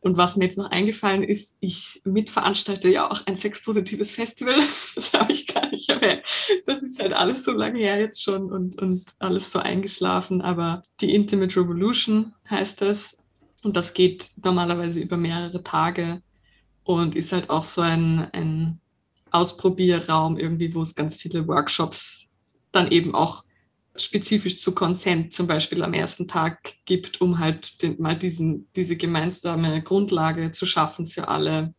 Und 0.00 0.16
was 0.16 0.36
mir 0.36 0.44
jetzt 0.44 0.58
noch 0.58 0.70
eingefallen 0.70 1.22
ist, 1.22 1.56
ich 1.60 2.00
mitveranstalte 2.04 2.88
ja 2.88 3.10
auch 3.10 3.26
ein 3.26 3.36
sexpositives 3.36 4.10
Festival. 4.10 4.54
Das 4.94 5.12
habe 5.12 5.32
ich 5.32 5.46
gar 5.46 5.70
nicht 5.70 5.88
erwähnt. 5.88 6.22
Das 6.66 6.82
ist 6.82 6.98
halt 6.98 7.12
alles 7.12 7.44
so 7.44 7.52
lange 7.52 7.78
her 7.78 8.00
jetzt 8.00 8.22
schon 8.22 8.50
und, 8.50 8.80
und 8.80 9.04
alles 9.20 9.52
so 9.52 9.60
eingeschlafen. 9.60 10.40
Aber 10.40 10.82
die 11.00 11.14
Intimate 11.14 11.60
Revolution 11.60 12.34
heißt 12.50 12.82
das. 12.82 13.18
Und 13.62 13.76
das 13.76 13.94
geht 13.94 14.30
normalerweise 14.42 15.00
über 15.00 15.16
mehrere 15.16 15.62
Tage 15.62 16.22
und 16.84 17.16
ist 17.16 17.32
halt 17.32 17.50
auch 17.50 17.64
so 17.64 17.80
ein, 17.80 18.28
ein 18.32 18.80
Ausprobierraum 19.30 20.38
irgendwie, 20.38 20.74
wo 20.74 20.82
es 20.82 20.94
ganz 20.94 21.16
viele 21.16 21.46
Workshops 21.46 22.28
dann 22.72 22.90
eben 22.90 23.14
auch 23.14 23.44
spezifisch 23.96 24.58
zu 24.58 24.74
Consent 24.74 25.32
zum 25.32 25.46
Beispiel 25.46 25.82
am 25.82 25.92
ersten 25.92 26.28
Tag 26.28 26.74
gibt, 26.84 27.20
um 27.20 27.38
halt 27.38 27.82
den, 27.82 28.00
mal 28.00 28.16
diesen, 28.16 28.68
diese 28.76 28.96
gemeinsame 28.96 29.82
Grundlage 29.82 30.52
zu 30.52 30.66
schaffen 30.66 31.08
für 31.08 31.28
alle. 31.28 31.74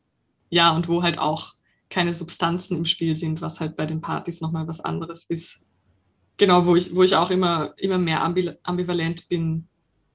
Ja, 0.49 0.75
und 0.75 0.87
wo 0.87 1.01
halt 1.01 1.17
auch 1.17 1.53
keine 1.89 2.13
Substanzen 2.13 2.77
im 2.77 2.85
Spiel 2.85 3.15
sind, 3.15 3.41
was 3.41 3.59
halt 3.59 3.75
bei 3.77 3.85
den 3.85 4.01
Partys 4.01 4.41
nochmal 4.41 4.67
was 4.67 4.79
anderes 4.79 5.23
ist. 5.23 5.59
Genau, 6.37 6.65
wo 6.65 6.75
ich, 6.75 6.93
wo 6.93 7.03
ich 7.03 7.15
auch 7.15 7.31
immer, 7.31 7.73
immer 7.77 7.97
mehr 7.97 8.21
ambivalent 8.23 9.27
bin, 9.27 9.68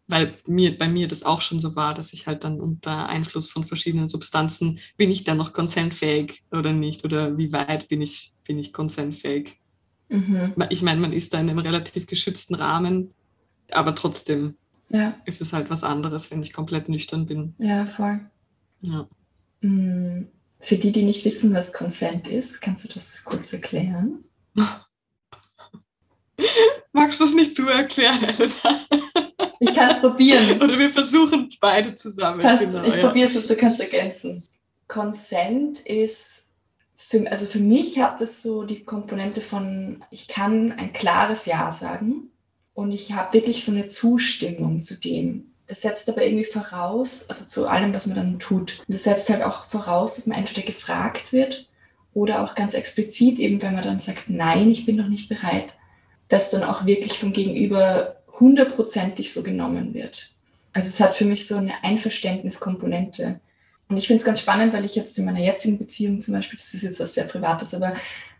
weil 0.06 0.34
mir, 0.46 0.76
bei 0.76 0.88
mir 0.88 1.08
das 1.08 1.22
auch 1.22 1.40
schon 1.40 1.60
so 1.60 1.76
war, 1.76 1.94
dass 1.94 2.12
ich 2.12 2.26
halt 2.26 2.44
dann 2.44 2.60
unter 2.60 3.08
Einfluss 3.08 3.48
von 3.48 3.66
verschiedenen 3.66 4.08
Substanzen, 4.08 4.78
bin 4.96 5.10
ich 5.10 5.24
dann 5.24 5.38
noch 5.38 5.52
konsentfähig 5.52 6.42
oder 6.50 6.72
nicht? 6.72 7.04
Oder 7.04 7.38
wie 7.38 7.52
weit 7.52 7.88
bin 7.88 8.02
ich, 8.02 8.32
bin 8.44 8.58
ich 8.58 8.72
konsentfähig? 8.72 9.58
Mhm. 10.10 10.54
Ich 10.68 10.82
meine, 10.82 11.00
man 11.00 11.12
ist 11.12 11.32
da 11.32 11.40
in 11.40 11.48
einem 11.48 11.58
relativ 11.58 12.06
geschützten 12.06 12.54
Rahmen, 12.54 13.14
aber 13.70 13.94
trotzdem 13.94 14.56
ja. 14.90 15.16
ist 15.24 15.40
es 15.40 15.52
halt 15.52 15.70
was 15.70 15.82
anderes, 15.82 16.30
wenn 16.30 16.42
ich 16.42 16.52
komplett 16.52 16.88
nüchtern 16.88 17.24
bin. 17.26 17.54
Ja, 17.58 17.86
voll. 17.86 18.20
Ja. 18.82 19.08
Mm, 19.62 20.28
für 20.60 20.76
die, 20.76 20.92
die 20.92 21.02
nicht 21.02 21.24
wissen, 21.24 21.54
was 21.54 21.72
Consent 21.72 22.28
ist, 22.28 22.60
kannst 22.60 22.84
du 22.84 22.88
das 22.92 23.24
kurz 23.24 23.52
erklären? 23.52 24.24
Magst 26.92 27.20
du 27.20 27.24
es 27.24 27.34
nicht 27.34 27.58
du 27.58 27.66
erklären, 27.66 28.22
Elena? 28.22 28.80
Ich 29.60 29.74
kann 29.74 29.90
es 29.90 30.00
probieren. 30.00 30.60
Oder 30.62 30.78
wir 30.78 30.90
versuchen 30.90 31.46
es 31.48 31.58
beide 31.58 31.94
zusammen. 31.94 32.40
Kannst, 32.40 32.70
genau, 32.70 32.84
ich 32.84 32.94
ja. 32.94 33.06
probiere 33.06 33.28
es 33.28 33.36
und 33.36 33.48
du 33.48 33.56
kannst 33.56 33.80
ergänzen. 33.80 34.44
Consent 34.88 35.80
ist, 35.80 36.50
für, 36.94 37.30
also 37.30 37.46
für 37.46 37.60
mich 37.60 37.98
hat 37.98 38.20
es 38.20 38.42
so 38.42 38.64
die 38.64 38.84
Komponente 38.84 39.40
von, 39.40 40.04
ich 40.10 40.28
kann 40.28 40.72
ein 40.72 40.92
klares 40.92 41.46
Ja 41.46 41.70
sagen 41.70 42.30
und 42.74 42.92
ich 42.92 43.12
habe 43.12 43.32
wirklich 43.32 43.64
so 43.64 43.72
eine 43.72 43.86
Zustimmung 43.86 44.82
zu 44.82 44.98
dem. 44.98 45.52
Das 45.66 45.80
setzt 45.80 46.08
aber 46.10 46.24
irgendwie 46.24 46.44
voraus, 46.44 47.28
also 47.30 47.46
zu 47.46 47.66
allem, 47.66 47.94
was 47.94 48.06
man 48.06 48.16
dann 48.16 48.38
tut. 48.38 48.82
Das 48.86 49.04
setzt 49.04 49.30
halt 49.30 49.42
auch 49.42 49.64
voraus, 49.64 50.16
dass 50.16 50.26
man 50.26 50.38
entweder 50.38 50.62
gefragt 50.62 51.32
wird 51.32 51.68
oder 52.12 52.42
auch 52.42 52.54
ganz 52.54 52.74
explizit, 52.74 53.38
eben 53.38 53.62
wenn 53.62 53.74
man 53.74 53.82
dann 53.82 53.98
sagt, 53.98 54.28
nein, 54.28 54.70
ich 54.70 54.84
bin 54.84 54.96
noch 54.96 55.08
nicht 55.08 55.28
bereit, 55.28 55.74
dass 56.34 56.50
dann 56.50 56.64
auch 56.64 56.84
wirklich 56.84 57.16
vom 57.16 57.32
Gegenüber 57.32 58.16
hundertprozentig 58.40 59.32
so 59.32 59.44
genommen 59.44 59.94
wird. 59.94 60.30
Also 60.72 60.88
es 60.88 60.98
hat 60.98 61.14
für 61.14 61.24
mich 61.24 61.46
so 61.46 61.54
eine 61.54 61.84
Einverständniskomponente. 61.84 63.38
Und 63.88 63.98
ich 63.98 64.08
finde 64.08 64.18
es 64.18 64.24
ganz 64.24 64.40
spannend, 64.40 64.72
weil 64.72 64.84
ich 64.84 64.96
jetzt 64.96 65.16
in 65.16 65.26
meiner 65.26 65.38
jetzigen 65.38 65.78
Beziehung 65.78 66.20
zum 66.20 66.34
Beispiel, 66.34 66.58
das 66.58 66.74
ist 66.74 66.82
jetzt 66.82 66.98
was 66.98 67.14
sehr 67.14 67.22
Privates, 67.22 67.72
aber 67.72 67.94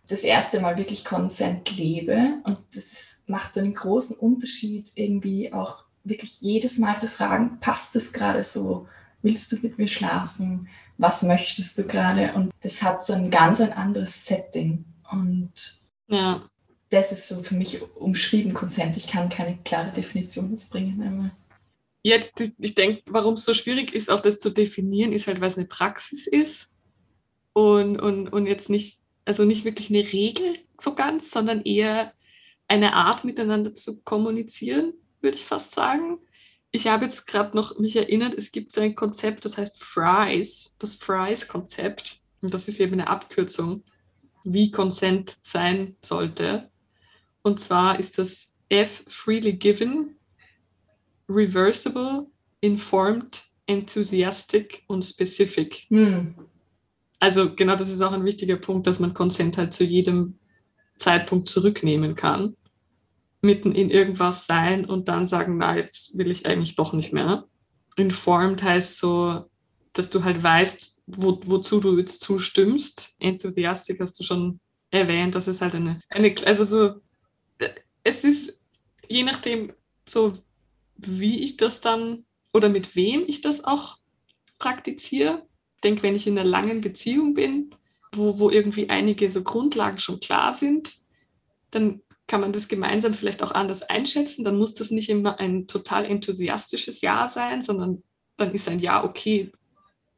das 0.08 0.24
erste 0.24 0.58
Mal 0.60 0.76
wirklich 0.76 1.04
Consent 1.04 1.76
lebe. 1.76 2.38
Und 2.42 2.58
das 2.74 2.92
ist, 2.92 3.28
macht 3.28 3.52
so 3.52 3.60
einen 3.60 3.74
großen 3.74 4.16
Unterschied, 4.16 4.90
irgendwie 4.96 5.52
auch 5.52 5.84
wirklich 6.02 6.40
jedes 6.40 6.78
Mal 6.78 6.98
zu 6.98 7.06
fragen, 7.06 7.60
passt 7.60 7.94
es 7.94 8.12
gerade 8.12 8.42
so? 8.42 8.88
Willst 9.22 9.52
du 9.52 9.58
mit 9.62 9.78
mir 9.78 9.86
schlafen? 9.86 10.68
Was 10.98 11.22
möchtest 11.22 11.78
du 11.78 11.86
gerade? 11.86 12.32
Und 12.34 12.50
das 12.60 12.82
hat 12.82 13.06
so 13.06 13.12
ein 13.12 13.30
ganz 13.30 13.60
ein 13.60 13.72
anderes 13.72 14.26
Setting. 14.26 14.84
Und 15.08 15.78
ja 16.08 16.42
das 16.90 17.12
ist 17.12 17.28
so 17.28 17.42
für 17.42 17.54
mich 17.54 17.80
umschrieben, 17.96 18.54
Consent. 18.54 18.96
Ich 18.96 19.06
kann 19.06 19.28
keine 19.28 19.58
klare 19.64 19.92
Definition 19.92 20.50
jetzt 20.50 20.70
bringen. 20.70 21.00
Einmal. 21.02 21.30
Ja, 22.02 22.18
ich 22.58 22.74
denke, 22.74 23.02
warum 23.06 23.34
es 23.34 23.44
so 23.44 23.54
schwierig 23.54 23.94
ist, 23.94 24.10
auch 24.10 24.20
das 24.20 24.38
zu 24.38 24.50
definieren, 24.50 25.12
ist 25.12 25.26
halt, 25.26 25.40
weil 25.40 25.48
es 25.48 25.56
eine 25.56 25.66
Praxis 25.66 26.26
ist 26.26 26.74
und, 27.54 27.98
und, 27.98 28.28
und 28.28 28.46
jetzt 28.46 28.68
nicht, 28.68 29.00
also 29.24 29.44
nicht 29.44 29.64
wirklich 29.64 29.88
eine 29.88 30.12
Regel 30.12 30.58
so 30.78 30.94
ganz, 30.94 31.30
sondern 31.30 31.62
eher 31.62 32.12
eine 32.68 32.92
Art 32.94 33.24
miteinander 33.24 33.74
zu 33.74 34.02
kommunizieren, 34.02 34.92
würde 35.20 35.36
ich 35.36 35.44
fast 35.44 35.74
sagen. 35.74 36.18
Ich 36.70 36.88
habe 36.88 37.06
jetzt 37.06 37.26
gerade 37.26 37.56
noch 37.56 37.78
mich 37.78 37.96
erinnert, 37.96 38.34
es 38.34 38.52
gibt 38.52 38.72
so 38.72 38.80
ein 38.80 38.94
Konzept, 38.94 39.44
das 39.44 39.56
heißt 39.56 39.82
Fries, 39.82 40.74
das 40.78 40.96
Fries-Konzept. 40.96 42.20
Und 42.42 42.52
das 42.52 42.68
ist 42.68 42.80
eben 42.80 42.94
eine 42.94 43.08
Abkürzung, 43.08 43.84
wie 44.44 44.70
Consent 44.70 45.38
sein 45.42 45.96
sollte. 46.04 46.70
Und 47.44 47.60
zwar 47.60 48.00
ist 48.00 48.18
das 48.18 48.56
F 48.70 49.04
freely 49.06 49.52
given, 49.52 50.16
reversible, 51.28 52.26
informed, 52.60 53.44
enthusiastic 53.66 54.82
und 54.88 55.04
specific. 55.04 55.86
Hm. 55.88 56.34
Also 57.20 57.54
genau 57.54 57.76
das 57.76 57.88
ist 57.88 58.00
auch 58.00 58.12
ein 58.12 58.24
wichtiger 58.24 58.56
Punkt, 58.56 58.86
dass 58.86 58.98
man 58.98 59.14
Consent 59.14 59.58
halt 59.58 59.74
zu 59.74 59.84
jedem 59.84 60.38
Zeitpunkt 60.98 61.48
zurücknehmen 61.48 62.14
kann, 62.14 62.56
mitten 63.42 63.72
in 63.72 63.90
irgendwas 63.90 64.46
sein 64.46 64.86
und 64.86 65.08
dann 65.08 65.26
sagen, 65.26 65.58
na, 65.58 65.76
jetzt 65.76 66.16
will 66.16 66.30
ich 66.30 66.46
eigentlich 66.46 66.76
doch 66.76 66.94
nicht 66.94 67.12
mehr. 67.12 67.44
Informed 67.96 68.62
heißt 68.62 68.98
so, 68.98 69.44
dass 69.92 70.08
du 70.08 70.24
halt 70.24 70.42
weißt, 70.42 70.96
wo, 71.06 71.38
wozu 71.44 71.80
du 71.80 71.98
jetzt 71.98 72.20
zustimmst. 72.20 73.14
Enthusiastic 73.18 74.00
hast 74.00 74.18
du 74.18 74.24
schon 74.24 74.60
erwähnt, 74.90 75.34
das 75.34 75.46
ist 75.46 75.60
halt 75.60 75.74
eine, 75.74 76.00
eine 76.08 76.34
also 76.46 76.64
so 76.64 77.00
es 78.04 78.22
ist 78.22 78.58
je 79.08 79.24
nachdem 79.24 79.72
so, 80.06 80.34
wie 80.96 81.42
ich 81.42 81.56
das 81.56 81.80
dann 81.80 82.24
oder 82.52 82.68
mit 82.68 82.94
wem 82.94 83.24
ich 83.26 83.40
das 83.40 83.64
auch 83.64 83.98
praktiziere. 84.58 85.46
Ich 85.76 85.80
denke, 85.80 86.02
wenn 86.02 86.14
ich 86.14 86.26
in 86.26 86.38
einer 86.38 86.48
langen 86.48 86.80
Beziehung 86.80 87.34
bin, 87.34 87.70
wo, 88.12 88.38
wo 88.38 88.50
irgendwie 88.50 88.88
einige 88.88 89.30
so 89.30 89.42
Grundlagen 89.42 89.98
schon 89.98 90.20
klar 90.20 90.52
sind, 90.52 90.94
dann 91.70 92.00
kann 92.26 92.40
man 92.40 92.52
das 92.52 92.68
gemeinsam 92.68 93.12
vielleicht 93.12 93.42
auch 93.42 93.50
anders 93.50 93.82
einschätzen. 93.82 94.44
Dann 94.44 94.56
muss 94.56 94.74
das 94.74 94.90
nicht 94.90 95.08
immer 95.08 95.38
ein 95.40 95.66
total 95.66 96.04
enthusiastisches 96.04 97.00
Ja 97.00 97.28
sein, 97.28 97.60
sondern 97.60 98.02
dann 98.36 98.54
ist 98.54 98.68
ein 98.68 98.78
Ja 98.80 99.04
okay, 99.04 99.52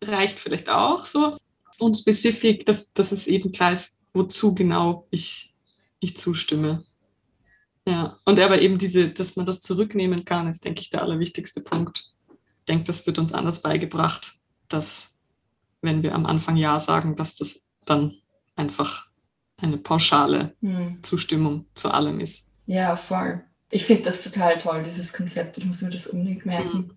reicht 0.02 0.38
vielleicht 0.38 0.68
auch 0.68 1.06
so. 1.06 1.36
Und 1.78 1.96
spezifisch, 1.96 2.64
dass, 2.64 2.92
dass 2.92 3.12
es 3.12 3.26
eben 3.26 3.50
klar 3.52 3.72
ist, 3.72 4.04
wozu 4.12 4.54
genau 4.54 5.06
ich, 5.10 5.54
ich 6.00 6.16
zustimme. 6.16 6.84
Ja, 7.86 8.18
und 8.24 8.40
aber 8.40 8.60
eben 8.60 8.78
diese, 8.78 9.10
dass 9.10 9.36
man 9.36 9.46
das 9.46 9.60
zurücknehmen 9.60 10.24
kann, 10.24 10.48
ist, 10.48 10.64
denke 10.64 10.80
ich, 10.80 10.90
der 10.90 11.02
allerwichtigste 11.02 11.60
Punkt. 11.60 12.12
Ich 12.28 12.64
denke, 12.68 12.84
das 12.84 13.06
wird 13.06 13.18
uns 13.18 13.32
anders 13.32 13.62
beigebracht, 13.62 14.34
dass 14.68 15.10
wenn 15.82 16.02
wir 16.02 16.14
am 16.14 16.26
Anfang 16.26 16.56
Ja 16.56 16.80
sagen, 16.80 17.14
dass 17.14 17.36
das 17.36 17.60
dann 17.84 18.16
einfach 18.56 19.06
eine 19.56 19.78
pauschale 19.78 20.54
hm. 20.60 20.98
Zustimmung 21.02 21.66
zu 21.74 21.90
allem 21.90 22.18
ist. 22.18 22.48
Ja, 22.66 22.96
voll. 22.96 23.44
Ich 23.70 23.84
finde 23.84 24.02
das 24.02 24.24
total 24.24 24.58
toll, 24.58 24.82
dieses 24.82 25.12
Konzept. 25.12 25.58
Ich 25.58 25.64
muss 25.64 25.82
mir 25.82 25.90
das 25.90 26.08
unbedingt 26.08 26.44
merken. 26.44 26.72
Hm. 26.72 26.90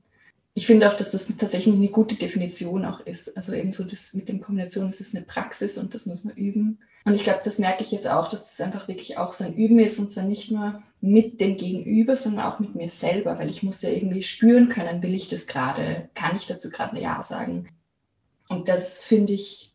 Ich 0.55 0.65
finde 0.65 0.89
auch, 0.89 0.95
dass 0.95 1.11
das 1.11 1.27
tatsächlich 1.37 1.75
eine 1.75 1.87
gute 1.89 2.15
Definition 2.15 2.83
auch 2.85 2.99
ist. 3.01 3.37
Also 3.37 3.53
eben 3.53 3.71
so 3.71 3.83
das 3.83 4.13
mit 4.13 4.27
dem 4.27 4.41
Kombination, 4.41 4.87
das 4.87 4.99
ist 4.99 5.15
eine 5.15 5.23
Praxis 5.23 5.77
und 5.77 5.93
das 5.93 6.07
muss 6.07 6.23
man 6.23 6.35
üben. 6.35 6.79
Und 7.05 7.15
ich 7.15 7.23
glaube, 7.23 7.41
das 7.43 7.59
merke 7.59 7.81
ich 7.81 7.91
jetzt 7.91 8.07
auch, 8.07 8.27
dass 8.27 8.45
das 8.45 8.61
einfach 8.61 8.87
wirklich 8.87 9.17
auch 9.17 9.31
so 9.31 9.43
ein 9.43 9.55
Üben 9.55 9.79
ist 9.79 9.99
und 9.99 10.11
zwar 10.11 10.25
nicht 10.25 10.51
nur 10.51 10.83
mit 11.01 11.39
dem 11.39 11.55
Gegenüber, 11.55 12.15
sondern 12.15 12.45
auch 12.45 12.59
mit 12.59 12.75
mir 12.75 12.89
selber, 12.89 13.39
weil 13.39 13.49
ich 13.49 13.63
muss 13.63 13.81
ja 13.81 13.89
irgendwie 13.89 14.21
spüren 14.21 14.69
können, 14.69 15.01
will 15.01 15.15
ich 15.15 15.27
das 15.27 15.47
gerade, 15.47 16.09
kann 16.13 16.35
ich 16.35 16.45
dazu 16.45 16.69
gerade 16.69 16.95
ein 16.95 17.01
Ja 17.01 17.21
sagen. 17.21 17.69
Und 18.49 18.67
das 18.67 18.99
finde 18.99 19.33
ich 19.33 19.69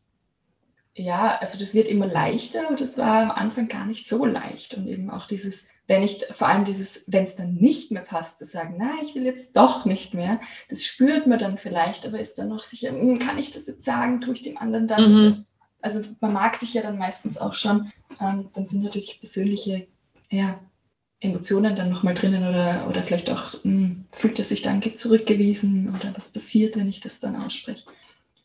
ja, 0.97 1.39
also 1.39 1.59
das 1.59 1.75
wird 1.75 1.89
immer 1.89 2.07
leichter, 2.07 2.67
aber 2.67 2.77
das 2.77 2.97
war 2.99 3.23
am 3.23 3.31
Anfang 3.33 3.67
gar 3.67 3.85
nicht 3.85 4.07
so 4.07 4.25
leicht. 4.25 4.75
Und 4.75 4.87
eben 4.87 5.11
auch 5.11 5.27
dieses, 5.27 5.69
wenn 5.89 6.05
ich, 6.05 6.25
vor 6.31 6.49
allem 6.49 6.65
dieses, 6.65 7.05
wenn 7.09 7.25
es 7.25 7.35
dann 7.35 7.55
nicht 7.55 7.91
mehr 7.91 8.03
passt, 8.03 8.39
zu 8.39 8.45
sagen, 8.45 8.77
na, 8.79 8.93
ich 9.03 9.15
will 9.17 9.25
jetzt 9.25 9.57
doch 9.57 9.87
nicht 9.87 10.15
mehr, 10.15 10.41
das 10.69 10.85
spürt 10.85 11.27
man 11.27 11.41
dann 11.41 11.59
vielleicht, 11.59 12.07
aber 12.07 12.21
ist 12.21 12.39
dann 12.39 12.49
noch 12.49 12.63
sicher, 12.63 12.91
hm, 12.91 13.19
kann 13.19 13.39
ich 13.39 13.51
das 13.51 13.67
jetzt 13.67 13.85
sagen, 13.85 14.21
tue 14.21 14.35
ich 14.35 14.43
dem 14.43 14.57
anderen 14.57 14.87
dann? 14.87 15.13
Mhm. 15.13 15.47
Also 15.85 16.01
man 16.21 16.33
mag 16.33 16.57
sich 16.57 16.73
ja 16.73 16.83
dann 16.83 16.97
meistens 16.97 17.37
auch 17.37 17.53
schon, 17.53 17.93
ähm, 18.19 18.49
dann 18.55 18.65
sind 18.65 18.83
natürlich 18.83 19.19
persönliche 19.21 19.87
ja, 20.31 20.59
Emotionen 21.21 21.77
dann 21.77 21.91
nochmal 21.91 22.15
drinnen 22.15 22.49
oder, 22.49 22.87
oder 22.89 23.03
vielleicht 23.03 23.31
auch, 23.31 23.53
mh, 23.53 23.61
hm, 23.65 24.05
fühlt 24.11 24.39
er 24.39 24.47
sich 24.47 24.63
dann 24.63 24.81
zurückgewiesen 24.83 25.95
oder 25.95 26.15
was 26.15 26.33
passiert, 26.33 26.77
wenn 26.77 26.89
ich 26.89 27.01
das 27.01 27.21
dann 27.21 27.37
ausspreche. 27.37 27.85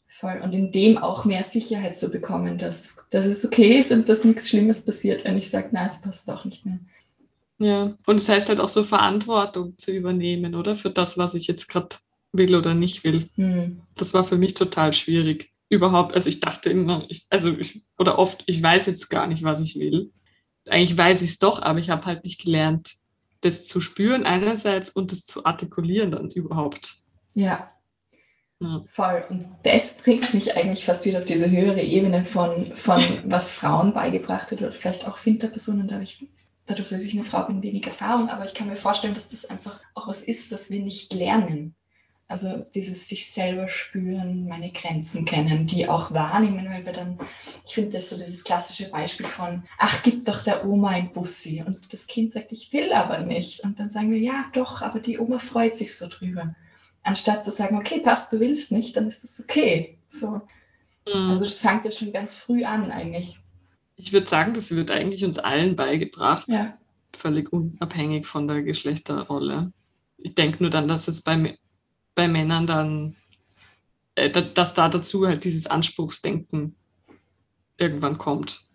Voll. 0.08 0.42
Und 0.44 0.52
in 0.52 0.72
dem 0.72 0.98
auch 0.98 1.24
mehr 1.24 1.44
Sicherheit 1.44 1.98
zu 1.98 2.12
bekommen, 2.12 2.58
dass 2.58 2.82
es, 2.82 3.08
dass 3.10 3.26
es 3.26 3.46
okay 3.46 3.80
ist 3.80 3.94
und 3.94 4.10
dass 4.10 4.26
nichts 4.26 4.50
Schlimmes 4.50 4.84
passiert, 4.84 5.24
wenn 5.24 5.38
ich 5.38 5.50
sage, 5.50 5.70
na, 5.72 5.86
es 5.86 6.02
passt 6.02 6.30
auch 6.30 6.44
nicht 6.44 6.66
mehr. 6.66 6.80
Ja, 7.58 7.98
und 8.06 8.18
es 8.18 8.26
das 8.26 8.36
heißt 8.36 8.50
halt 8.50 8.60
auch 8.60 8.70
so 8.70 8.84
Verantwortung 8.84 9.78
zu 9.78 9.92
übernehmen, 9.92 10.56
oder? 10.56 10.76
Für 10.76 10.90
das, 10.90 11.18
was 11.18 11.36
ich 11.36 11.48
jetzt 11.48 11.70
gerade 11.70 11.96
will 12.34 12.56
oder 12.56 12.74
nicht 12.74 13.06
will. 13.06 13.30
Hm. 13.36 13.82
Das 13.96 14.14
war 14.14 14.26
für 14.26 14.38
mich 14.38 14.56
total 14.56 14.92
schwierig. 14.92 15.54
Überhaupt, 15.70 16.16
also 16.16 16.30
ich 16.30 16.40
dachte 16.40 16.70
immer, 16.72 17.06
ich, 17.10 17.28
also 17.30 17.56
ich, 17.58 17.84
oder 17.98 18.18
oft, 18.18 18.44
ich 18.48 18.62
weiß 18.62 18.88
jetzt 18.88 19.10
gar 19.10 19.28
nicht, 19.28 19.44
was 19.44 19.62
ich 19.62 19.80
will. 19.80 20.12
Eigentlich 20.68 20.98
weiß 20.98 21.22
ich 21.22 21.32
es 21.32 21.40
doch, 21.40 21.62
aber 21.62 21.80
ich 21.80 21.90
habe 21.90 22.06
halt 22.06 22.24
nicht 22.24 22.44
gelernt, 22.44 22.96
das 23.42 23.64
zu 23.64 23.80
spüren 23.80 24.26
einerseits 24.26 24.90
und 24.90 25.12
das 25.12 25.26
zu 25.26 25.46
artikulieren 25.46 26.12
dann 26.12 26.32
überhaupt. 26.32 26.98
Ja, 27.36 27.72
ja. 28.62 28.84
Voll. 28.88 29.26
Und 29.30 29.46
das 29.64 30.02
bringt 30.02 30.34
mich 30.34 30.56
eigentlich 30.56 30.84
fast 30.84 31.06
wieder 31.06 31.20
auf 31.20 31.26
diese 31.26 31.50
höhere 31.50 31.82
Ebene 31.82 32.24
von, 32.24 32.74
von 32.76 33.02
was 33.24 33.52
Frauen 33.52 33.94
beigebracht 33.94 34.52
hat 34.52 34.62
oder 34.62 34.72
vielleicht 34.72 35.08
auch 35.08 35.18
Finterpersonen. 35.18 35.88
Da 35.88 35.96
habe 35.96 36.04
ich, 36.04 36.28
dadurch, 36.66 36.90
dass 36.90 37.06
ich 37.06 37.14
eine 37.14 37.24
Frau 37.24 37.44
bin, 37.44 37.64
wenig 37.64 37.86
Erfahrung, 37.86 38.30
aber 38.30 38.46
ich 38.46 38.54
kann 38.54 38.68
mir 38.68 38.76
vorstellen, 38.76 39.14
dass 39.14 39.30
das 39.30 39.46
einfach 39.46 39.80
auch 39.96 40.08
was 40.08 40.22
ist, 40.22 40.52
was 40.52 40.70
wir 40.70 40.82
nicht 40.82 41.14
lernen. 41.14 41.76
Also 42.30 42.64
dieses 42.74 43.10
sich 43.10 43.30
selber 43.30 43.68
spüren, 43.68 44.48
meine 44.48 44.72
Grenzen 44.72 45.26
kennen, 45.26 45.66
die 45.66 45.90
auch 45.90 46.14
wahrnehmen, 46.14 46.70
weil 46.70 46.86
wir 46.86 46.94
dann, 46.94 47.20
ich 47.66 47.74
finde 47.74 47.90
das 47.90 48.10
so 48.10 48.16
dieses 48.16 48.46
klassische 48.46 48.90
Beispiel 48.90 49.26
von, 49.26 49.64
ach, 49.78 50.02
gib 50.04 50.24
doch 50.26 50.42
der 50.42 50.66
Oma 50.66 50.90
ein 50.90 51.12
Bussi. 51.12 51.62
Und 51.66 51.92
das 51.92 52.08
Kind 52.08 52.32
sagt, 52.32 52.54
ich 52.54 52.72
will 52.72 52.94
aber 52.94 53.26
nicht. 53.26 53.62
Und 53.66 53.80
dann 53.80 53.90
sagen 53.90 54.12
wir, 54.12 54.20
ja, 54.20 54.46
doch, 54.54 54.82
aber 54.82 55.00
die 55.00 55.20
Oma 55.20 55.40
freut 55.40 55.76
sich 55.76 55.98
so 55.98 56.08
drüber 56.08 56.56
anstatt 57.04 57.44
zu 57.44 57.52
sagen, 57.52 57.78
okay, 57.78 58.00
passt, 58.00 58.32
du 58.34 58.40
willst 58.40 58.72
nicht, 58.72 58.96
dann 58.96 59.08
ist 59.08 59.24
das 59.24 59.44
okay. 59.44 59.98
So. 60.08 60.42
Mhm. 61.08 61.30
Also 61.30 61.46
das 61.46 61.62
fängt 61.62 61.86
ja 61.86 61.92
schon 61.92 62.12
ganz 62.12 62.36
früh 62.36 62.64
an 62.64 62.92
eigentlich. 62.92 63.40
Ich 63.96 64.14
würde 64.14 64.28
sagen, 64.28 64.54
das 64.54 64.72
wird 64.72 64.92
eigentlich 64.92 65.26
uns 65.26 65.40
allen 65.40 65.76
beigebracht, 65.76 66.48
ja. 66.48 66.78
völlig 67.16 67.52
unabhängig 67.52 68.28
von 68.28 68.48
der 68.48 68.62
Geschlechterrolle. 68.62 69.74
Ich 70.18 70.36
denke 70.36 70.64
nur 70.64 70.70
dann, 70.70 70.88
dass 70.88 71.08
es 71.08 71.22
bei, 71.22 71.58
bei 72.20 72.28
Männern 72.28 72.68
dann, 72.68 73.16
äh, 74.16 74.30
dass 74.30 74.74
da 74.74 74.90
dazu 74.90 75.26
halt 75.26 75.46
dieses 75.46 75.68
Anspruchsdenken 75.68 76.76
irgendwann 77.78 78.18
kommt. 78.18 78.66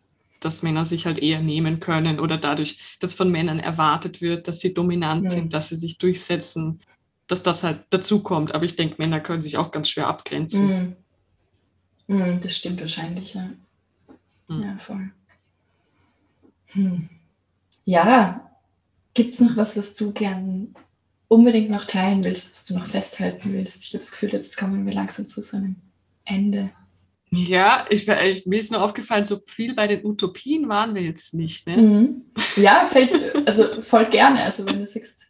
Dass 0.40 0.62
Männer 0.62 0.86
sich 0.86 1.04
halt 1.04 1.18
eher 1.18 1.42
nehmen 1.42 1.78
können 1.78 2.20
oder 2.20 2.38
dadurch, 2.38 2.96
dass 3.00 3.12
von 3.12 3.30
Männern 3.30 3.58
erwartet 3.58 4.22
wird, 4.22 4.48
dass 4.48 4.60
sie 4.60 4.72
dominant 4.72 5.24
ja. 5.24 5.30
sind, 5.30 5.52
dass 5.52 5.68
sie 5.68 5.76
sich 5.76 5.98
durchsetzen, 5.98 6.78
dass 7.26 7.42
das 7.42 7.62
halt 7.62 7.84
dazukommt. 7.90 8.54
Aber 8.54 8.64
ich 8.64 8.76
denke, 8.76 8.96
Männer 8.96 9.20
können 9.20 9.42
sich 9.42 9.58
auch 9.58 9.70
ganz 9.70 9.90
schwer 9.90 10.06
abgrenzen. 10.06 10.96
Mm. 12.06 12.14
Mm, 12.14 12.40
das 12.40 12.56
stimmt 12.56 12.80
wahrscheinlich, 12.80 13.34
ja. 13.34 13.50
Mm. 14.48 14.62
Ja, 14.62 14.76
voll. 14.78 15.12
Hm. 16.68 17.10
Ja, 17.84 18.50
gibt 19.12 19.34
es 19.34 19.40
noch 19.40 19.54
was, 19.58 19.76
was 19.76 19.94
du 19.96 20.12
gern 20.12 20.74
unbedingt 21.28 21.70
noch 21.70 21.84
teilen 21.84 22.22
willst, 22.24 22.52
was 22.52 22.64
du 22.64 22.74
noch 22.74 22.86
festhalten 22.86 23.52
willst? 23.52 23.84
Ich 23.84 23.94
habe 23.94 23.98
das 23.98 24.12
Gefühl, 24.12 24.30
jetzt 24.32 24.56
kommen 24.56 24.86
wir 24.86 24.92
langsam 24.92 25.26
zu 25.26 25.42
so 25.42 25.56
einem 25.56 25.76
Ende. 26.24 26.70
Ja, 27.30 27.86
ich, 27.90 28.06
ich, 28.06 28.46
mir 28.46 28.60
ist 28.60 28.70
nur 28.70 28.82
aufgefallen, 28.82 29.24
so 29.24 29.40
viel 29.46 29.74
bei 29.74 29.88
den 29.88 30.04
Utopien 30.04 30.68
waren 30.68 30.94
wir 30.94 31.02
jetzt 31.02 31.34
nicht. 31.34 31.66
Ne? 31.66 31.76
Mhm. 31.76 32.22
Ja, 32.56 32.86
fällt, 32.86 33.14
also 33.46 33.80
voll 33.80 34.04
gerne, 34.04 34.44
also 34.44 34.64
wenn 34.66 34.78
du 34.78 34.86
sagst. 34.86 35.26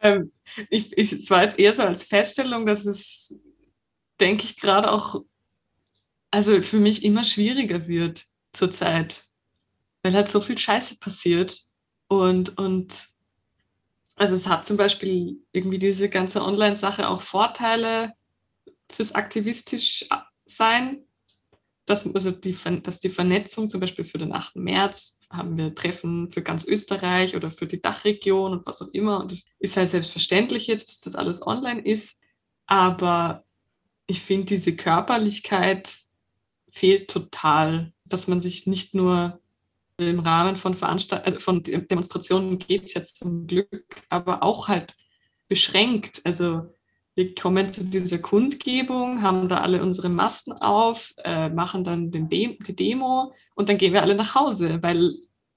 Ähm, 0.00 0.32
ich, 0.70 0.96
ich, 0.96 1.12
es 1.12 1.30
war 1.30 1.42
jetzt 1.42 1.58
eher 1.58 1.74
so 1.74 1.82
als 1.82 2.04
Feststellung, 2.04 2.64
dass 2.66 2.86
es, 2.86 3.40
denke 4.20 4.44
ich, 4.44 4.56
gerade 4.56 4.92
auch, 4.92 5.24
also 6.30 6.62
für 6.62 6.78
mich 6.78 7.04
immer 7.04 7.24
schwieriger 7.24 7.88
wird 7.88 8.26
zurzeit, 8.52 9.24
weil 10.02 10.12
halt 10.12 10.28
so 10.28 10.40
viel 10.40 10.58
Scheiße 10.58 10.98
passiert. 10.98 11.60
Und, 12.06 12.56
und 12.58 13.08
also 14.16 14.34
es 14.34 14.46
hat 14.46 14.66
zum 14.66 14.76
Beispiel 14.76 15.40
irgendwie 15.52 15.78
diese 15.78 16.08
ganze 16.08 16.42
Online-Sache 16.42 17.08
auch 17.08 17.22
Vorteile 17.22 18.12
fürs 18.90 19.14
aktivistisch 19.14 20.06
sein, 20.46 21.04
dass, 21.86 22.06
also 22.14 22.30
die, 22.30 22.56
dass 22.82 22.98
die 22.98 23.08
Vernetzung 23.10 23.68
zum 23.68 23.80
Beispiel 23.80 24.04
für 24.04 24.18
den 24.18 24.32
8. 24.32 24.56
März 24.56 25.18
haben 25.30 25.56
wir 25.56 25.74
Treffen 25.74 26.30
für 26.30 26.42
ganz 26.42 26.66
Österreich 26.66 27.36
oder 27.36 27.50
für 27.50 27.66
die 27.66 27.82
Dachregion 27.82 28.52
und 28.52 28.66
was 28.66 28.80
auch 28.80 28.88
immer. 28.92 29.20
Und 29.20 29.32
es 29.32 29.44
ist 29.58 29.76
halt 29.76 29.90
selbstverständlich 29.90 30.66
jetzt, 30.66 30.88
dass 30.88 31.00
das 31.00 31.14
alles 31.14 31.46
online 31.46 31.80
ist. 31.80 32.20
Aber 32.66 33.44
ich 34.06 34.22
finde, 34.22 34.46
diese 34.46 34.76
Körperlichkeit 34.76 35.98
fehlt 36.70 37.10
total, 37.10 37.92
dass 38.04 38.28
man 38.28 38.40
sich 38.40 38.66
nicht 38.66 38.94
nur 38.94 39.40
im 39.98 40.20
Rahmen 40.20 40.56
von 40.56 40.74
Veranstaltungen, 40.74 41.26
also 41.26 41.40
von 41.40 41.62
Demonstrationen 41.62 42.58
geht 42.58 42.86
es 42.86 42.94
jetzt 42.94 43.18
zum 43.18 43.46
Glück, 43.46 44.02
aber 44.08 44.42
auch 44.42 44.68
halt 44.68 44.94
beschränkt. 45.48 46.20
Also 46.24 46.72
wir 47.14 47.34
kommen 47.34 47.68
zu 47.68 47.84
dieser 47.84 48.18
Kundgebung, 48.18 49.22
haben 49.22 49.48
da 49.48 49.60
alle 49.60 49.82
unsere 49.82 50.08
Masken 50.08 50.52
auf, 50.52 51.14
äh, 51.18 51.48
machen 51.48 51.84
dann 51.84 52.10
De 52.10 52.58
die 52.58 52.76
Demo 52.76 53.32
und 53.54 53.68
dann 53.68 53.78
gehen 53.78 53.92
wir 53.92 54.02
alle 54.02 54.16
nach 54.16 54.34
Hause, 54.34 54.82
weil, 54.82 55.14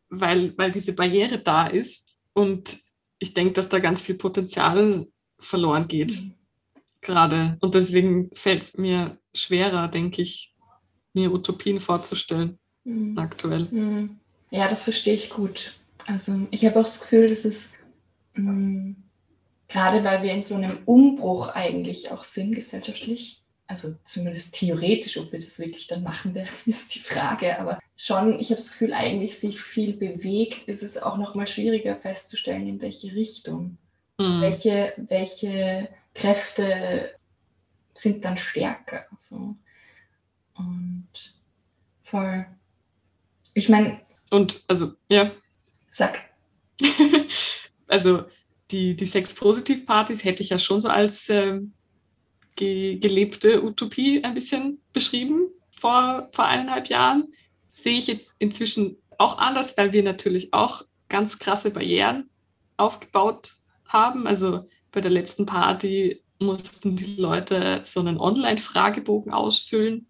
weil, 0.09 0.55
weil 0.57 0.71
diese 0.71 0.93
Barriere 0.93 1.39
da 1.39 1.65
ist. 1.65 2.05
Und 2.33 2.77
ich 3.17 3.33
denke, 3.33 3.53
dass 3.53 3.69
da 3.69 3.79
ganz 3.79 4.01
viel 4.01 4.15
Potenzial 4.15 5.07
verloren 5.39 5.87
geht. 5.87 6.21
Mhm. 6.21 6.33
Gerade. 7.01 7.57
Und 7.61 7.73
deswegen 7.73 8.29
fällt 8.33 8.63
es 8.63 8.77
mir 8.77 9.17
schwerer, 9.33 9.87
denke 9.87 10.21
ich, 10.21 10.53
mir 11.13 11.33
Utopien 11.33 11.79
vorzustellen. 11.79 12.59
Mhm. 12.83 13.17
Aktuell. 13.17 13.67
Mhm. 13.71 14.19
Ja, 14.49 14.67
das 14.67 14.83
verstehe 14.83 15.13
ich 15.13 15.29
gut. 15.29 15.79
Also 16.05 16.47
ich 16.51 16.65
habe 16.65 16.79
auch 16.79 16.85
das 16.85 17.01
Gefühl, 17.01 17.29
dass 17.29 17.45
es 17.45 17.73
mh, 18.33 18.51
mm, 18.51 18.95
gerade 19.67 20.03
weil 20.03 20.23
wir 20.23 20.33
in 20.33 20.41
so 20.41 20.55
einem 20.55 20.79
Umbruch 20.85 21.49
eigentlich 21.49 22.11
auch 22.11 22.23
sind 22.23 22.55
gesellschaftlich, 22.55 23.41
also 23.67 23.95
zumindest 24.03 24.55
theoretisch, 24.55 25.17
ob 25.17 25.31
wir 25.31 25.39
das 25.39 25.59
wirklich 25.59 25.87
dann 25.87 26.03
machen 26.03 26.33
werden, 26.33 26.49
ist 26.65 26.95
die 26.95 26.99
Frage. 26.99 27.59
Aber 27.59 27.79
schon, 27.97 28.39
ich 28.39 28.49
habe 28.49 28.61
das 28.61 28.71
Gefühl, 28.71 28.93
eigentlich 28.93 29.37
sich 29.39 29.61
viel 29.61 29.93
bewegt, 29.93 30.67
ist 30.67 30.83
es 30.83 31.01
auch 31.01 31.17
noch 31.17 31.35
mal 31.35 31.47
schwieriger 31.47 31.95
festzustellen, 31.95 32.67
in 32.67 32.81
welche 32.81 33.13
Richtung. 33.13 33.77
Mhm. 34.17 34.41
Welche, 34.41 34.93
welche 34.97 35.89
Kräfte 36.13 37.11
sind 37.93 38.23
dann 38.23 38.37
stärker. 38.37 39.05
So. 39.17 39.55
Und 40.55 41.35
voll. 42.03 42.45
Ich 43.53 43.69
meine. 43.69 44.01
Und 44.29 44.63
also, 44.67 44.91
ja. 45.09 45.31
Sag. 45.89 46.19
also 47.87 48.25
die, 48.71 48.95
die 48.95 49.05
Sex-Positiv-Partys 49.05 50.23
hätte 50.23 50.43
ich 50.43 50.49
ja 50.49 50.59
schon 50.59 50.79
so 50.79 50.89
als 50.89 51.29
äh, 51.29 51.61
ge 52.55 52.97
gelebte 52.97 53.63
Utopie 53.63 54.23
ein 54.23 54.33
bisschen 54.33 54.81
beschrieben 54.93 55.47
vor, 55.71 56.29
vor 56.33 56.45
eineinhalb 56.45 56.87
Jahren. 56.87 57.27
Sehe 57.71 57.97
ich 57.97 58.07
jetzt 58.07 58.35
inzwischen 58.39 58.97
auch 59.17 59.37
anders, 59.37 59.77
weil 59.77 59.93
wir 59.93 60.03
natürlich 60.03 60.53
auch 60.53 60.83
ganz 61.09 61.39
krasse 61.39 61.71
Barrieren 61.71 62.29
aufgebaut 62.75 63.53
haben. 63.85 64.27
Also 64.27 64.65
bei 64.91 65.01
der 65.01 65.11
letzten 65.11 65.45
Party 65.45 66.23
mussten 66.39 66.95
die 66.95 67.15
Leute 67.15 67.81
so 67.83 67.99
einen 67.99 68.17
Online-Fragebogen 68.17 69.31
ausfüllen. 69.33 70.07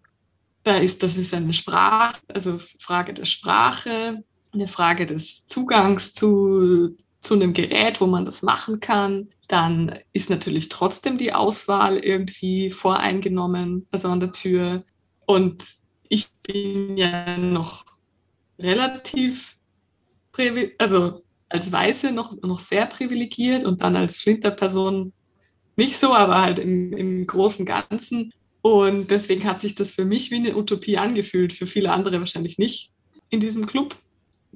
Da 0.68 0.76
ist, 0.76 1.02
das 1.02 1.16
ist 1.16 1.32
eine 1.32 1.54
Sprache, 1.54 2.20
also 2.28 2.58
Frage 2.78 3.14
der 3.14 3.24
Sprache, 3.24 4.22
eine 4.52 4.68
Frage 4.68 5.06
des 5.06 5.46
Zugangs 5.46 6.12
zu 6.12 6.96
zu 7.20 7.34
einem 7.34 7.52
Gerät, 7.52 8.00
wo 8.00 8.06
man 8.06 8.24
das 8.24 8.42
machen 8.42 8.80
kann. 8.80 9.28
Dann 9.48 9.98
ist 10.12 10.30
natürlich 10.30 10.68
trotzdem 10.68 11.18
die 11.18 11.32
Auswahl 11.32 11.98
irgendwie 11.98 12.70
voreingenommen, 12.70 13.86
also 13.90 14.08
an 14.08 14.20
der 14.20 14.32
Tür. 14.32 14.84
Und 15.26 15.64
ich 16.08 16.30
bin 16.42 16.96
ja 16.96 17.36
noch 17.38 17.84
relativ, 18.58 19.56
also 20.78 21.22
als 21.48 21.72
Weiße 21.72 22.12
noch, 22.12 22.40
noch 22.42 22.60
sehr 22.60 22.86
privilegiert 22.86 23.64
und 23.64 23.80
dann 23.80 23.96
als 23.96 24.20
Flinterperson 24.20 25.12
nicht 25.76 25.98
so, 25.98 26.14
aber 26.14 26.40
halt 26.40 26.58
im, 26.58 26.92
im 26.92 27.26
großen 27.26 27.64
Ganzen. 27.64 28.32
Und 28.68 29.10
deswegen 29.10 29.44
hat 29.44 29.62
sich 29.62 29.76
das 29.76 29.92
für 29.92 30.04
mich 30.04 30.30
wie 30.30 30.34
eine 30.34 30.54
Utopie 30.54 30.98
angefühlt, 30.98 31.54
für 31.54 31.66
viele 31.66 31.90
andere 31.90 32.18
wahrscheinlich 32.18 32.58
nicht 32.58 32.90
in 33.30 33.40
diesem 33.40 33.64
Club. 33.64 33.96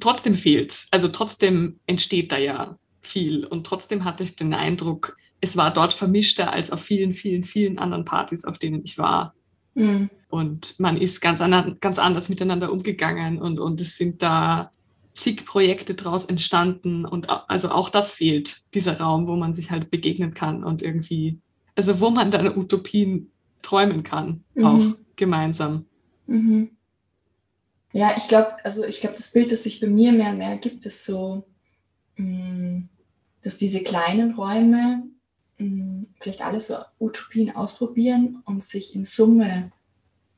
Trotzdem 0.00 0.34
fehlt 0.34 0.72
es. 0.72 0.86
Also 0.90 1.08
trotzdem 1.08 1.80
entsteht 1.86 2.30
da 2.30 2.36
ja 2.36 2.76
viel. 3.00 3.46
Und 3.46 3.66
trotzdem 3.66 4.04
hatte 4.04 4.22
ich 4.22 4.36
den 4.36 4.52
Eindruck, 4.52 5.16
es 5.40 5.56
war 5.56 5.72
dort 5.72 5.94
vermischter 5.94 6.52
als 6.52 6.70
auf 6.70 6.82
vielen, 6.82 7.14
vielen, 7.14 7.44
vielen 7.44 7.78
anderen 7.78 8.04
Partys, 8.04 8.44
auf 8.44 8.58
denen 8.58 8.84
ich 8.84 8.98
war. 8.98 9.32
Mhm. 9.76 10.10
Und 10.28 10.78
man 10.78 10.98
ist 10.98 11.22
ganz, 11.22 11.40
an, 11.40 11.78
ganz 11.80 11.98
anders 11.98 12.28
miteinander 12.28 12.70
umgegangen 12.70 13.40
und, 13.40 13.58
und 13.58 13.80
es 13.80 13.96
sind 13.96 14.20
da 14.20 14.72
zig 15.14 15.46
Projekte 15.46 15.94
daraus 15.94 16.26
entstanden. 16.26 17.06
Und 17.06 17.30
also 17.48 17.70
auch 17.70 17.88
das 17.88 18.10
fehlt, 18.10 18.58
dieser 18.74 19.00
Raum, 19.00 19.26
wo 19.26 19.36
man 19.36 19.54
sich 19.54 19.70
halt 19.70 19.90
begegnen 19.90 20.34
kann 20.34 20.64
und 20.64 20.82
irgendwie, 20.82 21.38
also 21.76 21.98
wo 21.98 22.10
man 22.10 22.30
dann 22.30 22.58
Utopien 22.58 23.30
träumen 23.62 24.02
kann, 24.02 24.44
mhm. 24.54 24.64
auch 24.64 24.96
gemeinsam. 25.16 25.86
Mhm. 26.26 26.70
Ja, 27.92 28.14
ich 28.16 28.26
glaube, 28.26 28.56
also 28.64 28.84
ich 28.84 29.00
glaube, 29.00 29.16
das 29.16 29.32
Bild, 29.32 29.52
das 29.52 29.64
sich 29.64 29.80
bei 29.80 29.86
mir 29.86 30.12
mehr 30.12 30.30
und 30.30 30.38
mehr 30.38 30.56
gibt, 30.56 30.86
ist 30.86 31.04
so, 31.04 31.44
mm, 32.16 32.82
dass 33.42 33.56
diese 33.56 33.82
kleinen 33.82 34.34
Räume 34.34 35.02
mm, 35.58 36.04
vielleicht 36.20 36.42
alle 36.42 36.60
so 36.60 36.76
Utopien 36.98 37.54
ausprobieren 37.54 38.42
und 38.46 38.64
sich 38.64 38.94
in 38.94 39.04
Summe 39.04 39.72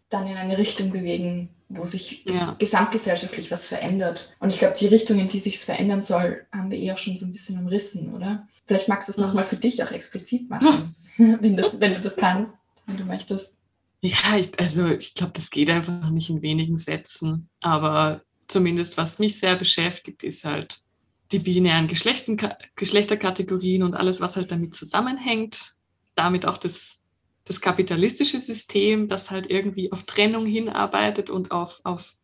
dann 0.08 0.26
in 0.26 0.36
eine 0.36 0.58
Richtung 0.58 0.90
bewegen, 0.90 1.50
wo 1.68 1.86
sich 1.86 2.24
ja. 2.26 2.56
gesamtgesellschaftlich 2.58 3.50
was 3.50 3.68
verändert. 3.68 4.34
Und 4.40 4.50
ich 4.50 4.58
glaube, 4.58 4.76
die 4.78 4.86
Richtung, 4.86 5.18
in 5.18 5.28
die 5.28 5.40
sich 5.40 5.56
es 5.56 5.64
verändern 5.64 6.00
soll, 6.00 6.46
haben 6.52 6.70
wir 6.70 6.78
eh 6.78 6.92
auch 6.92 6.98
schon 6.98 7.16
so 7.16 7.24
ein 7.24 7.32
bisschen 7.32 7.58
umrissen, 7.58 8.14
oder? 8.14 8.48
Vielleicht 8.66 8.88
magst 8.88 9.08
du 9.08 9.12
es 9.12 9.18
mhm. 9.18 9.24
nochmal 9.24 9.44
für 9.44 9.56
dich 9.56 9.82
auch 9.82 9.92
explizit 9.92 10.50
machen, 10.50 10.96
wenn, 11.16 11.56
das, 11.56 11.80
wenn 11.80 11.94
du 11.94 12.00
das 12.00 12.16
kannst, 12.16 12.56
wenn 12.86 12.96
du 12.96 13.04
möchtest. 13.04 13.60
Ja, 14.00 14.36
ich, 14.36 14.58
also 14.60 14.86
ich 14.86 15.14
glaube, 15.14 15.32
das 15.34 15.50
geht 15.50 15.70
einfach 15.70 16.10
nicht 16.10 16.28
in 16.28 16.42
wenigen 16.42 16.76
Sätzen. 16.76 17.48
Aber 17.60 18.22
zumindest 18.46 18.96
was 18.96 19.18
mich 19.18 19.38
sehr 19.38 19.56
beschäftigt, 19.56 20.22
ist 20.22 20.44
halt 20.44 20.84
die 21.32 21.38
binären 21.38 21.88
Geschlechterkategorien 21.88 23.82
und 23.82 23.94
alles, 23.94 24.20
was 24.20 24.36
halt 24.36 24.50
damit 24.50 24.74
zusammenhängt. 24.74 25.74
Damit 26.14 26.46
auch 26.46 26.58
das, 26.58 27.02
das 27.44 27.60
kapitalistische 27.60 28.38
System, 28.38 29.08
das 29.08 29.30
halt 29.30 29.50
irgendwie 29.50 29.90
auf 29.90 30.02
Trennung 30.04 30.46
hinarbeitet 30.46 31.30
und 31.30 31.50
auf, 31.50 31.80
auf, 31.84 32.14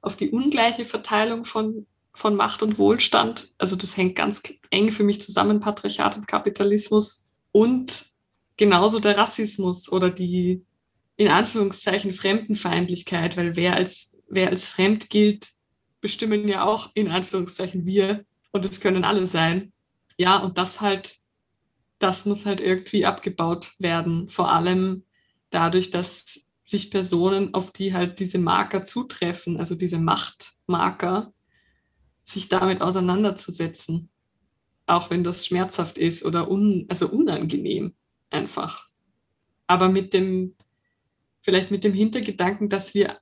auf 0.00 0.16
die 0.16 0.30
ungleiche 0.30 0.84
Verteilung 0.84 1.44
von, 1.44 1.86
von 2.14 2.36
Macht 2.36 2.62
und 2.62 2.78
Wohlstand. 2.78 3.52
Also 3.58 3.74
das 3.76 3.96
hängt 3.96 4.14
ganz 4.14 4.40
eng 4.70 4.92
für 4.92 5.02
mich 5.02 5.20
zusammen, 5.20 5.60
Patriarchat 5.60 6.16
und 6.16 6.28
Kapitalismus. 6.28 7.30
Und 7.50 8.13
genauso 8.56 9.00
der 9.00 9.16
Rassismus 9.16 9.90
oder 9.90 10.10
die 10.10 10.64
in 11.16 11.28
Anführungszeichen 11.28 12.12
Fremdenfeindlichkeit, 12.12 13.36
weil 13.36 13.56
wer 13.56 13.74
als, 13.74 14.20
wer 14.28 14.50
als 14.50 14.66
fremd 14.68 15.10
gilt, 15.10 15.48
bestimmen 16.00 16.48
ja 16.48 16.64
auch 16.64 16.90
in 16.94 17.10
Anführungszeichen 17.10 17.86
wir 17.86 18.24
und 18.52 18.64
es 18.64 18.80
können 18.80 19.04
alle 19.04 19.26
sein. 19.26 19.72
Ja, 20.18 20.38
und 20.38 20.58
das 20.58 20.80
halt, 20.80 21.16
das 21.98 22.24
muss 22.24 22.46
halt 22.46 22.60
irgendwie 22.60 23.06
abgebaut 23.06 23.74
werden, 23.78 24.28
vor 24.28 24.52
allem 24.52 25.04
dadurch, 25.50 25.90
dass 25.90 26.44
sich 26.64 26.90
Personen, 26.90 27.54
auf 27.54 27.70
die 27.70 27.92
halt 27.92 28.18
diese 28.18 28.38
Marker 28.38 28.82
zutreffen, 28.82 29.58
also 29.58 29.74
diese 29.74 29.98
Machtmarker, 29.98 31.32
sich 32.24 32.48
damit 32.48 32.80
auseinanderzusetzen, 32.80 34.08
auch 34.86 35.10
wenn 35.10 35.24
das 35.24 35.46
schmerzhaft 35.46 35.98
ist 35.98 36.24
oder 36.24 36.50
un, 36.50 36.86
also 36.88 37.08
unangenehm 37.08 37.94
einfach. 38.34 38.88
Aber 39.66 39.88
mit 39.88 40.12
dem 40.12 40.54
vielleicht 41.44 41.70
mit 41.70 41.84
dem 41.84 41.92
Hintergedanken, 41.92 42.70
dass 42.70 42.94
wir, 42.94 43.18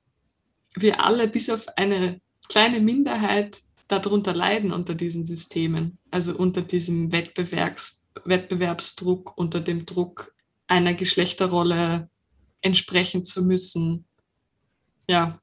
wir 0.75 1.03
alle 1.03 1.27
bis 1.27 1.49
auf 1.49 1.67
eine 1.75 2.21
kleine 2.47 2.79
Minderheit 2.79 3.61
darunter 3.89 4.33
leiden 4.33 4.71
unter 4.71 4.95
diesen 4.95 5.25
Systemen, 5.25 5.99
also 6.09 6.33
unter 6.35 6.61
diesem 6.61 7.11
Wettbewerbs, 7.11 8.07
Wettbewerbsdruck, 8.23 9.37
unter 9.37 9.59
dem 9.59 9.85
Druck 9.85 10.33
einer 10.67 10.93
Geschlechterrolle 10.93 12.09
entsprechen 12.61 13.25
zu 13.25 13.43
müssen. 13.43 14.05
Ja. 15.07 15.39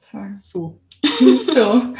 Voll. 0.00 0.36
So. 0.42 0.80
So. 1.20 1.80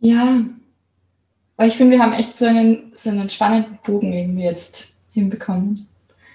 ja. 0.00 0.44
Aber 1.56 1.66
ich 1.66 1.74
finde, 1.74 1.96
wir 1.96 2.02
haben 2.02 2.12
echt 2.12 2.34
so 2.34 2.46
einen, 2.46 2.94
so 2.94 3.10
einen 3.10 3.30
spannenden 3.30 3.78
Bogen 3.82 4.12
irgendwie 4.12 4.42
jetzt 4.42 4.96
hinbekommen. 5.10 5.88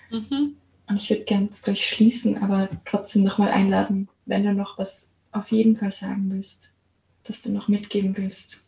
Mhm. 0.09 0.57
Und 0.87 0.95
ich 0.95 1.09
würde 1.09 1.23
gerne 1.23 1.45
jetzt 1.45 1.63
gleich 1.63 1.85
schließen, 1.85 2.37
aber 2.39 2.69
trotzdem 2.85 3.23
nochmal 3.23 3.49
einladen, 3.49 4.09
wenn 4.25 4.43
du 4.43 4.53
noch 4.53 4.77
was 4.77 5.17
auf 5.31 5.51
jeden 5.51 5.75
Fall 5.75 5.91
sagen 5.91 6.29
willst, 6.31 6.73
das 7.23 7.41
du 7.41 7.51
noch 7.51 7.67
mitgeben 7.67 8.17
willst. 8.17 8.59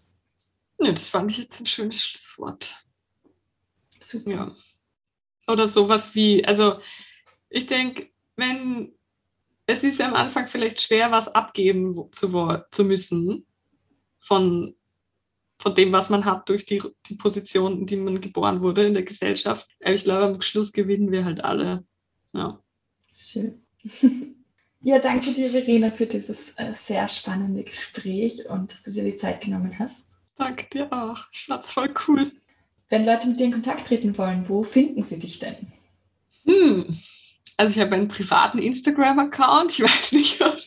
Ne, 0.79 0.93
das 0.93 1.09
fand 1.09 1.31
ich 1.31 1.39
jetzt 1.39 1.59
ein 1.59 1.65
schönes 1.65 2.03
Schlusswort. 2.03 2.85
Super. 3.99 4.31
Ja. 4.31 4.55
Oder 5.47 5.67
sowas 5.67 6.15
wie, 6.15 6.45
also 6.45 6.79
ich 7.49 7.65
denke, 7.65 8.09
wenn 8.35 8.93
es 9.65 9.83
ist 9.83 9.99
ja 9.99 10.07
am 10.07 10.15
Anfang 10.15 10.47
vielleicht 10.47 10.81
schwer, 10.81 11.11
was 11.11 11.27
abgeben 11.29 12.09
zu, 12.11 12.63
zu 12.71 12.83
müssen 12.83 13.45
von 14.19 14.75
von 15.63 15.73
dem, 15.75 15.93
was 15.93 16.09
man 16.09 16.25
hat 16.25 16.49
durch 16.49 16.65
die, 16.65 16.83
die 17.05 17.15
Position, 17.15 17.79
in 17.79 17.85
die 17.85 17.95
man 17.95 18.19
geboren 18.19 18.61
wurde 18.61 18.85
in 18.85 18.93
der 18.93 19.03
Gesellschaft. 19.03 19.65
Aber 19.81 19.93
ich 19.93 20.03
glaube, 20.03 20.25
am 20.25 20.41
Schluss 20.41 20.73
gewinnen 20.73 21.09
wir 21.09 21.23
halt 21.23 21.43
alle. 21.43 21.85
Ja. 22.33 22.61
Schön. 23.13 23.63
Ja, 24.85 24.99
danke 24.99 25.31
dir, 25.31 25.49
Verena, 25.49 25.89
für 25.89 26.05
dieses 26.05 26.55
äh, 26.57 26.73
sehr 26.73 27.07
spannende 27.07 27.63
Gespräch 27.63 28.49
und 28.49 28.69
dass 28.69 28.81
du 28.81 28.91
dir 28.91 29.05
die 29.05 29.15
Zeit 29.15 29.39
genommen 29.39 29.79
hast. 29.79 30.17
Danke 30.37 30.65
dir 30.73 30.91
auch. 30.91 31.19
Ich 31.31 31.45
fand 31.45 31.63
es 31.63 31.71
voll 31.71 31.93
cool. 32.05 32.33
Wenn 32.89 33.05
Leute 33.05 33.29
mit 33.29 33.39
dir 33.39 33.45
in 33.45 33.53
Kontakt 33.53 33.87
treten 33.87 34.17
wollen, 34.17 34.49
wo 34.49 34.61
finden 34.61 35.01
sie 35.01 35.19
dich 35.19 35.39
denn? 35.39 35.55
Hm. 36.45 36.99
Also 37.55 37.71
ich 37.71 37.79
habe 37.79 37.95
einen 37.95 38.09
privaten 38.09 38.59
Instagram-Account. 38.59 39.71
Ich 39.71 39.83
weiß 39.83 40.11
nicht, 40.11 40.41
ob 40.41 40.57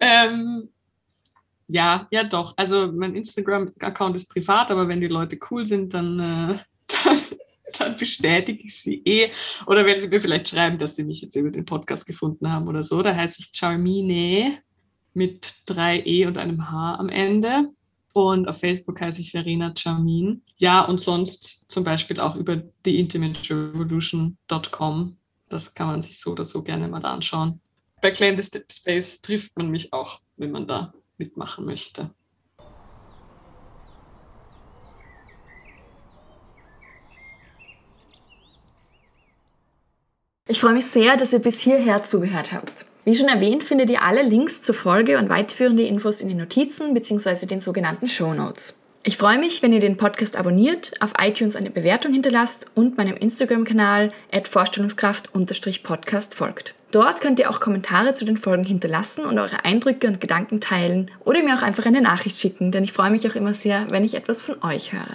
ähm, 0.00 0.68
ja, 1.68 2.06
ja 2.10 2.24
doch. 2.24 2.54
Also 2.56 2.92
mein 2.92 3.14
Instagram-Account 3.14 4.16
ist 4.16 4.28
privat, 4.28 4.70
aber 4.70 4.88
wenn 4.88 5.00
die 5.00 5.08
Leute 5.08 5.38
cool 5.50 5.66
sind, 5.66 5.94
dann, 5.94 6.20
äh, 6.20 6.58
dann, 7.04 7.18
dann, 7.78 7.96
bestätige 7.96 8.62
ich 8.64 8.82
sie 8.82 9.02
eh. 9.04 9.30
Oder 9.66 9.84
wenn 9.84 9.98
sie 9.98 10.06
mir 10.08 10.20
vielleicht 10.20 10.48
schreiben, 10.48 10.78
dass 10.78 10.94
sie 10.96 11.04
mich 11.04 11.20
jetzt 11.22 11.36
über 11.36 11.50
den 11.50 11.64
Podcast 11.64 12.06
gefunden 12.06 12.50
haben 12.50 12.68
oder 12.68 12.82
so, 12.82 13.02
da 13.02 13.14
heiße 13.14 13.36
ich 13.40 13.50
Charmine 13.52 14.58
mit 15.14 15.54
drei 15.66 16.02
E 16.04 16.26
und 16.26 16.38
einem 16.38 16.70
H 16.70 16.96
am 16.96 17.08
Ende. 17.08 17.70
Und 18.12 18.48
auf 18.48 18.60
Facebook 18.60 19.00
heiße 19.00 19.20
ich 19.20 19.32
Verena 19.32 19.74
Charmin. 19.76 20.42
Ja, 20.56 20.82
und 20.82 21.00
sonst 21.00 21.66
zum 21.68 21.84
Beispiel 21.84 22.18
auch 22.18 22.34
über 22.36 22.62
theintimaterevolution.com. 22.84 25.16
Das 25.48 25.74
kann 25.74 25.86
man 25.88 26.00
sich 26.00 26.18
so 26.18 26.32
oder 26.32 26.46
so 26.46 26.62
gerne 26.62 26.88
mal 26.88 27.04
anschauen. 27.04 27.60
Bei 28.00 28.14
the 28.14 28.34
Space 28.72 29.20
trifft 29.20 29.54
man 29.56 29.70
mich 29.70 29.92
auch, 29.92 30.20
wenn 30.36 30.50
man 30.50 30.66
da 30.66 30.94
mitmachen 31.18 31.64
möchte. 31.64 32.10
Ich 40.48 40.60
freue 40.60 40.74
mich 40.74 40.86
sehr, 40.86 41.16
dass 41.16 41.32
ihr 41.32 41.40
bis 41.40 41.60
hierher 41.60 42.04
zugehört 42.04 42.52
habt. 42.52 42.86
Wie 43.04 43.14
schon 43.14 43.28
erwähnt, 43.28 43.64
findet 43.64 43.90
ihr 43.90 44.02
alle 44.02 44.22
Links 44.22 44.62
zur 44.62 44.74
Folge 44.74 45.18
und 45.18 45.28
weiterführende 45.28 45.82
Infos 45.82 46.20
in 46.20 46.28
den 46.28 46.38
Notizen 46.38 46.94
bzw. 46.94 47.46
den 47.46 47.60
sogenannten 47.60 48.08
Show 48.08 48.32
Notes. 48.32 48.80
Ich 49.02 49.16
freue 49.16 49.38
mich, 49.38 49.62
wenn 49.62 49.72
ihr 49.72 49.80
den 49.80 49.96
Podcast 49.96 50.36
abonniert, 50.36 50.92
auf 51.00 51.12
iTunes 51.20 51.54
eine 51.54 51.70
Bewertung 51.70 52.12
hinterlasst 52.12 52.66
und 52.74 52.96
meinem 52.96 53.16
Instagram-Kanal 53.16 54.10
vorstellungskraft-podcast 54.44 56.34
folgt. 56.34 56.74
Dort 56.96 57.20
könnt 57.20 57.38
ihr 57.38 57.48
auch 57.50 57.60
Kommentare 57.60 58.14
zu 58.14 58.24
den 58.24 58.38
Folgen 58.38 58.64
hinterlassen 58.64 59.26
und 59.26 59.38
eure 59.38 59.66
Eindrücke 59.66 60.06
und 60.06 60.18
Gedanken 60.18 60.62
teilen 60.62 61.10
oder 61.26 61.42
mir 61.42 61.54
auch 61.54 61.60
einfach 61.60 61.84
eine 61.84 62.00
Nachricht 62.00 62.38
schicken, 62.38 62.72
denn 62.72 62.84
ich 62.84 62.94
freue 62.94 63.10
mich 63.10 63.30
auch 63.30 63.34
immer 63.34 63.52
sehr, 63.52 63.90
wenn 63.90 64.02
ich 64.02 64.14
etwas 64.14 64.40
von 64.40 64.62
euch 64.62 64.94
höre. 64.94 65.14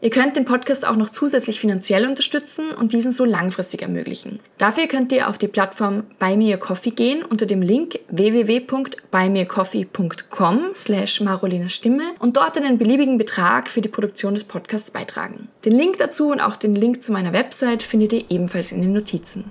Ihr 0.00 0.10
könnt 0.10 0.36
den 0.36 0.44
Podcast 0.44 0.86
auch 0.86 0.94
noch 0.94 1.10
zusätzlich 1.10 1.58
finanziell 1.58 2.06
unterstützen 2.06 2.70
und 2.70 2.92
diesen 2.92 3.10
so 3.10 3.24
langfristig 3.24 3.82
ermöglichen. 3.82 4.38
Dafür 4.58 4.86
könnt 4.86 5.10
ihr 5.10 5.28
auf 5.28 5.38
die 5.38 5.48
Plattform 5.48 6.04
Buy 6.20 6.36
Me 6.36 6.54
a 6.54 6.56
Coffee 6.56 6.90
gehen 6.90 7.24
unter 7.24 7.46
dem 7.46 7.62
Link 7.62 7.98
www.buymeacoffee.com 8.08 10.60
slash 10.72 11.20
Marolina 11.20 11.66
Stimme 11.66 12.12
und 12.20 12.36
dort 12.36 12.56
einen 12.56 12.78
beliebigen 12.78 13.18
Betrag 13.18 13.68
für 13.68 13.80
die 13.80 13.88
Produktion 13.88 14.34
des 14.34 14.44
Podcasts 14.44 14.92
beitragen. 14.92 15.48
Den 15.64 15.72
Link 15.72 15.98
dazu 15.98 16.30
und 16.30 16.38
auch 16.38 16.54
den 16.54 16.76
Link 16.76 17.02
zu 17.02 17.10
meiner 17.10 17.32
Website 17.32 17.82
findet 17.82 18.12
ihr 18.12 18.24
ebenfalls 18.30 18.70
in 18.70 18.82
den 18.82 18.92
Notizen. 18.92 19.50